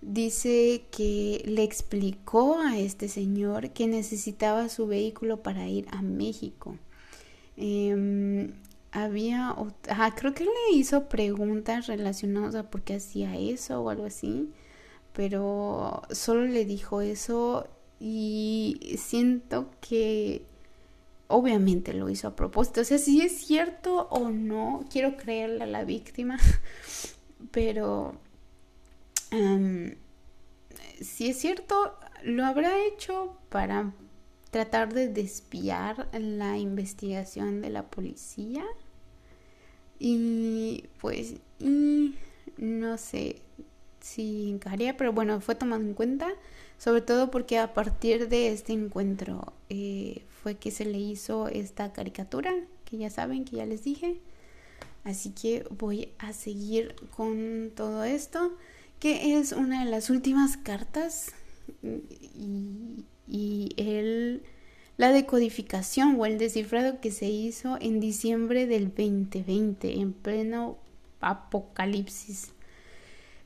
dice 0.00 0.84
que 0.90 1.42
le 1.46 1.64
explicó 1.64 2.58
a 2.60 2.78
este 2.78 3.08
señor 3.08 3.70
que 3.70 3.86
necesitaba 3.86 4.68
su 4.68 4.86
vehículo 4.86 5.42
para 5.42 5.68
ir 5.68 5.86
a 5.90 6.02
México. 6.02 6.76
Em, 7.56 8.52
había, 8.92 9.54
creo 10.16 10.34
que 10.34 10.44
le 10.44 10.76
hizo 10.76 11.08
preguntas 11.08 11.86
relacionadas 11.86 12.54
a 12.54 12.70
por 12.70 12.82
qué 12.82 12.94
hacía 12.94 13.36
eso 13.36 13.82
o 13.82 13.90
algo 13.90 14.06
así, 14.06 14.50
pero 15.12 16.02
solo 16.10 16.44
le 16.44 16.64
dijo 16.64 17.00
eso 17.00 17.66
y 18.00 18.96
siento 18.98 19.70
que 19.80 20.46
obviamente 21.28 21.94
lo 21.94 22.08
hizo 22.10 22.28
a 22.28 22.36
propósito. 22.36 22.80
O 22.80 22.84
sea, 22.84 22.98
si 22.98 23.22
es 23.22 23.38
cierto 23.46 24.08
o 24.10 24.30
no, 24.30 24.84
quiero 24.90 25.16
creerle 25.16 25.64
a 25.64 25.66
la 25.66 25.84
víctima, 25.84 26.38
pero 27.52 28.18
si 31.00 31.28
es 31.28 31.38
cierto, 31.38 31.98
lo 32.24 32.44
habrá 32.44 32.84
hecho 32.86 33.36
para 33.48 33.92
tratar 34.50 34.92
de 34.92 35.08
desviar 35.08 36.08
la 36.12 36.58
investigación 36.58 37.60
de 37.60 37.70
la 37.70 37.90
policía. 37.90 38.64
Y 39.98 40.86
pues, 41.00 41.36
no 41.58 42.98
sé 42.98 43.42
si 44.00 44.50
encajaría, 44.50 44.96
pero 44.96 45.12
bueno, 45.12 45.40
fue 45.40 45.54
tomado 45.54 45.82
en 45.82 45.94
cuenta, 45.94 46.28
sobre 46.78 47.02
todo 47.02 47.30
porque 47.30 47.58
a 47.58 47.74
partir 47.74 48.28
de 48.28 48.52
este 48.52 48.72
encuentro 48.72 49.52
eh, 49.68 50.22
fue 50.42 50.56
que 50.56 50.70
se 50.70 50.84
le 50.84 50.98
hizo 50.98 51.48
esta 51.48 51.92
caricatura, 51.92 52.54
que 52.84 52.96
ya 52.96 53.10
saben, 53.10 53.44
que 53.44 53.56
ya 53.56 53.66
les 53.66 53.82
dije. 53.84 54.20
Así 55.04 55.30
que 55.30 55.66
voy 55.70 56.10
a 56.18 56.32
seguir 56.32 56.94
con 57.16 57.72
todo 57.74 58.04
esto, 58.04 58.56
que 59.00 59.38
es 59.38 59.52
una 59.52 59.84
de 59.84 59.90
las 59.90 60.10
últimas 60.10 60.56
cartas 60.56 61.32
y, 61.82 63.04
y 63.26 63.74
el, 63.76 64.42
la 64.96 65.12
decodificación 65.12 66.16
o 66.18 66.26
el 66.26 66.38
descifrado 66.38 67.00
que 67.00 67.10
se 67.10 67.26
hizo 67.26 67.76
en 67.80 68.00
diciembre 68.00 68.66
del 68.66 68.88
2020, 68.88 70.00
en 70.00 70.12
pleno 70.12 70.78
apocalipsis. 71.20 72.52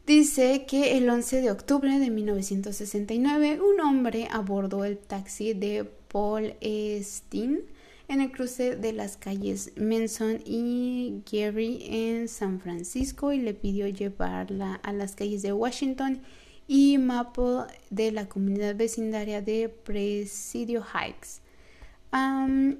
Dice 0.07 0.66
que 0.66 0.98
el 0.98 1.09
11 1.09 1.42
de 1.42 1.50
octubre 1.53 1.98
de 2.00 2.11
1969 2.11 3.61
un 3.61 3.80
hombre 3.80 4.26
abordó 4.30 4.84
el 4.84 4.98
taxi 4.98 5.55
de 5.55 5.84
Paul 5.84 6.55
Steen 7.03 7.61
en 8.09 8.20
el 8.20 8.32
cruce 8.32 8.74
de 8.74 8.92
las 8.92 9.16
calles 9.16 9.72
Manson 9.76 10.40
y 10.44 11.22
Gary 11.30 11.86
en 11.88 12.28
San 12.28 12.59
Francisco 12.61 13.32
y 13.32 13.38
le 13.38 13.55
pidió 13.55 13.86
llevarla 13.86 14.74
a 14.74 14.92
las 14.92 15.14
calles 15.14 15.42
de 15.42 15.53
Washington 15.53 16.20
y 16.66 16.98
Maple 16.98 17.66
de 17.90 18.12
la 18.12 18.28
comunidad 18.28 18.74
vecindaria 18.74 19.40
de 19.40 19.68
Presidio 19.68 20.82
Heights. 20.82 21.42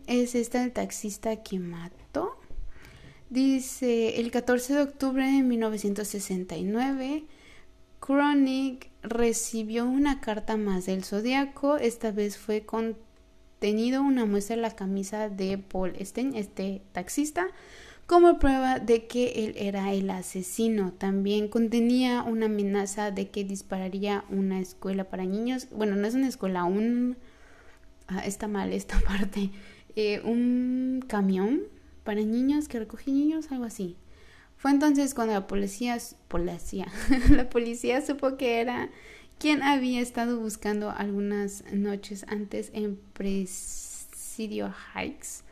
es 0.09 0.35
esta 0.35 0.65
el 0.65 0.73
taxista 0.73 1.37
que 1.43 1.59
mató. 1.59 2.22
Dice 3.33 4.21
el 4.21 4.31
14 4.31 4.75
de 4.75 4.83
octubre 4.83 5.25
de 5.25 5.43
1969 5.43 7.25
Chronic 7.99 8.91
recibió 9.03 9.87
una 9.87 10.21
carta 10.21 10.59
más 10.59 10.85
del 10.85 11.03
zodiaco. 11.03 11.79
Esta 11.79 12.13
vez 12.13 12.37
fue 12.37 12.67
con 12.67 12.95
tenido 13.59 14.03
una 14.03 14.27
muestra 14.27 14.57
de 14.57 14.61
la 14.61 14.77
camisa 14.77 15.31
de 15.31 15.57
Paul 15.57 15.95
Stein, 15.99 16.35
este 16.35 16.83
taxista, 16.93 17.47
como 18.05 18.39
prueba 18.39 18.81
de 18.81 19.07
que 19.07 19.47
él 19.47 19.55
era 19.57 19.95
el 19.95 20.11
asesino. 20.11 20.93
También 20.93 21.49
contenía 21.49 22.25
una 22.25 22.45
amenaza 22.45 23.13
de 23.13 23.31
que 23.31 23.45
dispararía 23.45 24.27
una 24.29 24.61
escuela 24.61 25.05
para 25.05 25.25
niños. 25.25 25.69
Bueno, 25.71 25.97
no 25.97 26.07
es 26.07 26.13
una 26.13 26.29
escuela, 26.29 26.65
un... 26.65 27.17
Ah, 28.09 28.27
está 28.27 28.47
mal 28.47 28.75
esta 28.75 29.01
parte. 29.09 29.49
Eh, 29.97 30.21
un 30.23 31.03
camión 31.09 31.63
para 32.05 32.21
niños 32.21 32.69
que 32.69 32.79
recoge 32.79 33.11
niños, 33.11 33.51
algo 33.51 33.65
así. 33.65 33.97
Fue 34.57 34.71
entonces 34.71 35.15
cuando 35.15 35.35
la 35.35 35.47
policía, 35.47 35.99
policía, 36.29 36.87
la 37.31 37.49
policía 37.51 38.01
supo 38.01 38.37
que 38.37 38.61
era 38.61 38.91
quien 39.39 39.63
había 39.63 40.01
estado 40.01 40.39
buscando 40.39 40.91
algunas 40.91 41.65
noches 41.73 42.25
antes 42.29 42.71
en 42.73 42.97
Presidio 43.13 44.73
Heights. 44.95 45.45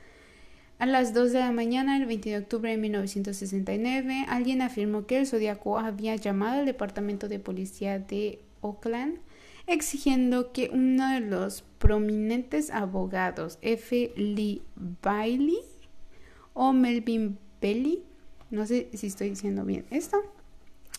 A 0.79 0.87
las 0.87 1.13
2 1.13 1.33
de 1.33 1.41
la 1.41 1.53
mañana, 1.53 1.97
el 1.97 2.07
20 2.07 2.31
de 2.31 2.39
octubre 2.39 2.71
de 2.71 2.77
1969, 2.77 4.25
alguien 4.29 4.63
afirmó 4.63 5.07
que 5.07 5.19
el 5.19 5.27
Zodíaco 5.27 5.79
había 5.79 6.17
llamado 6.17 6.61
al 6.61 6.67
departamento 6.67 7.29
de 7.29 7.39
policía 7.39 7.99
de 7.99 8.41
Oakland 8.63 9.19
exigiendo 9.67 10.53
que 10.53 10.71
uno 10.73 11.13
de 11.13 11.21
los 11.21 11.63
prominentes 11.79 12.71
abogados, 12.71 13.59
F. 13.63 14.13
Lee 14.17 14.63
Bailey 14.75 15.61
o 16.55 16.73
Melvin 16.73 17.39
Belly, 17.61 18.03
no 18.51 18.67
sé 18.67 18.89
si 18.95 19.07
estoy 19.07 19.31
diciendo 19.31 19.65
bien 19.65 19.87
esto, 19.91 20.19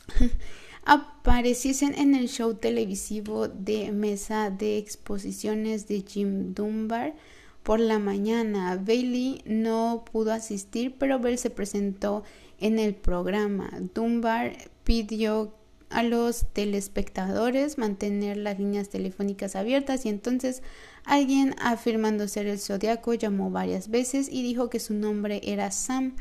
apareciesen 0.85 1.93
en 1.95 2.15
el 2.15 2.27
show 2.27 2.55
televisivo 2.55 3.47
de 3.47 3.91
mesa 3.91 4.49
de 4.49 4.77
exposiciones 4.77 5.87
de 5.87 6.03
Jim 6.07 6.53
Dunbar 6.53 7.13
por 7.63 7.79
la 7.79 7.99
mañana. 7.99 8.75
Bailey 8.77 9.41
no 9.45 10.03
pudo 10.11 10.33
asistir, 10.33 10.95
pero 10.97 11.19
Bell 11.19 11.37
se 11.37 11.49
presentó 11.49 12.23
en 12.59 12.79
el 12.79 12.95
programa. 12.95 13.71
Dunbar 13.93 14.53
pidió 14.83 15.53
a 15.91 16.03
los 16.03 16.45
telespectadores 16.53 17.77
mantener 17.77 18.37
las 18.37 18.59
líneas 18.59 18.89
telefónicas 18.89 19.55
abiertas 19.55 20.05
y 20.05 20.09
entonces 20.09 20.63
alguien 21.03 21.55
afirmando 21.59 22.27
ser 22.27 22.47
el 22.47 22.59
zodiaco 22.59 23.13
llamó 23.13 23.51
varias 23.51 23.89
veces 23.89 24.27
y 24.31 24.43
dijo 24.43 24.69
que 24.69 24.79
su 24.79 24.93
nombre 24.93 25.41
era 25.43 25.71
Sam. 25.71 26.15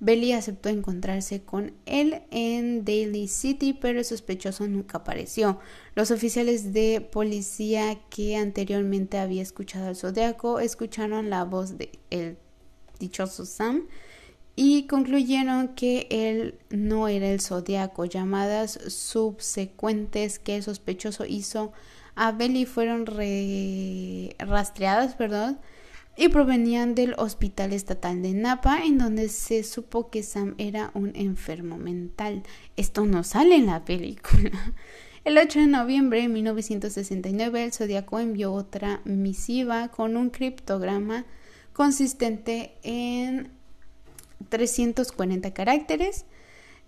Belly 0.00 0.32
aceptó 0.32 0.68
encontrarse 0.68 1.42
con 1.42 1.72
él 1.84 2.22
en 2.30 2.84
Daly 2.84 3.26
City, 3.26 3.72
pero 3.72 3.98
el 3.98 4.04
sospechoso 4.04 4.68
nunca 4.68 4.98
apareció. 4.98 5.58
Los 5.96 6.12
oficiales 6.12 6.72
de 6.72 7.00
policía 7.00 7.98
que 8.08 8.36
anteriormente 8.36 9.18
había 9.18 9.42
escuchado 9.42 9.88
al 9.88 9.96
zodiaco 9.96 10.60
escucharon 10.60 11.30
la 11.30 11.44
voz 11.44 11.78
de 11.78 11.90
el 12.10 12.36
dichoso 13.00 13.44
Sam 13.44 13.88
y 14.60 14.88
concluyeron 14.88 15.68
que 15.68 16.08
él 16.10 16.56
no 16.68 17.06
era 17.06 17.30
el 17.30 17.40
zodiaco. 17.40 18.06
Llamadas 18.06 18.72
subsecuentes 18.88 20.40
que 20.40 20.56
el 20.56 20.64
sospechoso 20.64 21.24
hizo 21.24 21.72
a 22.16 22.32
Belly 22.32 22.66
fueron 22.66 23.06
rastreadas, 23.06 25.14
perdón, 25.14 25.60
y 26.16 26.26
provenían 26.26 26.96
del 26.96 27.14
Hospital 27.18 27.72
Estatal 27.72 28.20
de 28.20 28.32
Napa, 28.32 28.84
en 28.84 28.98
donde 28.98 29.28
se 29.28 29.62
supo 29.62 30.10
que 30.10 30.24
Sam 30.24 30.56
era 30.58 30.90
un 30.92 31.12
enfermo 31.14 31.78
mental. 31.78 32.42
Esto 32.76 33.06
no 33.06 33.22
sale 33.22 33.54
en 33.54 33.66
la 33.66 33.84
película. 33.84 34.74
El 35.24 35.38
8 35.38 35.60
de 35.60 35.66
noviembre 35.68 36.22
de 36.22 36.28
1969, 36.28 37.62
el 37.62 37.72
Zodíaco 37.72 38.18
envió 38.18 38.52
otra 38.52 39.02
misiva 39.04 39.88
con 39.88 40.16
un 40.16 40.30
criptograma 40.30 41.26
consistente 41.74 42.78
en 42.82 43.57
340 44.48 45.52
caracteres. 45.52 46.24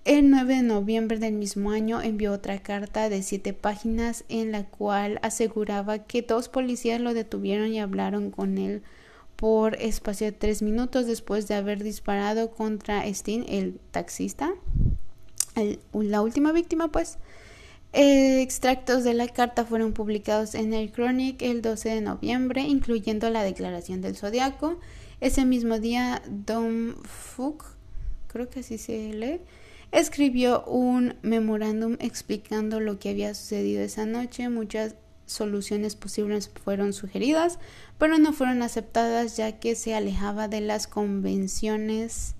El 0.04 0.30
9 0.30 0.56
de 0.56 0.62
noviembre 0.62 1.18
del 1.18 1.34
mismo 1.34 1.72
año 1.72 2.00
envió 2.00 2.32
otra 2.32 2.58
carta 2.62 3.10
de 3.10 3.22
siete 3.22 3.52
páginas 3.52 4.24
en 4.28 4.50
la 4.50 4.64
cual 4.64 5.18
aseguraba 5.22 5.98
que 5.98 6.22
dos 6.22 6.48
policías 6.48 7.00
lo 7.00 7.12
detuvieron 7.12 7.72
y 7.72 7.80
hablaron 7.80 8.30
con 8.30 8.56
él 8.56 8.82
por 9.36 9.74
espacio 9.76 10.26
de 10.26 10.32
tres 10.32 10.62
minutos 10.62 11.06
después 11.06 11.48
de 11.48 11.54
haber 11.54 11.82
disparado 11.82 12.50
contra 12.50 13.06
Steen, 13.12 13.44
el 13.48 13.78
taxista, 13.90 14.52
la 15.92 16.20
última 16.22 16.52
víctima, 16.52 16.88
pues. 16.88 17.18
extractos 17.92 19.02
de 19.02 19.14
la 19.14 19.28
carta 19.28 19.64
fueron 19.64 19.92
publicados 19.92 20.54
en 20.54 20.74
el 20.74 20.92
Chronic 20.92 21.42
el 21.42 21.62
12 21.62 21.88
de 21.88 22.00
noviembre, 22.02 22.62
incluyendo 22.62 23.30
la 23.30 23.42
declaración 23.42 24.00
del 24.00 24.16
zodiaco. 24.16 24.78
Ese 25.20 25.44
mismo 25.44 25.78
día, 25.78 26.22
Don 26.28 26.96
Fuck, 27.04 27.64
creo 28.26 28.48
que 28.48 28.60
así 28.60 28.78
se 28.78 29.12
lee, 29.12 29.40
escribió 29.92 30.64
un 30.64 31.16
memorándum 31.22 31.96
explicando 32.00 32.80
lo 32.80 32.98
que 32.98 33.10
había 33.10 33.34
sucedido 33.34 33.82
esa 33.82 34.06
noche. 34.06 34.48
Muchas 34.48 34.94
soluciones 35.26 35.94
posibles 35.94 36.50
fueron 36.64 36.92
sugeridas, 36.92 37.58
pero 37.98 38.18
no 38.18 38.32
fueron 38.32 38.62
aceptadas 38.62 39.36
ya 39.36 39.60
que 39.60 39.74
se 39.74 39.94
alejaba 39.94 40.48
de 40.48 40.62
las 40.62 40.86
convenciones 40.86 42.34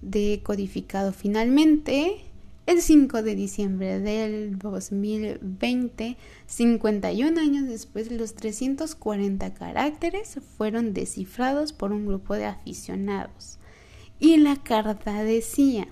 de 0.00 0.40
codificado. 0.44 1.12
Finalmente, 1.12 2.24
el 2.66 2.80
5 2.80 3.22
de 3.22 3.34
diciembre 3.34 4.00
del 4.00 4.58
2020, 4.58 6.16
51 6.46 7.40
años 7.40 7.68
después, 7.68 8.10
los 8.10 8.34
340 8.34 9.52
caracteres 9.52 10.38
fueron 10.56 10.94
descifrados 10.94 11.74
por 11.74 11.92
un 11.92 12.06
grupo 12.06 12.34
de 12.34 12.46
aficionados. 12.46 13.58
Y 14.18 14.38
la 14.38 14.56
carta 14.56 15.22
decía, 15.24 15.88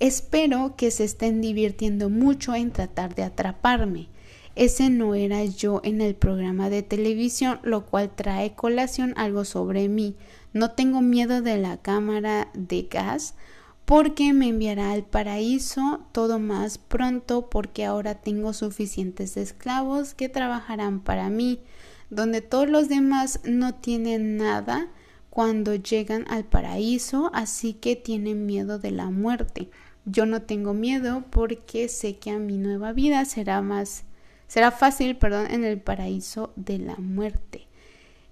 espero 0.00 0.76
que 0.76 0.90
se 0.90 1.04
estén 1.04 1.42
divirtiendo 1.42 2.08
mucho 2.08 2.54
en 2.54 2.72
tratar 2.72 3.14
de 3.14 3.24
atraparme. 3.24 4.08
Ese 4.56 4.88
no 4.88 5.14
era 5.14 5.44
yo 5.44 5.82
en 5.84 6.00
el 6.00 6.14
programa 6.14 6.70
de 6.70 6.82
televisión, 6.82 7.60
lo 7.62 7.84
cual 7.84 8.10
trae 8.14 8.54
colación 8.54 9.12
algo 9.16 9.44
sobre 9.44 9.88
mí. 9.88 10.16
No 10.54 10.70
tengo 10.70 11.02
miedo 11.02 11.42
de 11.42 11.58
la 11.58 11.76
cámara 11.76 12.50
de 12.54 12.88
gas 12.90 13.34
porque 13.88 14.34
me 14.34 14.48
enviará 14.48 14.92
al 14.92 15.02
paraíso 15.02 16.06
todo 16.12 16.38
más 16.38 16.76
pronto 16.76 17.48
porque 17.48 17.86
ahora 17.86 18.16
tengo 18.16 18.52
suficientes 18.52 19.38
esclavos 19.38 20.12
que 20.12 20.28
trabajarán 20.28 21.00
para 21.00 21.30
mí, 21.30 21.62
donde 22.10 22.42
todos 22.42 22.68
los 22.68 22.90
demás 22.90 23.40
no 23.44 23.76
tienen 23.76 24.36
nada 24.36 24.88
cuando 25.30 25.74
llegan 25.74 26.26
al 26.28 26.44
paraíso, 26.44 27.30
así 27.32 27.72
que 27.72 27.96
tienen 27.96 28.44
miedo 28.44 28.78
de 28.78 28.90
la 28.90 29.08
muerte. 29.08 29.70
Yo 30.04 30.26
no 30.26 30.42
tengo 30.42 30.74
miedo 30.74 31.24
porque 31.30 31.88
sé 31.88 32.18
que 32.18 32.30
a 32.30 32.38
mi 32.38 32.58
nueva 32.58 32.92
vida 32.92 33.24
será 33.24 33.62
más 33.62 34.04
Será 34.48 34.70
fácil, 34.70 35.16
perdón, 35.16 35.46
en 35.50 35.62
el 35.64 35.78
paraíso 35.78 36.52
de 36.56 36.78
la 36.78 36.96
muerte. 36.96 37.67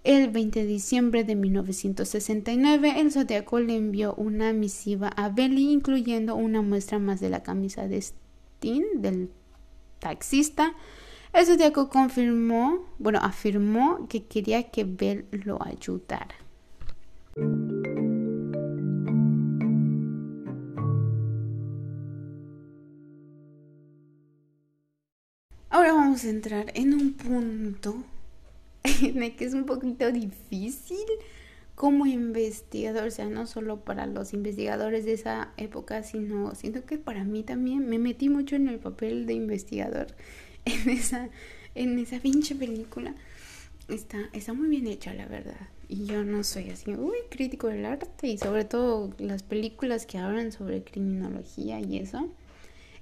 El 0.06 0.30
20 0.30 0.60
de 0.60 0.66
diciembre 0.66 1.24
de 1.24 1.34
1969, 1.34 3.00
el 3.00 3.10
Zodiaco 3.10 3.58
le 3.58 3.74
envió 3.74 4.14
una 4.14 4.52
misiva 4.52 5.08
a 5.08 5.30
Belly, 5.30 5.72
incluyendo 5.72 6.36
una 6.36 6.62
muestra 6.62 7.00
más 7.00 7.18
de 7.18 7.28
la 7.28 7.42
camisa 7.42 7.88
de 7.88 8.00
Steen, 8.00 8.84
del 9.02 9.30
taxista. 9.98 10.76
El 11.32 11.46
Zodiaco 11.46 11.88
confirmó, 11.88 12.84
bueno, 13.00 13.18
afirmó 13.20 14.06
que 14.08 14.22
quería 14.26 14.70
que 14.70 14.84
Bell 14.84 15.26
lo 15.32 15.58
ayudara. 15.60 16.36
Ahora 25.68 25.94
vamos 25.94 26.22
a 26.22 26.30
entrar 26.30 26.70
en 26.76 26.94
un 26.94 27.14
punto 27.14 28.04
el 29.02 29.36
que 29.36 29.44
es 29.44 29.54
un 29.54 29.64
poquito 29.64 30.10
difícil 30.12 31.06
como 31.74 32.06
investigador, 32.06 33.08
o 33.08 33.10
sea, 33.10 33.28
no 33.28 33.46
solo 33.46 33.84
para 33.84 34.06
los 34.06 34.32
investigadores 34.32 35.04
de 35.04 35.12
esa 35.12 35.52
época, 35.58 36.02
sino 36.02 36.54
siento 36.54 36.86
que 36.86 36.96
para 36.96 37.22
mí 37.22 37.42
también 37.42 37.86
me 37.86 37.98
metí 37.98 38.30
mucho 38.30 38.56
en 38.56 38.68
el 38.68 38.78
papel 38.78 39.26
de 39.26 39.34
investigador 39.34 40.06
en 40.64 40.88
esa 40.88 41.28
en 41.74 41.98
esa 41.98 42.18
pinche 42.18 42.54
película. 42.54 43.14
Está 43.88 44.30
está 44.32 44.54
muy 44.54 44.68
bien 44.68 44.86
hecha, 44.86 45.12
la 45.12 45.26
verdad. 45.26 45.68
Y 45.88 46.06
yo 46.06 46.24
no 46.24 46.42
soy 46.42 46.70
así, 46.70 46.92
uy, 46.94 47.18
crítico 47.30 47.68
del 47.68 47.84
arte 47.84 48.26
y 48.26 48.38
sobre 48.38 48.64
todo 48.64 49.14
las 49.18 49.42
películas 49.42 50.06
que 50.06 50.18
hablan 50.18 50.52
sobre 50.52 50.82
criminología 50.82 51.78
y 51.78 51.98
eso. 51.98 52.30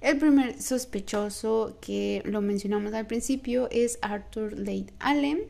El 0.00 0.18
primer 0.18 0.60
sospechoso 0.60 1.78
que 1.80 2.22
lo 2.26 2.42
mencionamos 2.42 2.92
al 2.92 3.06
principio 3.06 3.68
es 3.70 3.98
Arthur 4.02 4.52
Late 4.52 4.92
Allen. 4.98 5.44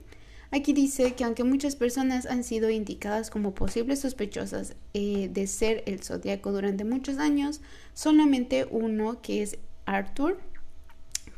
Aquí 0.54 0.72
dice 0.72 1.14
que 1.14 1.24
aunque 1.24 1.42
muchas 1.42 1.74
personas 1.74 2.26
han 2.26 2.44
sido 2.44 2.70
indicadas 2.70 3.28
como 3.28 3.56
posibles 3.56 3.98
sospechosas 3.98 4.76
eh, 4.92 5.28
de 5.32 5.48
ser 5.48 5.82
el 5.86 6.00
zodiaco 6.00 6.52
durante 6.52 6.84
muchos 6.84 7.18
años, 7.18 7.60
solamente 7.92 8.64
uno 8.70 9.20
que 9.20 9.42
es 9.42 9.58
Arthur, 9.84 10.38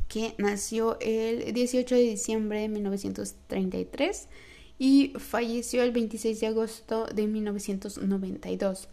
que 0.06 0.34
nació 0.36 0.98
el 1.00 1.54
18 1.54 1.94
de 1.94 2.02
diciembre 2.02 2.60
de 2.60 2.68
1933 2.68 4.28
y 4.78 5.14
falleció 5.16 5.82
el 5.82 5.92
26 5.92 6.38
de 6.38 6.46
agosto 6.48 7.06
de 7.06 7.26
1992. 7.26 8.90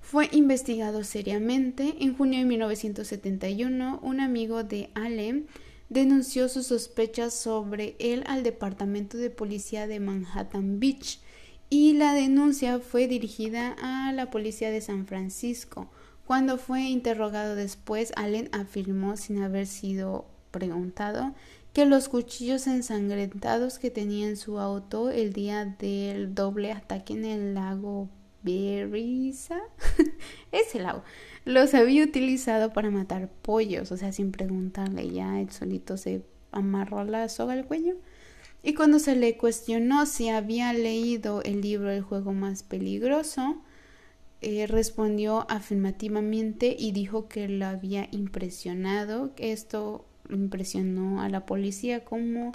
Fue 0.00 0.28
investigado 0.30 1.02
seriamente. 1.02 1.96
En 1.98 2.16
junio 2.16 2.38
de 2.38 2.44
1971, 2.44 3.98
un 4.04 4.20
amigo 4.20 4.62
de 4.62 4.90
Allen 4.94 5.48
denunció 5.88 6.48
sus 6.48 6.66
sospechas 6.66 7.34
sobre 7.34 7.96
él 7.98 8.24
al 8.26 8.42
Departamento 8.42 9.16
de 9.16 9.30
Policía 9.30 9.86
de 9.86 10.00
Manhattan 10.00 10.80
Beach 10.80 11.20
y 11.70 11.94
la 11.94 12.14
denuncia 12.14 12.80
fue 12.80 13.08
dirigida 13.08 13.76
a 13.80 14.12
la 14.12 14.30
policía 14.30 14.70
de 14.70 14.80
San 14.80 15.06
Francisco. 15.06 15.90
Cuando 16.26 16.56
fue 16.56 16.82
interrogado 16.82 17.54
después, 17.54 18.12
Allen 18.16 18.48
afirmó 18.52 19.16
sin 19.16 19.42
haber 19.42 19.66
sido 19.66 20.26
preguntado 20.50 21.34
que 21.72 21.84
los 21.84 22.08
cuchillos 22.08 22.66
ensangrentados 22.66 23.78
que 23.78 23.90
tenía 23.90 24.28
en 24.28 24.36
su 24.36 24.60
auto 24.60 25.10
el 25.10 25.32
día 25.32 25.64
del 25.64 26.34
doble 26.34 26.70
ataque 26.70 27.14
en 27.14 27.24
el 27.24 27.54
lago 27.54 28.08
Berisa, 28.44 29.60
ese 30.52 30.78
lago, 30.78 31.02
los 31.44 31.74
había 31.74 32.04
utilizado 32.04 32.72
para 32.72 32.90
matar 32.90 33.30
pollos, 33.42 33.90
o 33.90 33.96
sea, 33.96 34.12
sin 34.12 34.32
preguntarle, 34.32 35.10
ya 35.10 35.40
el 35.40 35.50
solito 35.50 35.96
se 35.96 36.22
amarró 36.52 37.04
la 37.04 37.28
soga 37.28 37.54
al 37.54 37.66
cuello. 37.66 37.96
Y 38.62 38.74
cuando 38.74 38.98
se 38.98 39.14
le 39.16 39.36
cuestionó 39.36 40.06
si 40.06 40.30
había 40.30 40.72
leído 40.72 41.42
el 41.42 41.60
libro 41.60 41.90
El 41.90 42.02
juego 42.02 42.32
más 42.32 42.62
peligroso, 42.62 43.62
eh, 44.40 44.66
respondió 44.66 45.46
afirmativamente 45.50 46.74
y 46.78 46.92
dijo 46.92 47.28
que 47.28 47.48
lo 47.48 47.66
había 47.66 48.08
impresionado, 48.10 49.32
esto 49.36 50.06
impresionó 50.30 51.22
a 51.22 51.28
la 51.28 51.46
policía 51.46 52.04
como 52.04 52.52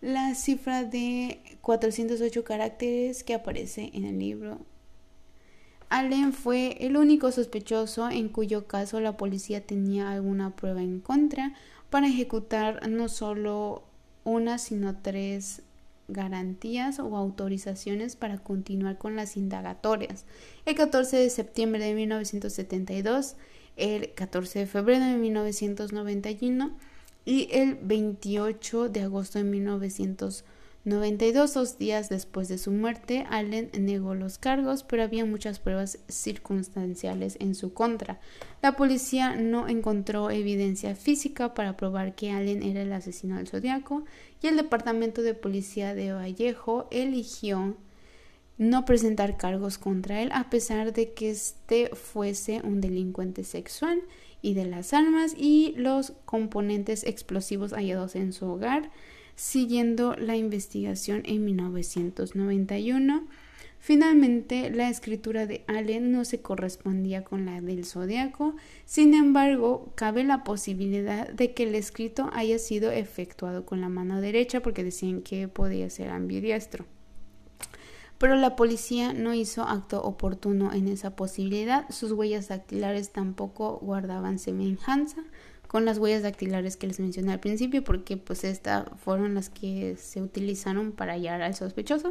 la 0.00 0.34
cifra 0.34 0.84
de 0.84 1.40
408 1.60 2.44
caracteres 2.44 3.24
que 3.24 3.34
aparece 3.34 3.90
en 3.92 4.04
el 4.04 4.18
libro. 4.18 4.60
Allen 5.90 6.32
fue 6.32 6.76
el 6.80 6.96
único 6.96 7.32
sospechoso 7.32 8.08
en 8.08 8.28
cuyo 8.28 8.68
caso 8.68 9.00
la 9.00 9.16
policía 9.16 9.66
tenía 9.66 10.12
alguna 10.12 10.54
prueba 10.54 10.80
en 10.80 11.00
contra 11.00 11.54
para 11.90 12.06
ejecutar 12.06 12.88
no 12.88 13.08
solo 13.08 13.82
una 14.22 14.58
sino 14.58 14.96
tres 15.02 15.62
garantías 16.06 17.00
o 17.00 17.16
autorizaciones 17.16 18.14
para 18.14 18.38
continuar 18.38 18.98
con 18.98 19.16
las 19.16 19.36
indagatorias. 19.36 20.26
El 20.64 20.76
14 20.76 21.16
de 21.16 21.28
septiembre 21.28 21.84
de 21.84 21.94
1972, 21.94 23.34
el 23.76 24.14
14 24.14 24.60
de 24.60 24.66
febrero 24.66 25.04
de 25.04 25.16
1991 25.16 26.70
y 27.24 27.48
el 27.50 27.74
28 27.74 28.88
de 28.90 29.02
agosto 29.02 29.38
de 29.38 29.44
1992, 29.44 30.44
dos 30.84 31.78
días 31.78 32.08
después 32.08 32.48
de 32.48 32.58
su 32.58 32.70
muerte, 32.70 33.26
Allen 33.30 33.70
negó 33.78 34.14
los 34.14 34.38
cargos, 34.38 34.82
pero 34.82 35.02
había 35.02 35.24
muchas 35.24 35.58
pruebas 35.58 35.98
circunstanciales 36.08 37.36
en 37.40 37.54
su 37.54 37.74
contra. 37.74 38.20
La 38.62 38.76
policía 38.76 39.36
no 39.36 39.68
encontró 39.68 40.30
evidencia 40.30 40.94
física 40.94 41.54
para 41.54 41.76
probar 41.76 42.14
que 42.14 42.30
Allen 42.30 42.62
era 42.62 42.82
el 42.82 42.92
asesino 42.92 43.36
del 43.36 43.48
zodiaco 43.48 44.04
y 44.42 44.46
el 44.46 44.56
departamento 44.56 45.22
de 45.22 45.34
policía 45.34 45.94
de 45.94 46.12
Vallejo 46.12 46.88
eligió 46.90 47.76
no 48.60 48.84
presentar 48.84 49.38
cargos 49.38 49.78
contra 49.78 50.20
él 50.20 50.30
a 50.34 50.50
pesar 50.50 50.92
de 50.92 51.14
que 51.14 51.30
este 51.30 51.88
fuese 51.94 52.60
un 52.62 52.82
delincuente 52.82 53.42
sexual 53.42 54.02
y 54.42 54.52
de 54.52 54.66
las 54.66 54.92
armas 54.92 55.34
y 55.34 55.72
los 55.78 56.12
componentes 56.26 57.04
explosivos 57.04 57.72
hallados 57.72 58.16
en 58.16 58.34
su 58.34 58.46
hogar, 58.46 58.90
siguiendo 59.40 60.16
la 60.16 60.36
investigación 60.36 61.22
en 61.24 61.46
1991. 61.46 63.26
Finalmente, 63.78 64.68
la 64.68 64.90
escritura 64.90 65.46
de 65.46 65.64
Allen 65.66 66.12
no 66.12 66.26
se 66.26 66.42
correspondía 66.42 67.24
con 67.24 67.46
la 67.46 67.62
del 67.62 67.86
zodiaco, 67.86 68.54
sin 68.84 69.14
embargo, 69.14 69.94
cabe 69.94 70.24
la 70.24 70.44
posibilidad 70.44 71.26
de 71.26 71.54
que 71.54 71.62
el 71.62 71.74
escrito 71.74 72.28
haya 72.34 72.58
sido 72.58 72.90
efectuado 72.90 73.64
con 73.64 73.80
la 73.80 73.88
mano 73.88 74.20
derecha 74.20 74.60
porque 74.60 74.84
decían 74.84 75.22
que 75.22 75.48
podía 75.48 75.88
ser 75.88 76.10
ambidiestro 76.10 76.84
pero 78.18 78.36
la 78.36 78.54
policía 78.54 79.14
no 79.14 79.32
hizo 79.32 79.62
acto 79.62 80.02
oportuno 80.02 80.74
en 80.74 80.88
esa 80.88 81.16
posibilidad. 81.16 81.88
Sus 81.88 82.12
huellas 82.12 82.48
dactilares 82.48 83.12
tampoco 83.12 83.78
guardaban 83.78 84.38
semejanza 84.38 85.24
con 85.70 85.84
las 85.84 85.98
huellas 85.98 86.24
dactilares 86.24 86.76
que 86.76 86.88
les 86.88 86.98
mencioné 86.98 87.30
al 87.30 87.38
principio, 87.38 87.84
porque 87.84 88.16
pues 88.16 88.42
estas 88.42 88.86
fueron 89.04 89.34
las 89.34 89.50
que 89.50 89.94
se 89.96 90.20
utilizaron 90.20 90.90
para 90.90 91.12
hallar 91.12 91.42
al 91.42 91.54
sospechoso. 91.54 92.10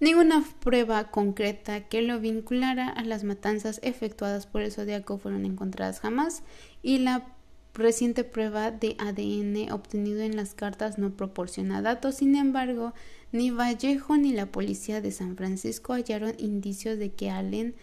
Ninguna 0.00 0.44
prueba 0.58 1.12
concreta 1.12 1.86
que 1.86 2.02
lo 2.02 2.18
vinculara 2.18 2.88
a 2.88 3.04
las 3.04 3.22
matanzas 3.22 3.78
efectuadas 3.84 4.48
por 4.48 4.62
el 4.62 4.72
Zodíaco 4.72 5.16
fueron 5.16 5.46
encontradas 5.46 6.00
jamás 6.00 6.42
y 6.82 6.98
la 6.98 7.24
reciente 7.72 8.24
prueba 8.24 8.72
de 8.72 8.96
ADN 8.98 9.70
obtenido 9.70 10.22
en 10.22 10.34
las 10.34 10.54
cartas 10.54 10.98
no 10.98 11.16
proporciona 11.16 11.82
datos. 11.82 12.16
Sin 12.16 12.34
embargo, 12.34 12.94
ni 13.30 13.52
Vallejo 13.52 14.16
ni 14.16 14.32
la 14.32 14.46
policía 14.46 15.00
de 15.00 15.12
San 15.12 15.36
Francisco 15.36 15.92
hallaron 15.92 16.34
indicios 16.36 16.98
de 16.98 17.12
que 17.12 17.30
Allen... 17.30 17.76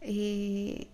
Eh, 0.00 0.88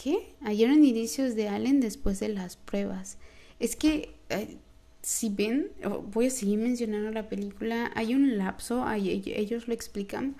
¿Qué? 0.00 0.34
Hallaron 0.40 0.84
indicios 0.84 1.34
de 1.34 1.48
Allen 1.48 1.80
después 1.80 2.20
de 2.20 2.28
las 2.28 2.56
pruebas. 2.56 3.18
Es 3.58 3.74
que, 3.74 4.14
eh, 4.28 4.56
si 5.02 5.28
ven, 5.28 5.72
voy 6.12 6.26
a 6.26 6.30
seguir 6.30 6.60
mencionando 6.60 7.10
la 7.10 7.28
película, 7.28 7.90
hay 7.96 8.14
un 8.14 8.38
lapso, 8.38 8.86
ellos 8.92 9.66
lo 9.66 9.74
explican, 9.74 10.36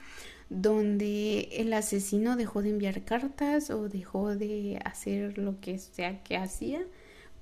donde 0.48 1.48
el 1.52 1.72
asesino 1.72 2.36
dejó 2.36 2.62
de 2.62 2.70
enviar 2.70 3.04
cartas 3.04 3.70
o 3.70 3.88
dejó 3.88 4.36
de 4.36 4.80
hacer 4.84 5.38
lo 5.38 5.61
que 5.61 5.78
sea 5.78 6.22
que 6.22 6.36
hacía 6.36 6.80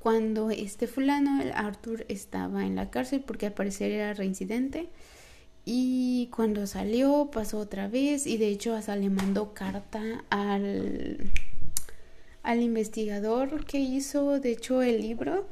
cuando 0.07 0.51
este 0.51 0.87
fulano, 0.87 1.43
Arthur, 1.55 2.07
estaba 2.09 2.65
en 2.65 2.77
la 2.77 2.91
cárcel 2.91 3.25
porque 3.27 3.47
al 3.47 3.55
parecer 3.55 3.91
era 3.91 4.15
reincidente 4.15 4.89
y 5.65 6.31
cuando 6.35 6.69
salió 6.69 7.29
pasó 7.33 7.59
otra 7.59 7.89
vez 7.89 8.25
y 8.27 8.37
de 8.37 8.47
hecho 8.47 8.77
hasta 8.77 8.95
le 8.95 9.11
mandó 9.11 9.53
carta 9.53 10.25
al, 10.31 11.33
al 12.47 12.63
investigador 12.63 13.65
que 13.67 13.79
hizo 13.81 14.39
de 14.39 14.53
hecho 14.53 14.81
el 14.81 15.03
libro 15.03 15.49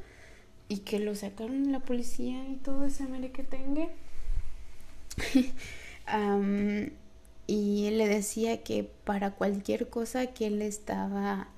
y 0.69 0.77
que 0.77 0.99
lo 0.99 1.13
sacaron 1.13 1.73
la 1.73 1.81
policía 1.81 2.47
y 2.47 2.55
todo 2.55 2.85
ese 2.85 3.05
que 3.33 3.43
tenga. 3.43 3.89
y 7.47 7.85
él 7.85 7.97
le 7.97 8.07
decía 8.07 8.63
que 8.63 8.89
para 9.03 9.31
cualquier 9.31 9.89
cosa 9.89 10.27
que 10.27 10.47
él 10.47 10.61
estaba, 10.61 11.49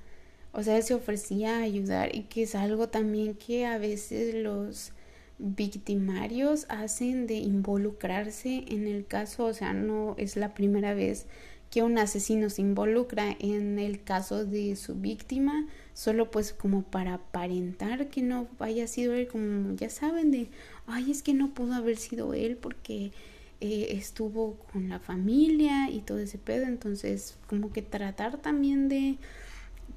o 0.53 0.63
sea, 0.63 0.81
se 0.81 0.95
ofrecía 0.95 1.57
a 1.57 1.61
ayudar 1.61 2.15
y 2.15 2.23
que 2.23 2.41
es 2.43 2.55
algo 2.55 2.89
también 2.89 3.35
que 3.35 3.67
a 3.67 3.77
veces 3.77 4.33
los 4.33 4.91
victimarios 5.37 6.65
hacen 6.69 7.27
de 7.27 7.35
involucrarse 7.35 8.63
en 8.69 8.87
el 8.87 9.05
caso, 9.05 9.45
o 9.45 9.53
sea, 9.53 9.73
no 9.73 10.15
es 10.17 10.35
la 10.35 10.55
primera 10.55 10.95
vez 10.95 11.27
que 11.69 11.83
un 11.83 11.97
asesino 11.97 12.49
se 12.49 12.61
involucra 12.61 13.35
en 13.39 13.79
el 13.79 14.03
caso 14.03 14.45
de 14.45 14.75
su 14.75 14.95
víctima, 14.95 15.67
solo 15.93 16.31
pues 16.31 16.53
como 16.53 16.83
para 16.83 17.15
aparentar 17.15 18.07
que 18.09 18.21
no 18.21 18.47
haya 18.59 18.87
sido 18.87 19.13
él, 19.13 19.27
como 19.27 19.75
ya 19.75 19.89
saben, 19.89 20.31
de, 20.31 20.49
ay, 20.85 21.11
es 21.11 21.23
que 21.23 21.33
no 21.33 21.53
pudo 21.53 21.73
haber 21.73 21.97
sido 21.97 22.33
él 22.33 22.57
porque 22.57 23.11
eh, 23.59 23.87
estuvo 23.91 24.55
con 24.71 24.87
la 24.87 24.99
familia 24.99 25.89
y 25.89 26.01
todo 26.01 26.19
ese 26.19 26.37
pedo, 26.37 26.65
entonces 26.65 27.35
como 27.47 27.73
que 27.73 27.81
tratar 27.81 28.37
también 28.37 28.87
de 28.87 29.17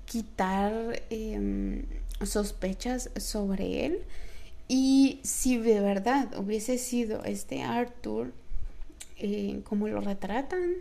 quitar 0.06 1.02
em, 1.10 1.84
sospechas 2.24 3.10
sobre 3.16 3.86
él. 3.86 3.98
Y 4.66 5.20
si 5.22 5.58
de 5.58 5.80
verdad 5.80 6.36
hubiese 6.38 6.78
sido 6.78 7.24
este 7.24 7.62
Arthur 7.62 8.32
eh, 9.18 9.60
como 9.64 9.88
lo 9.88 10.00
retratan 10.00 10.76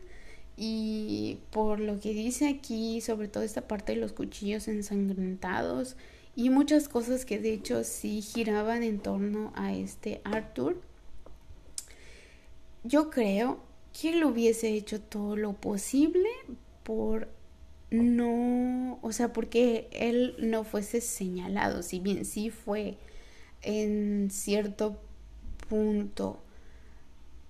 y 0.62 1.40
por 1.52 1.80
lo 1.80 2.02
que 2.02 2.14
dice 2.14 2.50
aquí, 2.50 3.00
sobre 3.00 3.30
todo 3.30 3.44
esta 3.44 3.66
parte 3.66 3.94
de 3.94 4.02
los 4.02 4.12
cuchillos 4.12 4.68
ensangrentados 4.68 5.96
y 6.36 6.50
muchas 6.50 6.90
cosas 6.90 7.24
que 7.24 7.40
de 7.40 7.54
hecho 7.54 7.86
sí 7.86 8.22
giraban 8.22 8.84
en 8.84 9.00
torno 9.00 9.54
a 9.56 9.74
este 9.74 10.20
Arthur, 10.26 10.82
yo 12.84 13.10
creo 13.10 13.62
que 13.94 14.10
él 14.10 14.24
hubiese 14.26 14.74
hecho 14.74 15.00
todo 15.00 15.38
lo 15.38 15.54
posible 15.54 16.30
por 16.84 17.30
no, 17.90 19.00
o 19.02 19.12
sea, 19.14 19.32
porque 19.32 19.88
él 19.94 20.36
no 20.40 20.66
fuese 20.66 21.00
señalado, 21.00 21.84
si 21.84 22.02
bien 22.02 22.26
sí 22.26 22.50
fue 22.50 22.98
en 23.62 24.30
cierto 24.30 25.00
punto 25.70 26.42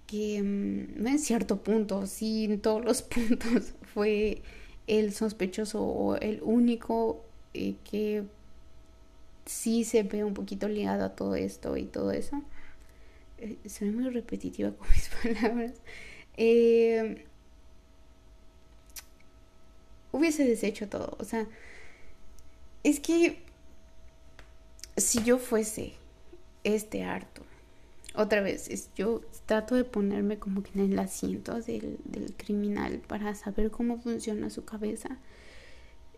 que 0.10 0.42
mm, 0.42 1.06
en 1.06 1.20
cierto 1.20 1.62
punto, 1.62 2.08
sí 2.08 2.46
en 2.46 2.60
todos 2.60 2.84
los 2.84 3.02
puntos 3.04 3.74
fue 3.94 4.42
el 4.88 5.14
sospechoso 5.14 5.84
o 5.84 6.16
el 6.16 6.42
único 6.42 7.24
eh, 7.54 7.76
que 7.90 8.24
sí 9.46 9.84
se 9.84 10.04
ve 10.04 10.24
un 10.24 10.34
poquito 10.34 10.68
ligado 10.68 11.06
a 11.06 11.16
todo 11.16 11.36
esto 11.36 11.78
y 11.78 11.86
todo 11.86 12.12
eso. 12.12 12.42
Eh, 13.38 13.58
soy 13.70 13.92
muy 13.92 14.10
repetitiva 14.10 14.72
con 14.72 14.88
mis 14.90 15.10
palabras. 15.40 15.74
Eh, 16.38 17.26
hubiese 20.12 20.44
deshecho 20.46 20.90
todo. 20.90 21.18
O 21.20 21.24
sea, 21.24 21.48
es 22.84 23.00
que 23.00 23.44
si 24.98 25.24
yo 25.24 25.38
fuese 25.38 25.94
este 26.64 27.04
Arthur 27.04 27.49
otra 28.16 28.42
vez, 28.42 28.90
yo 28.96 29.22
trato 29.46 29.76
de 29.76 29.84
ponerme 29.84 30.40
como 30.40 30.64
que 30.64 30.72
en 30.74 30.92
el 30.92 31.00
asiento 31.00 31.62
del, 31.62 32.00
criminal 32.38 33.02
para 33.08 33.36
saber 33.36 33.70
cómo 33.70 34.00
funciona 34.00 34.50
su 34.50 34.66
cabeza. 34.66 35.20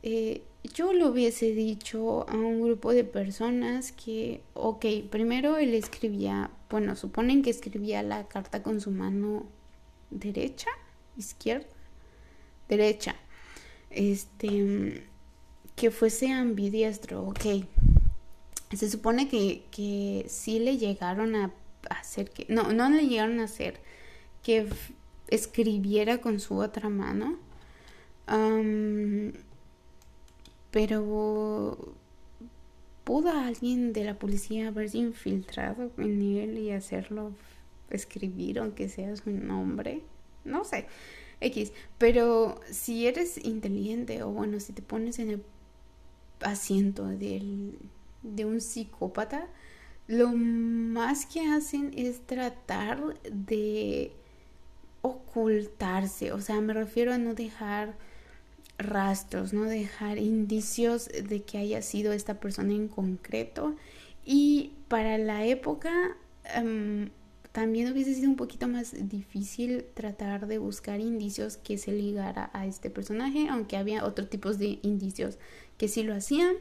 Eh, 0.03 0.43
yo 0.73 0.93
lo 0.93 1.09
hubiese 1.09 1.53
dicho 1.53 2.27
a 2.29 2.35
un 2.35 2.61
grupo 2.61 2.93
de 2.93 3.03
personas 3.03 3.91
que, 3.91 4.41
ok, 4.53 4.85
primero 5.09 5.57
él 5.57 5.73
escribía, 5.73 6.49
bueno, 6.69 6.95
suponen 6.95 7.41
que 7.43 7.49
escribía 7.49 8.01
la 8.03 8.27
carta 8.27 8.63
con 8.63 8.79
su 8.79 8.91
mano 8.91 9.45
derecha, 10.09 10.69
izquierda, 11.17 11.67
derecha, 12.69 13.15
este, 13.89 15.03
que 15.75 15.91
fuese 15.91 16.31
ambidiestro, 16.31 17.27
ok. 17.27 17.65
Se 18.73 18.89
supone 18.89 19.27
que, 19.27 19.65
que 19.71 20.25
sí 20.29 20.59
le 20.59 20.77
llegaron 20.77 21.35
a 21.35 21.53
hacer 21.89 22.29
que, 22.29 22.45
no, 22.49 22.71
no 22.73 22.89
le 22.89 23.07
llegaron 23.07 23.39
a 23.39 23.45
hacer 23.45 23.79
que 24.43 24.67
escribiera 25.27 26.19
con 26.19 26.39
su 26.39 26.57
otra 26.57 26.89
mano. 26.89 27.37
pero 30.71 31.95
pudo 33.03 33.31
alguien 33.31 33.93
de 33.93 34.03
la 34.05 34.17
policía 34.17 34.69
haberse 34.69 34.97
infiltrado 34.97 35.91
en 35.97 36.21
él 36.21 36.57
y 36.57 36.71
hacerlo 36.71 37.33
escribir 37.89 38.59
aunque 38.59 38.89
sea 38.89 39.15
su 39.15 39.31
nombre. 39.31 40.01
No 40.45 40.63
sé. 40.63 40.87
X. 41.41 41.73
Pero 41.97 42.59
si 42.69 43.07
eres 43.07 43.43
inteligente 43.43 44.23
o 44.23 44.29
bueno, 44.29 44.59
si 44.59 44.73
te 44.73 44.81
pones 44.81 45.19
en 45.19 45.29
el 45.31 45.43
asiento 46.41 47.05
del, 47.05 47.77
de 48.21 48.45
un 48.45 48.61
psicópata, 48.61 49.47
lo 50.11 50.33
más 50.33 51.25
que 51.25 51.47
hacen 51.47 51.93
es 51.95 52.19
tratar 52.27 53.17
de 53.31 54.11
ocultarse, 55.01 56.33
o 56.33 56.41
sea, 56.41 56.59
me 56.59 56.73
refiero 56.73 57.13
a 57.13 57.17
no 57.17 57.33
dejar 57.33 57.95
rastros, 58.77 59.53
no 59.53 59.63
dejar 59.63 60.17
indicios 60.17 61.07
de 61.07 61.43
que 61.43 61.59
haya 61.59 61.81
sido 61.81 62.11
esta 62.11 62.41
persona 62.41 62.73
en 62.73 62.89
concreto. 62.89 63.73
Y 64.25 64.73
para 64.89 65.17
la 65.17 65.45
época 65.45 66.17
em, 66.55 67.09
también 67.53 67.89
hubiese 67.89 68.13
sido 68.13 68.29
un 68.29 68.35
poquito 68.35 68.67
más 68.67 68.93
difícil 69.07 69.85
tratar 69.93 70.45
de 70.47 70.57
buscar 70.57 70.99
indicios 70.99 71.55
que 71.55 71.77
se 71.77 71.93
ligara 71.93 72.49
a 72.51 72.65
este 72.65 72.89
personaje, 72.89 73.47
aunque 73.49 73.77
había 73.77 74.03
otros 74.03 74.29
tipos 74.29 74.59
de 74.59 74.77
indicios 74.81 75.37
que 75.77 75.87
sí 75.87 76.03
lo 76.03 76.13
hacían 76.13 76.55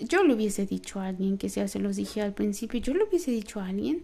yo 0.00 0.24
le 0.24 0.34
hubiese 0.34 0.66
dicho 0.66 1.00
a 1.00 1.06
alguien, 1.06 1.38
que 1.38 1.48
sea, 1.48 1.68
se 1.68 1.78
los 1.78 1.96
dije 1.96 2.22
al 2.22 2.34
principio, 2.34 2.80
yo 2.80 2.94
le 2.94 3.04
hubiese 3.04 3.30
dicho 3.30 3.60
a 3.60 3.66
alguien 3.68 4.02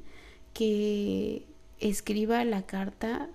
que 0.53 1.47
escriba 1.81 2.45
la 2.45 2.67
carta 2.67 3.29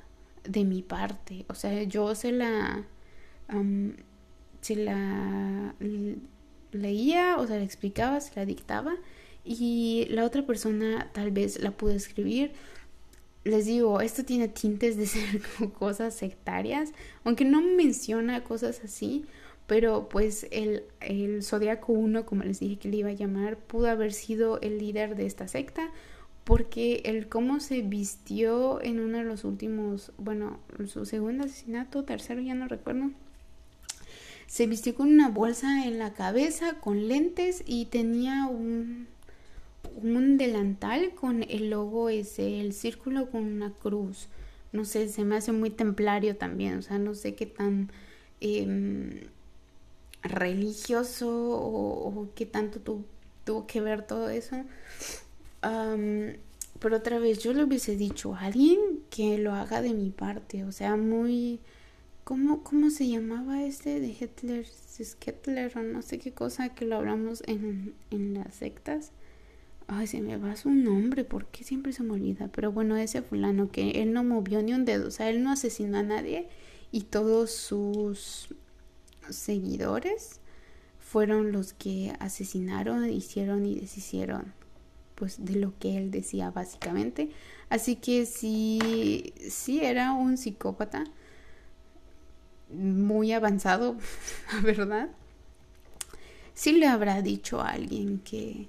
de 0.43 0.63
mi 0.63 0.81
parte. 0.81 1.45
O 1.49 1.55
sea, 1.55 1.83
yo 1.83 2.15
se 2.15 2.31
la, 2.31 2.85
se 4.61 4.75
la 4.75 5.75
leía 6.71 7.37
o 7.37 7.47
se 7.47 7.57
la 7.57 7.63
explicaba, 7.63 8.21
se 8.21 8.35
la 8.35 8.45
dictaba 8.45 8.95
y 9.43 10.05
la 10.09 10.25
otra 10.25 10.45
persona 10.45 11.09
tal 11.13 11.31
vez 11.31 11.61
la 11.61 11.71
pudo 11.71 11.91
escribir. 11.91 12.51
Les 13.43 13.65
digo, 13.65 14.01
esto 14.01 14.23
tiene 14.23 14.47
tintes 14.47 14.97
de 14.97 15.05
ser 15.07 15.41
cosas 15.77 16.15
sectarias, 16.15 16.91
aunque 17.23 17.45
no 17.45 17.61
menciona 17.61 18.43
cosas 18.43 18.81
así, 18.83 19.25
pero 19.71 20.09
pues 20.09 20.47
el, 20.51 20.83
el 20.99 21.43
Zodíaco 21.43 21.93
1, 21.93 22.25
como 22.25 22.43
les 22.43 22.59
dije 22.59 22.75
que 22.75 22.89
le 22.89 22.97
iba 22.97 23.07
a 23.07 23.13
llamar, 23.13 23.55
pudo 23.55 23.87
haber 23.87 24.11
sido 24.11 24.59
el 24.59 24.79
líder 24.79 25.15
de 25.15 25.25
esta 25.25 25.47
secta, 25.47 25.91
porque 26.43 27.03
el 27.05 27.29
cómo 27.29 27.61
se 27.61 27.81
vistió 27.81 28.83
en 28.83 28.99
uno 28.99 29.19
de 29.19 29.23
los 29.23 29.45
últimos, 29.45 30.11
bueno, 30.17 30.59
su 30.87 31.05
segundo 31.05 31.45
asesinato, 31.45 32.03
tercero 32.03 32.41
ya 32.41 32.53
no 32.53 32.67
recuerdo, 32.67 33.11
se 34.45 34.67
vistió 34.67 34.93
con 34.93 35.07
una 35.07 35.29
bolsa 35.29 35.85
en 35.85 35.99
la 35.99 36.11
cabeza, 36.11 36.73
con 36.81 37.07
lentes 37.07 37.63
y 37.65 37.85
tenía 37.85 38.47
un, 38.47 39.07
un 40.03 40.35
delantal 40.35 41.11
con 41.15 41.43
el 41.43 41.69
logo 41.69 42.09
ese, 42.09 42.59
el 42.59 42.73
círculo 42.73 43.31
con 43.31 43.45
una 43.45 43.71
cruz. 43.71 44.27
No 44.73 44.83
sé, 44.83 45.07
se 45.07 45.23
me 45.23 45.37
hace 45.37 45.53
muy 45.53 45.69
templario 45.69 46.35
también, 46.35 46.79
o 46.79 46.81
sea, 46.81 46.99
no 46.99 47.15
sé 47.15 47.35
qué 47.35 47.45
tan... 47.45 47.89
Em, 48.41 49.21
religioso 50.23 51.29
o, 51.29 52.29
qué 52.35 52.45
tanto 52.45 52.79
tuvo 53.43 53.67
que 53.67 53.81
ver 53.81 54.05
todo 54.05 54.29
eso. 54.29 54.55
pero 56.79 56.97
otra 56.97 57.19
vez, 57.19 57.39
yo 57.39 57.53
le 57.53 57.63
hubiese 57.63 57.95
dicho 57.95 58.35
a 58.35 58.45
alguien 58.45 58.79
que 59.09 59.37
lo 59.37 59.53
haga 59.53 59.81
de 59.81 59.93
mi 59.93 60.09
parte, 60.11 60.63
o 60.65 60.71
sea, 60.71 60.95
muy... 60.95 61.59
¿Cómo, 62.23 62.63
cómo 62.63 62.91
se 62.91 63.07
llamaba 63.07 63.63
este 63.63 63.99
de 63.99 64.09
Hitler? 64.09 64.65
Skettler 65.03 65.75
o 65.77 65.81
no 65.81 66.01
sé 66.03 66.19
qué 66.19 66.31
cosa 66.31 66.69
que 66.69 66.85
lo 66.85 66.97
hablamos 66.97 67.43
en, 67.47 67.95
en 68.11 68.35
las 68.35 68.53
sectas. 68.53 69.11
Ay, 69.87 70.07
se 70.07 70.21
me 70.21 70.37
va 70.37 70.55
su 70.55 70.69
nombre, 70.69 71.23
¿por 71.23 71.47
qué 71.47 71.63
siempre 71.63 71.91
se 71.91 72.03
me? 72.03 72.47
Pero 72.49 72.71
bueno, 72.71 72.95
ese 72.95 73.21
fulano 73.21 73.71
que 73.71 74.01
él 74.01 74.13
no 74.13 74.23
movió 74.23 74.61
ni 74.61 74.73
un 74.73 74.85
dedo, 74.85 75.07
o 75.07 75.11
sea, 75.11 75.29
él 75.29 75.43
no 75.43 75.51
asesinó 75.51 75.97
a 75.97 76.03
nadie 76.03 76.47
y 76.91 77.01
todos 77.01 77.51
sus 77.51 78.53
seguidores 79.29 80.39
fueron 80.99 81.51
los 81.51 81.73
que 81.73 82.13
asesinaron, 82.19 83.09
hicieron 83.09 83.65
y 83.65 83.75
deshicieron 83.75 84.53
pues 85.15 85.45
de 85.45 85.55
lo 85.55 85.77
que 85.77 85.97
él 85.97 86.09
decía 86.09 86.49
básicamente. 86.51 87.29
Así 87.69 87.95
que 87.95 88.25
si 88.25 89.33
si 89.49 89.81
era 89.81 90.13
un 90.13 90.37
psicópata 90.37 91.03
muy 92.69 93.31
avanzado, 93.33 93.97
la 94.53 94.61
verdad. 94.61 95.09
Sí 96.53 96.73
le 96.73 96.87
habrá 96.87 97.21
dicho 97.21 97.61
a 97.61 97.69
alguien 97.69 98.19
que 98.19 98.67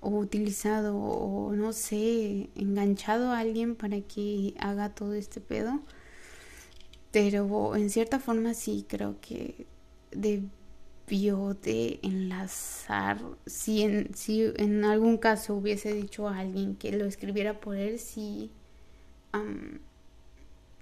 o 0.00 0.10
utilizado 0.10 0.96
o 0.96 1.52
no 1.54 1.72
sé, 1.72 2.50
enganchado 2.56 3.30
a 3.30 3.38
alguien 3.38 3.76
para 3.76 4.00
que 4.00 4.54
haga 4.58 4.90
todo 4.90 5.14
este 5.14 5.40
pedo. 5.40 5.80
Pero 7.12 7.76
en 7.76 7.90
cierta 7.90 8.18
forma 8.18 8.54
sí 8.54 8.86
creo 8.88 9.16
que 9.20 9.66
debió 10.10 11.54
de 11.54 12.00
enlazar. 12.02 13.20
Si 13.46 13.82
en, 13.82 14.14
si 14.14 14.44
en 14.56 14.84
algún 14.84 15.18
caso 15.18 15.54
hubiese 15.54 15.92
dicho 15.92 16.28
a 16.28 16.38
alguien 16.38 16.74
que 16.76 16.92
lo 16.92 17.04
escribiera 17.04 17.60
por 17.60 17.76
él, 17.76 17.98
sí 17.98 18.50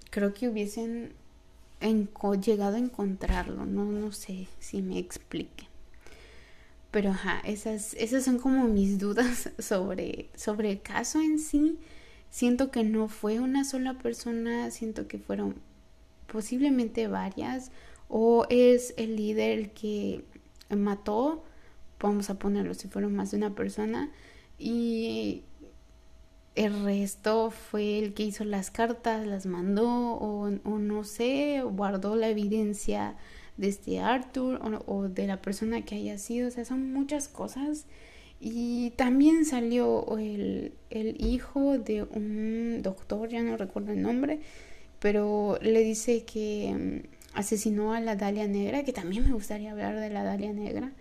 creo 0.09 0.33
que 0.33 0.49
hubiesen 0.49 1.13
llegado 2.41 2.75
a 2.75 2.79
encontrarlo. 2.79 3.65
No, 3.65 3.85
no 3.85 4.11
sé 4.11 4.47
si 4.59 4.81
me 4.81 4.99
explique. 4.99 5.67
Pero 6.91 7.11
ajá, 7.11 7.41
esas, 7.45 7.93
esas 7.93 8.25
son 8.25 8.37
como 8.37 8.67
mis 8.67 8.99
dudas 8.99 9.49
sobre, 9.59 10.29
sobre 10.35 10.71
el 10.71 10.81
caso 10.81 11.21
en 11.21 11.39
sí. 11.39 11.79
Siento 12.29 12.71
que 12.71 12.83
no 12.83 13.07
fue 13.07 13.39
una 13.39 13.63
sola 13.65 13.97
persona, 13.97 14.71
siento 14.71 15.07
que 15.07 15.17
fueron 15.19 15.55
posiblemente 16.31 17.07
varias, 17.07 17.71
o 18.07 18.45
es 18.49 18.93
el 18.97 19.15
líder 19.15 19.59
el 19.59 19.71
que 19.71 20.23
mató, 20.69 21.43
vamos 21.99 22.29
a 22.29 22.39
ponerlo 22.39 22.73
si 22.73 22.87
fueron 22.87 23.15
más 23.15 23.31
de 23.31 23.37
una 23.37 23.53
persona, 23.53 24.11
y 24.57 25.43
el 26.55 26.83
resto 26.83 27.51
fue 27.51 27.99
el 27.99 28.13
que 28.13 28.23
hizo 28.23 28.43
las 28.43 28.71
cartas, 28.71 29.25
las 29.25 29.45
mandó, 29.45 29.87
o, 29.87 30.49
no 30.49 31.03
sé, 31.03 31.61
guardó 31.63 32.15
la 32.15 32.29
evidencia 32.29 33.15
de 33.57 33.67
este 33.67 33.99
Arthur 33.99 34.59
o, 34.63 34.93
o, 34.93 35.09
de 35.09 35.27
la 35.27 35.41
persona 35.41 35.83
que 35.83 35.95
haya 35.95 36.17
sido, 36.17 36.47
o 36.47 36.51
sea, 36.51 36.65
son 36.65 36.93
muchas 36.93 37.27
cosas. 37.27 37.85
Y 38.39 38.91
también 38.91 39.45
salió 39.45 40.17
el, 40.17 40.73
el 40.89 41.23
hijo 41.23 41.77
de 41.77 42.03
un 42.03 42.81
doctor, 42.81 43.29
ya 43.29 43.43
no 43.43 43.55
recuerdo 43.55 43.91
el 43.91 44.01
nombre, 44.01 44.39
pero 45.01 45.57
le 45.61 45.83
dice 45.83 46.23
que 46.25 46.73
mm, 46.73 47.37
asesinó 47.37 47.93
a 47.93 47.99
la 47.99 48.15
Dalia 48.15 48.47
Negra, 48.47 48.83
que 48.83 48.93
también 48.93 49.25
me 49.25 49.33
gustaría 49.33 49.71
hablar 49.71 49.99
de 49.99 50.11
la 50.11 50.23
Dalia 50.23 50.53
Negra. 50.53 50.91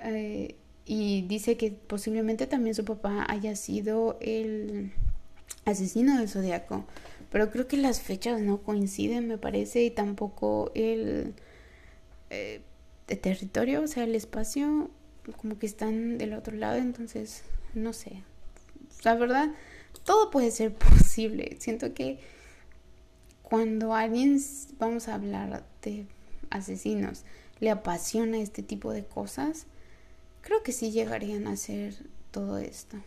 Eh, 0.00 0.56
y 0.84 1.22
dice 1.22 1.56
que 1.56 1.70
posiblemente 1.70 2.46
también 2.48 2.74
su 2.74 2.84
papá 2.84 3.24
haya 3.28 3.54
sido 3.54 4.18
el 4.20 4.90
asesino 5.66 6.18
del 6.18 6.28
zodiaco. 6.28 6.84
Pero 7.30 7.50
creo 7.50 7.68
que 7.68 7.76
las 7.76 8.00
fechas 8.00 8.40
no 8.40 8.62
coinciden, 8.62 9.28
me 9.28 9.38
parece, 9.38 9.84
y 9.84 9.90
tampoco 9.90 10.72
el, 10.74 11.34
eh, 12.30 12.62
territorio, 13.06 13.82
o 13.82 13.86
sea, 13.86 14.04
el 14.04 14.16
espacio, 14.16 14.90
como 15.36 15.58
que 15.60 15.66
están 15.66 16.18
del 16.18 16.32
otro 16.32 16.56
lado, 16.56 16.78
entonces, 16.78 17.44
no 17.74 17.92
sé. 17.92 18.24
La 19.04 19.14
verdad, 19.14 19.50
todo 20.04 20.30
puede 20.30 20.50
ser 20.50 20.74
posible. 20.74 21.56
Siento 21.60 21.94
que 21.94 22.18
cuando 23.48 23.94
alguien, 23.94 24.38
vamos 24.78 25.08
a 25.08 25.14
hablar 25.14 25.64
de 25.80 26.06
asesinos, 26.50 27.24
le 27.60 27.70
apasiona 27.70 28.36
este 28.36 28.62
tipo 28.62 28.92
de 28.92 29.06
cosas, 29.06 29.64
creo 30.42 30.62
que 30.62 30.72
sí 30.72 30.90
llegarían 30.90 31.46
a 31.46 31.52
hacer 31.52 31.94
todo 32.30 32.58
esto. 32.58 32.98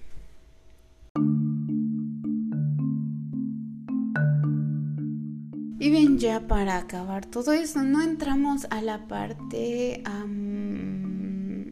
Y 5.80 5.92
bien, 5.92 6.18
ya 6.18 6.48
para 6.48 6.78
acabar 6.78 7.28
todo 7.28 7.54
esto, 7.54 7.84
no 7.84 8.02
entramos 8.02 8.66
a 8.72 8.82
la 8.82 9.08
parte 9.08 10.02
um, 10.08 11.66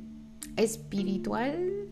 espiritual 0.57 1.89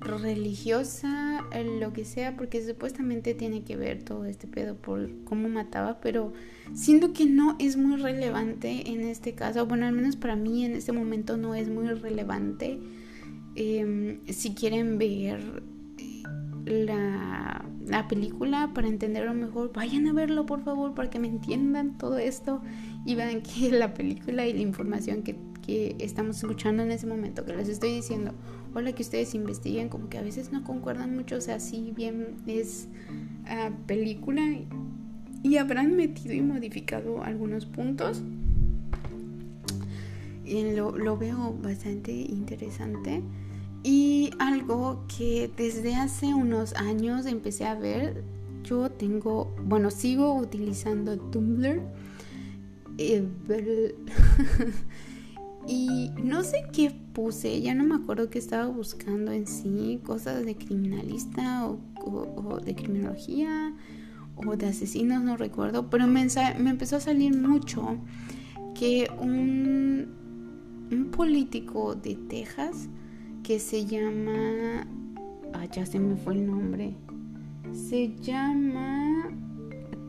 religiosa, 0.00 1.44
lo 1.80 1.92
que 1.92 2.04
sea, 2.04 2.36
porque 2.36 2.64
supuestamente 2.64 3.34
tiene 3.34 3.62
que 3.62 3.76
ver 3.76 4.02
todo 4.02 4.24
este 4.24 4.46
pedo 4.46 4.76
por 4.76 5.10
cómo 5.24 5.48
mataba, 5.48 6.00
pero 6.00 6.32
siento 6.74 7.12
que 7.12 7.26
no 7.26 7.56
es 7.58 7.76
muy 7.76 8.00
relevante 8.00 8.90
en 8.90 9.00
este 9.00 9.34
caso, 9.34 9.66
bueno, 9.66 9.86
al 9.86 9.92
menos 9.92 10.16
para 10.16 10.36
mí 10.36 10.64
en 10.64 10.72
este 10.72 10.92
momento 10.92 11.36
no 11.36 11.54
es 11.54 11.68
muy 11.68 11.88
relevante. 11.88 12.78
Em, 13.54 14.20
si 14.28 14.54
quieren 14.54 14.98
ver 14.98 15.40
la, 16.64 17.64
película 18.08 18.70
para 18.74 18.88
entenderlo 18.88 19.34
mejor, 19.34 19.72
vayan 19.72 20.06
a 20.06 20.12
verlo 20.12 20.46
por 20.46 20.62
favor 20.62 20.94
para 20.94 21.10
que 21.10 21.18
me 21.18 21.28
entiendan 21.28 21.98
todo 21.98 22.18
esto 22.18 22.62
y 23.04 23.14
vean 23.16 23.42
que 23.42 23.70
la 23.72 23.94
película 23.94 24.46
y 24.46 24.52
la 24.52 24.60
información 24.60 25.22
que, 25.22 25.36
estamos 25.98 26.38
escuchando 26.38 26.82
en 26.82 26.90
ese 26.90 27.06
momento, 27.06 27.44
que 27.44 27.54
les 27.54 27.68
estoy 27.68 27.92
diciendo, 27.92 28.32
o 28.74 28.80
la 28.80 28.92
que 28.92 29.02
ustedes 29.02 29.34
investiguen, 29.34 29.88
como 29.88 30.08
que 30.08 30.18
a 30.18 30.22
veces 30.22 30.52
no 30.52 30.64
concuerdan 30.64 31.16
mucho, 31.16 31.36
o 31.36 31.40
sea, 31.40 31.60
si 31.60 31.92
bien 31.92 32.36
es 32.46 32.88
ah, 33.46 33.70
película 33.86 34.42
y 35.42 35.56
habrán 35.56 35.96
metido 35.96 36.34
y 36.34 36.40
modificado 36.40 37.22
algunos 37.22 37.66
puntos. 37.66 38.22
Y 40.44 40.72
lo, 40.74 40.96
lo 40.96 41.16
veo 41.16 41.56
bastante 41.62 42.12
interesante. 42.12 43.22
Y 43.82 44.30
algo 44.38 45.04
que 45.16 45.50
desde 45.56 45.94
hace 45.94 46.34
unos 46.34 46.74
años 46.74 47.26
empecé 47.26 47.66
a 47.66 47.74
ver, 47.74 48.24
yo 48.64 48.90
tengo, 48.90 49.54
bueno, 49.64 49.90
sigo 49.90 50.34
utilizando 50.34 51.18
Tumblr. 51.18 51.80
Eh, 52.98 53.26
y 55.68 56.10
no 56.22 56.42
sé 56.44 56.64
qué 56.72 56.90
puse, 57.12 57.60
ya 57.60 57.74
no 57.74 57.84
me 57.84 57.96
acuerdo 57.96 58.30
qué 58.30 58.38
estaba 58.38 58.66
buscando 58.66 59.32
en 59.32 59.46
sí, 59.46 60.00
cosas 60.02 60.44
de 60.44 60.56
criminalista 60.56 61.68
o, 61.68 62.58
de 62.64 62.74
criminología 62.74 63.74
o 64.36 64.56
de 64.56 64.66
asesinos, 64.66 65.22
no 65.22 65.36
recuerdo, 65.36 65.90
pero 65.90 66.06
me, 66.06 66.22
empezó 66.22 66.96
a 66.96 67.00
salir 67.00 67.36
mucho 67.36 67.98
que 68.74 69.10
un, 69.20 70.08
un 70.90 71.10
político 71.10 71.94
de 71.94 72.14
Texas 72.14 72.88
que 73.42 73.58
se 73.58 73.84
llama... 73.84 74.86
Ah, 75.52 75.66
ya 75.66 75.84
se 75.84 75.98
me 75.98 76.16
fue 76.16 76.34
el 76.34 76.46
nombre. 76.46 76.94
Se 77.72 78.14
llama 78.16 79.30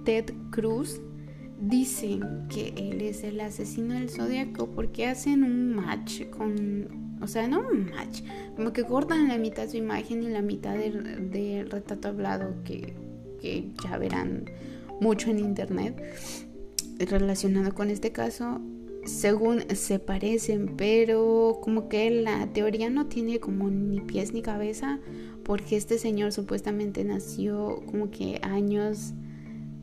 Ted 0.06 0.34
Cruz. 0.52 1.02
Dicen 1.62 2.48
que 2.50 2.74
él 2.78 3.02
es 3.02 3.24
el 3.24 3.40
asesino 3.42 3.94
del 3.96 4.10
zodiaco 4.10 4.68
porque 4.68 5.08
hacen 5.08 5.44
un 5.44 5.76
match 5.76 6.26
con. 6.30 7.18
O 7.22 7.28
sea, 7.28 7.48
no 7.48 7.60
un 7.60 7.90
match. 7.90 8.22
Como 8.56 8.72
que 8.72 8.84
cortan 8.84 9.28
la 9.28 9.38
mitad 9.38 9.64
de 9.64 9.72
su 9.72 9.78
imagen 9.78 10.24
y 10.24 10.30
la 10.30 10.42
mitad 10.42 10.76
del, 10.76 11.70
retrato 11.70 12.08
hablado 12.08 12.56
que, 12.64 12.94
que 13.42 13.72
ya 13.84 13.98
verán 13.98 14.46
mucho 15.02 15.30
en 15.30 15.40
internet 15.40 16.02
relacionado 17.00 17.74
con 17.74 17.90
este 17.90 18.12
caso 18.12 18.62
según 19.06 19.64
se 19.76 20.00
parecen, 20.00 20.76
pero 20.78 21.60
como 21.62 21.90
que 21.90 22.10
la 22.12 22.48
teoría 22.54 22.90
no 22.90 23.08
tiene 23.08 23.40
como 23.40 23.70
ni 23.70 24.02
pies 24.02 24.34
ni 24.34 24.42
cabeza, 24.42 25.00
porque 25.44 25.78
este 25.78 25.98
señor 25.98 26.32
supuestamente 26.32 27.04
nació 27.04 27.82
como 27.88 28.12
que 28.12 28.40
años 28.44 29.14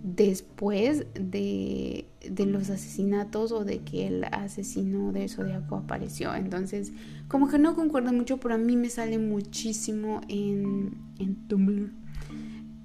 después 0.07 1.05
de, 1.15 2.07
los 2.39 2.71
asesinatos 2.71 3.51
o 3.51 3.65
de 3.65 3.81
que 3.81 4.07
el 4.07 4.25
asesino 4.25 5.13
de 5.13 5.29
Zodíaco 5.29 5.77
apareció. 5.77 6.33
Entonces, 6.35 6.93
como 7.27 7.49
que 7.49 7.59
no 7.59 7.75
concuerdo 7.75 8.13
mucho, 8.13 8.39
pero 8.39 8.55
a 8.55 8.59
mí 8.59 8.77
me 8.77 8.89
sale 8.89 9.19
muchísimo 9.19 10.21
en, 10.29 10.97
en 11.19 11.49
Tumblr. 11.49 11.91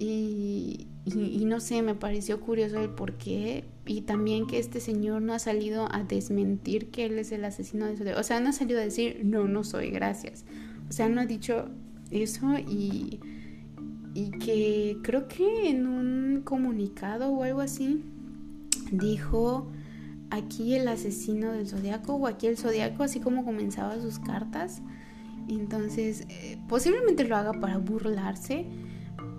Y, 0.00 0.88
y, 1.04 1.44
no 1.44 1.60
sé, 1.60 1.80
me 1.82 1.94
pareció 1.94 2.40
curioso 2.40 2.80
el 2.80 2.90
por 2.90 3.14
qué. 3.18 3.64
Y 3.86 4.00
también 4.02 4.48
que 4.48 4.58
este 4.58 4.80
señor 4.80 5.22
no 5.22 5.32
ha 5.32 5.38
salido 5.38 5.88
a 5.92 6.02
desmentir 6.02 6.90
que 6.90 7.06
él 7.06 7.18
es 7.20 7.30
el 7.30 7.44
asesino 7.44 7.86
de 7.86 7.96
su... 7.96 8.18
O 8.18 8.22
sea, 8.24 8.40
no 8.40 8.48
ha 8.48 8.52
salido 8.52 8.80
a 8.80 8.82
decir, 8.82 9.20
no, 9.24 9.46
no 9.46 9.62
soy, 9.62 9.90
gracias. 9.90 10.44
O 10.88 10.92
sea, 10.92 11.08
no 11.08 11.20
ha 11.20 11.26
dicho 11.26 11.68
eso 12.10 12.58
y, 12.58 13.20
y 14.14 14.30
que 14.30 14.98
creo 15.02 15.28
que 15.28 15.68
en 15.68 15.86
un 15.86 16.42
comunicado 16.44 17.30
o 17.30 17.42
algo 17.44 17.60
así 17.60 18.04
dijo 18.90 19.70
aquí 20.30 20.74
el 20.74 20.88
asesino 20.88 21.52
del 21.52 21.66
zodiaco 21.66 22.14
o 22.14 22.26
aquí 22.26 22.46
el 22.46 22.56
zodiaco, 22.56 23.02
así 23.02 23.20
como 23.20 23.44
comenzaba 23.44 24.00
sus 24.00 24.18
cartas. 24.18 24.82
Entonces, 25.48 26.26
eh, 26.28 26.58
posiblemente 26.68 27.24
lo 27.24 27.36
haga 27.36 27.52
para 27.52 27.78
burlarse 27.78 28.66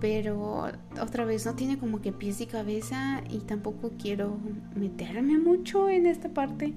pero 0.04 0.66
otra 1.00 1.24
vez 1.24 1.46
no 1.46 1.54
tiene 1.54 1.78
como 1.78 2.02
que 2.02 2.12
pies 2.12 2.40
y 2.42 2.46
cabeza 2.46 3.22
y 3.30 3.38
tampoco 3.38 3.92
quiero 3.98 4.36
meterme 4.76 5.38
mucho 5.38 5.88
en 5.88 6.04
esta 6.04 6.28
parte 6.28 6.74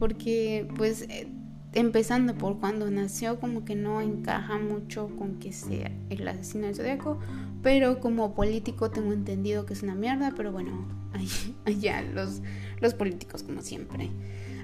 porque 0.00 0.66
pues 0.76 1.02
eh, 1.02 1.28
empezando 1.72 2.34
por 2.34 2.58
cuando 2.58 2.90
nació 2.90 3.38
como 3.38 3.64
que 3.64 3.74
no 3.74 4.00
encaja 4.00 4.58
mucho 4.58 5.08
con 5.16 5.38
que 5.38 5.52
sea 5.52 5.92
el 6.10 6.26
asesino 6.26 6.66
del 6.66 6.74
zodiaco 6.74 7.18
pero 7.62 8.00
como 8.00 8.34
político 8.34 8.90
tengo 8.90 9.12
entendido 9.12 9.66
que 9.66 9.74
es 9.74 9.82
una 9.82 9.94
mierda 9.94 10.32
pero 10.36 10.52
bueno 10.52 10.86
allá 11.64 12.02
los, 12.02 12.42
los 12.80 12.94
políticos 12.94 13.42
como 13.42 13.62
siempre. 13.62 14.10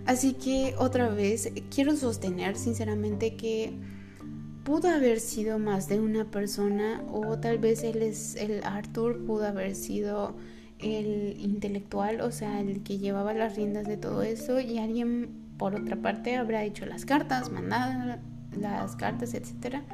Así 0.04 0.34
que 0.34 0.74
otra 0.78 1.08
vez 1.08 1.52
quiero 1.70 1.96
sostener 1.96 2.56
sinceramente 2.56 3.36
que 3.36 3.72
pudo 4.64 4.88
haber 4.88 5.20
sido 5.20 5.58
más 5.58 5.88
de 5.88 6.00
una 6.00 6.30
persona 6.30 7.02
o 7.12 7.38
tal 7.38 7.58
vez 7.58 7.84
él 7.84 8.02
es 8.02 8.36
el 8.36 8.62
Arthur 8.64 9.24
pudo 9.24 9.46
haber 9.46 9.74
sido 9.74 10.36
el 10.78 11.36
intelectual, 11.38 12.20
o 12.20 12.32
sea, 12.32 12.60
el 12.60 12.82
que 12.82 12.98
llevaba 12.98 13.32
las 13.34 13.54
riendas 13.54 13.86
de 13.86 13.96
todo 13.96 14.22
eso 14.22 14.58
y 14.58 14.78
alguien 14.78 15.41
por 15.62 15.76
otra 15.76 15.94
parte 15.94 16.34
habrá 16.34 16.64
hecho 16.64 16.86
las 16.86 17.04
cartas, 17.04 17.52
mandado 17.52 18.18
las 18.58 18.96
cartas, 18.96 19.32
etcétera. 19.32 19.84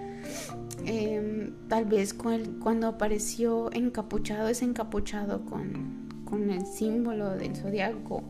Em, 0.87 1.53
tal 1.69 1.85
vez 1.85 2.15
cuando 2.15 2.87
apareció 2.87 3.71
encapuchado, 3.75 4.49
es 4.49 4.63
encapuchado 4.63 5.45
con, 5.45 6.09
con 6.25 6.49
el 6.49 6.65
símbolo 6.65 7.37
del 7.37 7.55
zodiaco, 7.55 8.25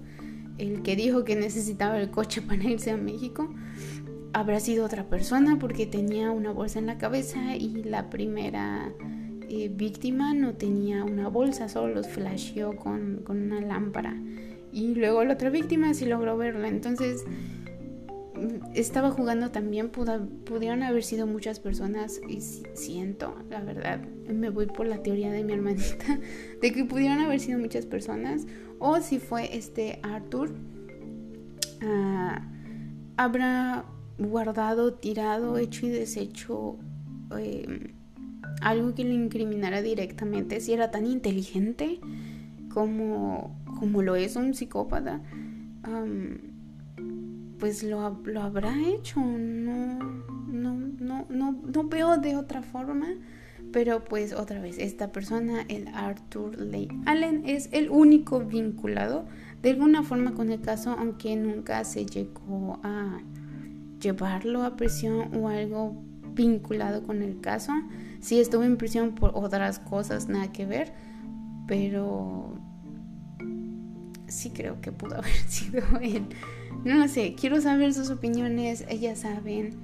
el 0.58 0.82
que 0.82 0.96
dijo 0.96 1.22
que 1.22 1.36
necesitaba 1.36 2.00
el 2.00 2.10
coche 2.10 2.42
para 2.42 2.64
irse 2.64 2.90
a 2.90 2.96
México 2.96 3.54
habrá 4.32 4.58
sido 4.58 4.84
otra 4.84 5.04
persona 5.04 5.60
porque 5.60 5.86
tenía 5.86 6.32
una 6.32 6.50
bolsa 6.50 6.80
en 6.80 6.86
la 6.86 6.98
cabeza 6.98 7.54
y 7.54 7.84
la 7.84 8.10
primera 8.10 8.92
eh, 9.48 9.70
víctima 9.72 10.34
no 10.34 10.54
tenía 10.54 11.04
una 11.04 11.28
bolsa, 11.28 11.68
solo 11.68 11.94
los 11.94 12.08
flasheó 12.08 12.74
con, 12.74 13.24
una 13.28 13.60
lámpara. 13.60 14.20
Y 14.78 14.94
luego 14.94 15.24
la 15.24 15.34
otra 15.34 15.50
víctima 15.50 15.92
sí 15.92 16.06
logró 16.06 16.36
verla. 16.36 16.68
Entonces 16.68 17.24
estaba 18.72 19.10
jugando 19.10 19.50
también, 19.50 19.90
pudieron 19.90 20.84
haber 20.84 21.02
sido 21.02 21.26
muchas 21.26 21.58
personas 21.58 22.20
y 22.28 22.40
siento, 22.40 23.34
la 23.50 23.60
verdad, 23.60 24.00
me 24.32 24.50
voy 24.50 24.66
por 24.66 24.86
la 24.86 25.02
teoría 25.02 25.32
de 25.32 25.42
mi 25.42 25.54
hermanita, 25.54 26.20
de 26.62 26.72
que 26.72 26.84
pudieron 26.84 27.18
haber 27.18 27.40
sido 27.40 27.58
muchas 27.58 27.86
personas. 27.86 28.46
O 28.78 29.00
si 29.00 29.18
fue 29.18 29.56
este 29.56 29.98
Arthur, 30.04 30.54
ah, 31.82 32.48
habrá 33.16 33.84
guardado, 34.16 34.94
tirado, 34.94 35.58
hecho 35.58 35.86
y 35.86 35.90
deshecho 35.90 36.78
em, 37.36 37.94
algo 38.60 38.94
que 38.94 39.02
le 39.02 39.14
incriminara 39.14 39.82
directamente, 39.82 40.60
si 40.60 40.72
era 40.72 40.92
tan 40.92 41.04
inteligente 41.04 41.98
como, 42.78 43.58
como 43.80 44.02
lo 44.02 44.14
es 44.14 44.36
un 44.36 44.54
psicópata, 44.54 45.20
pues 47.58 47.82
lo, 47.82 48.20
lo, 48.22 48.40
habrá 48.40 48.72
hecho, 48.86 49.18
no, 49.18 49.98
no, 50.46 50.74
no, 51.00 51.26
no, 51.28 51.52
no 51.52 51.88
veo 51.88 52.18
de 52.18 52.36
otra 52.36 52.62
forma. 52.62 53.08
Pero 53.72 54.04
pues 54.04 54.32
otra 54.32 54.60
vez, 54.60 54.78
esta 54.78 55.10
persona, 55.10 55.62
el 55.68 55.88
Arthur 55.88 56.58
Lee 56.60 56.88
Allen, 57.04 57.42
es 57.46 57.68
el 57.72 57.90
único 57.90 58.38
vinculado 58.40 59.26
de 59.60 59.70
alguna 59.70 60.04
forma 60.04 60.34
con 60.34 60.52
el 60.52 60.60
caso, 60.60 60.94
aunque 60.96 61.34
nunca 61.34 61.82
se 61.82 62.06
llegó 62.06 62.78
a, 62.84 63.18
llevarlo 64.00 64.62
a 64.62 64.76
prisión 64.76 65.34
o 65.34 65.48
algo 65.48 66.00
vinculado 66.32 67.02
con 67.02 67.22
el 67.22 67.40
caso. 67.40 67.72
Sí 68.20 68.38
estuve 68.38 68.66
en 68.66 68.76
prisión 68.76 69.16
por 69.16 69.32
otras 69.34 69.80
cosas, 69.80 70.28
nada 70.28 70.52
que 70.52 70.64
ver, 70.64 70.92
pero 71.66 72.58
sí 74.28 74.50
creo 74.50 74.80
que 74.80 74.92
pudo 74.92 75.16
haber 75.18 75.36
sido 75.48 75.82
él. 76.00 76.24
No 76.84 77.08
sé, 77.08 77.34
quiero 77.34 77.60
saber 77.60 77.92
sus 77.94 78.10
opiniones, 78.10 78.84
ellas 78.88 79.20
saben. 79.20 79.76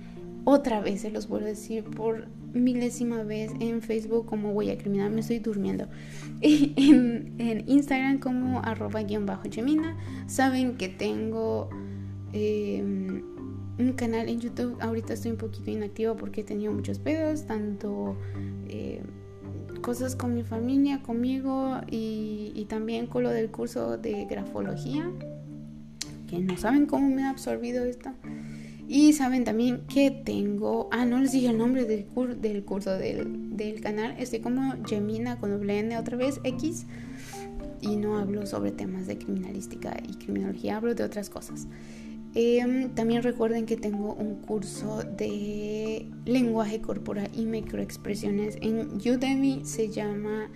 Otra 0.45 0.81
vez 0.81 1.01
se 1.01 1.11
los 1.11 1.27
vuelvo 1.27 1.47
a 1.47 1.51
decir 1.51 1.85
por 1.85 2.29
milésima 2.53 3.23
vez 3.23 3.51
en 3.61 3.83
Facebook 3.83 4.27
como 4.27 4.53
Huella 4.53 4.79
Criminal, 4.79 5.11
me 5.11 5.21
estoy 5.21 5.39
durmiendo. 5.39 5.89
en, 6.41 7.35
en 7.39 7.69
Instagram 7.69 8.19
como 8.19 8.61
arroba 8.61 9.03
guion 9.03 9.27
bajo 9.27 9.49
Gemina. 9.51 9.97
Saben 10.27 10.77
que 10.77 10.89
tengo 10.89 11.71
em, 12.33 13.23
un 13.79 13.93
canal 13.95 14.29
en 14.29 14.41
YouTube. 14.41 14.77
Ahorita 14.81 15.15
estoy 15.15 15.33
un 15.33 15.39
poquito 15.39 15.71
inactiva 15.71 16.17
porque 16.17 16.43
he 16.43 16.45
tenido 16.45 16.73
muchos 16.73 16.99
pedos, 16.99 17.47
tanto 17.47 18.17
eh, 18.69 19.03
cosas 19.85 20.17
con 20.17 20.35
mi 20.35 20.43
familia, 20.43 21.03
conmigo 21.03 21.79
y, 21.91 22.53
y 22.55 22.65
también 22.65 23.07
con 23.07 23.23
lo 23.23 23.29
del 23.29 23.51
curso 23.51 23.99
de 23.99 24.25
grafología. 24.25 25.11
Que 26.27 26.39
no 26.39 26.57
saben 26.57 26.87
cómo 26.87 27.11
me 27.11 27.25
ha 27.25 27.31
absorbido 27.31 27.85
esto. 27.85 28.09
Y 28.89 29.13
saben 29.13 29.45
también 29.45 29.83
que 29.87 30.11
tengo, 30.11 30.89
ah, 30.91 31.05
no 31.05 31.19
les 31.19 31.33
dije 31.33 31.49
el 31.49 31.59
nombre 31.59 31.85
del, 31.85 32.07
del 32.41 32.65
curso 32.65 32.97
del, 32.97 33.57
del, 33.59 33.83
canal, 33.83 34.15
estoy 34.19 34.41
como 34.41 34.75
Gemina 34.87 35.39
con 35.39 35.69
N 35.69 35.99
otra 35.99 36.17
vez, 36.17 36.41
X, 36.45 36.87
y 37.83 37.97
no 37.97 38.19
hablo 38.19 38.47
sobre 38.47 38.73
temas 38.73 39.07
de 39.07 39.19
criminalística 39.19 39.97
y 40.07 40.15
criminología, 40.15 40.79
hablo 40.79 40.95
de 40.95 41.05
otras 41.05 41.29
cosas. 41.29 41.67
Em, 42.35 42.91
también 42.95 43.23
recuerden 43.23 43.65
que 43.65 43.77
tengo 43.77 44.13
un 44.15 44.37
curso 44.37 45.05
de 45.05 46.07
lenguaje 46.25 46.81
corporal 46.81 47.31
y 47.33 47.45
microexpresiones 47.45 48.59
en 48.61 48.97
Udemy, 48.97 49.65
se 49.65 49.89
llama 49.89 50.51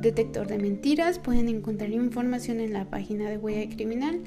Detector 0.00 0.46
de 0.46 0.58
Mentiras, 0.58 1.18
pueden 1.18 1.48
encontrar 1.48 1.90
información 1.90 2.60
en 2.60 2.74
la 2.74 2.90
página 2.90 3.30
de 3.30 3.38
Huella 3.38 3.74
Criminal. 3.74 4.20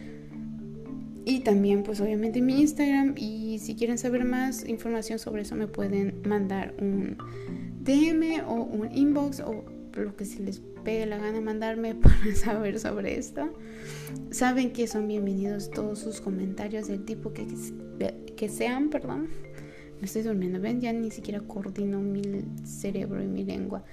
Y 1.26 1.42
también 1.42 1.84
pues 1.84 2.02
obviamente 2.02 2.42
mi 2.42 2.60
Instagram. 2.60 3.14
Y 3.16 3.60
si 3.60 3.76
quieren 3.76 4.00
saber 4.00 4.26
más 4.26 4.68
información 4.68 5.20
sobre 5.20 5.44
eso 5.44 5.56
me 5.56 5.68
pueden 5.68 6.24
mandar 6.28 6.74
un 6.82 7.18
DM 7.82 8.44
o 8.48 8.64
un 8.64 8.90
inbox 8.92 9.42
o 9.42 9.64
lo 10.04 10.16
que 10.16 10.26
se 10.26 10.42
les 10.42 10.62
pegue 10.84 11.06
la 11.06 11.18
gana 11.18 11.42
mandarme 11.42 11.96
para 11.96 12.36
saber 12.36 12.80
sobre 12.80 13.18
esto. 13.18 13.50
Saben 14.32 14.72
que 14.74 14.88
son 14.88 15.08
bienvenidos 15.08 15.72
todos 15.72 16.00
sus 16.00 16.22
comentarios 16.22 16.88
del 16.88 17.06
tipo 17.06 17.34
que, 17.34 17.48
que 18.36 18.50
sean, 18.50 18.90
perdón. 18.90 19.30
Me 20.00 20.06
estoy 20.06 20.22
durmiendo, 20.22 20.62
ven, 20.62 20.80
ya 20.80 20.94
ni 20.94 21.12
siquiera 21.12 21.42
coordino 21.42 22.00
mi 22.00 22.22
cerebro 22.64 23.22
y 23.22 23.28
mi 23.28 23.44
lengua. 23.44 23.84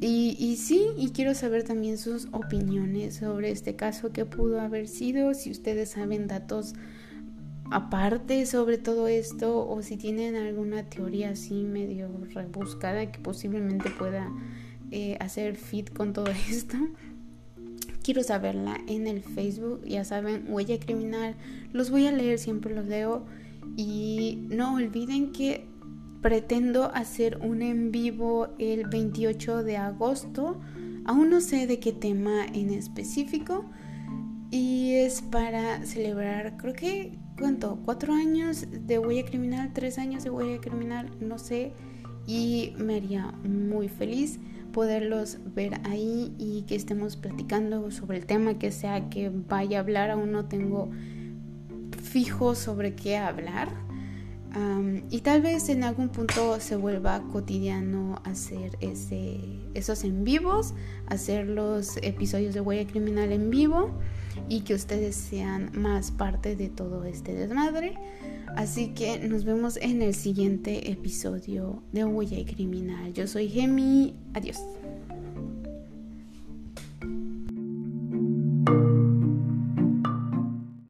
Y, 0.00 0.36
y, 0.38 0.56
sí, 0.56 0.88
y 0.96 1.10
quiero 1.10 1.34
saber 1.34 1.64
también 1.64 1.98
sus 1.98 2.28
opiniones 2.32 3.16
sobre 3.16 3.50
este 3.50 3.76
caso 3.76 4.12
que 4.12 4.24
pudo 4.24 4.60
haber 4.60 4.88
sido, 4.88 5.34
si 5.34 5.50
ustedes 5.50 5.90
saben 5.90 6.26
datos 6.26 6.74
aparte 7.70 8.46
sobre 8.46 8.78
todo 8.78 9.08
esto 9.08 9.68
o 9.68 9.82
si 9.82 9.96
tienen 9.96 10.36
alguna 10.36 10.84
teoría 10.84 11.30
así 11.30 11.54
medio 11.64 12.08
rebuscada 12.32 13.10
que 13.10 13.18
posiblemente 13.18 13.90
pueda 13.90 14.30
eh, 14.90 15.16
hacer 15.20 15.56
fit 15.56 15.92
con 15.92 16.12
todo 16.12 16.26
esto. 16.50 16.76
Quiero 18.02 18.22
saberla 18.22 18.78
en 18.86 19.08
el 19.08 19.22
Facebook, 19.22 19.84
ya 19.84 20.04
saben, 20.04 20.44
huella 20.48 20.78
criminal, 20.78 21.34
los 21.72 21.90
voy 21.90 22.06
a 22.06 22.12
leer, 22.12 22.38
siempre 22.38 22.72
los 22.72 22.86
leo 22.86 23.26
y 23.76 24.46
no 24.48 24.74
olviden 24.74 25.32
que 25.32 25.66
pretendo 26.22 26.90
hacer 26.94 27.38
un 27.42 27.62
en 27.62 27.90
vivo 27.90 28.48
el 28.58 28.86
28 28.88 29.64
de 29.64 29.76
agosto. 29.76 30.60
Aún 31.04 31.30
no 31.30 31.40
sé 31.40 31.66
de 31.66 31.78
qué 31.78 31.92
tema 31.92 32.46
en 32.46 32.70
específico. 32.70 33.64
Y 34.50 34.94
es 34.94 35.22
para 35.22 35.84
celebrar, 35.84 36.56
creo 36.56 36.72
que, 36.72 37.18
¿cuánto? 37.38 37.78
¿Cuatro 37.84 38.12
años 38.12 38.66
de 38.70 38.98
huella 38.98 39.24
criminal? 39.24 39.72
¿Tres 39.72 39.98
años 39.98 40.24
de 40.24 40.30
huella 40.30 40.60
criminal? 40.60 41.10
No 41.20 41.38
sé. 41.38 41.72
Y 42.26 42.74
me 42.78 42.96
haría 42.96 43.32
muy 43.44 43.88
feliz 43.88 44.38
poderlos 44.72 45.38
ver 45.54 45.80
ahí 45.84 46.34
y 46.38 46.62
que 46.62 46.74
estemos 46.74 47.16
platicando 47.16 47.90
sobre 47.90 48.18
el 48.18 48.26
tema 48.26 48.58
que 48.58 48.72
sea 48.72 49.08
que 49.08 49.30
vaya 49.30 49.78
a 49.78 49.80
hablar. 49.80 50.10
Aún 50.10 50.32
no 50.32 50.46
tengo 50.46 50.90
fijo 52.02 52.54
sobre 52.54 52.94
qué 52.94 53.16
hablar 53.16 53.68
y 55.10 55.20
tal 55.20 55.42
vez 55.42 55.68
en 55.68 55.84
algún 55.84 56.08
punto 56.08 56.58
se 56.60 56.76
vuelva 56.76 57.22
cotidiano 57.30 58.22
hacer 58.24 58.78
ese, 58.80 59.38
esos 59.74 60.02
en 60.02 60.24
vivos, 60.24 60.72
hacer 61.08 61.46
los 61.46 61.98
episodios 61.98 62.54
de 62.54 62.62
Huella 62.62 62.90
Criminal 62.90 63.32
en 63.32 63.50
vivo 63.50 63.90
y 64.48 64.60
que 64.60 64.74
ustedes 64.74 65.16
sean 65.16 65.70
más 65.74 66.10
parte 66.10 66.56
de 66.56 66.68
todo 66.68 67.04
este 67.04 67.34
desmadre. 67.34 67.94
Así 68.56 68.88
que 68.88 69.18
nos 69.18 69.44
vemos 69.44 69.76
en 69.76 70.02
el 70.02 70.14
siguiente 70.14 70.90
episodio 70.90 71.82
de 71.92 72.04
Huella 72.04 72.44
Criminal. 72.46 73.12
Yo 73.12 73.26
soy 73.26 73.48
Gemi. 73.48 74.14
Adiós. 74.34 74.58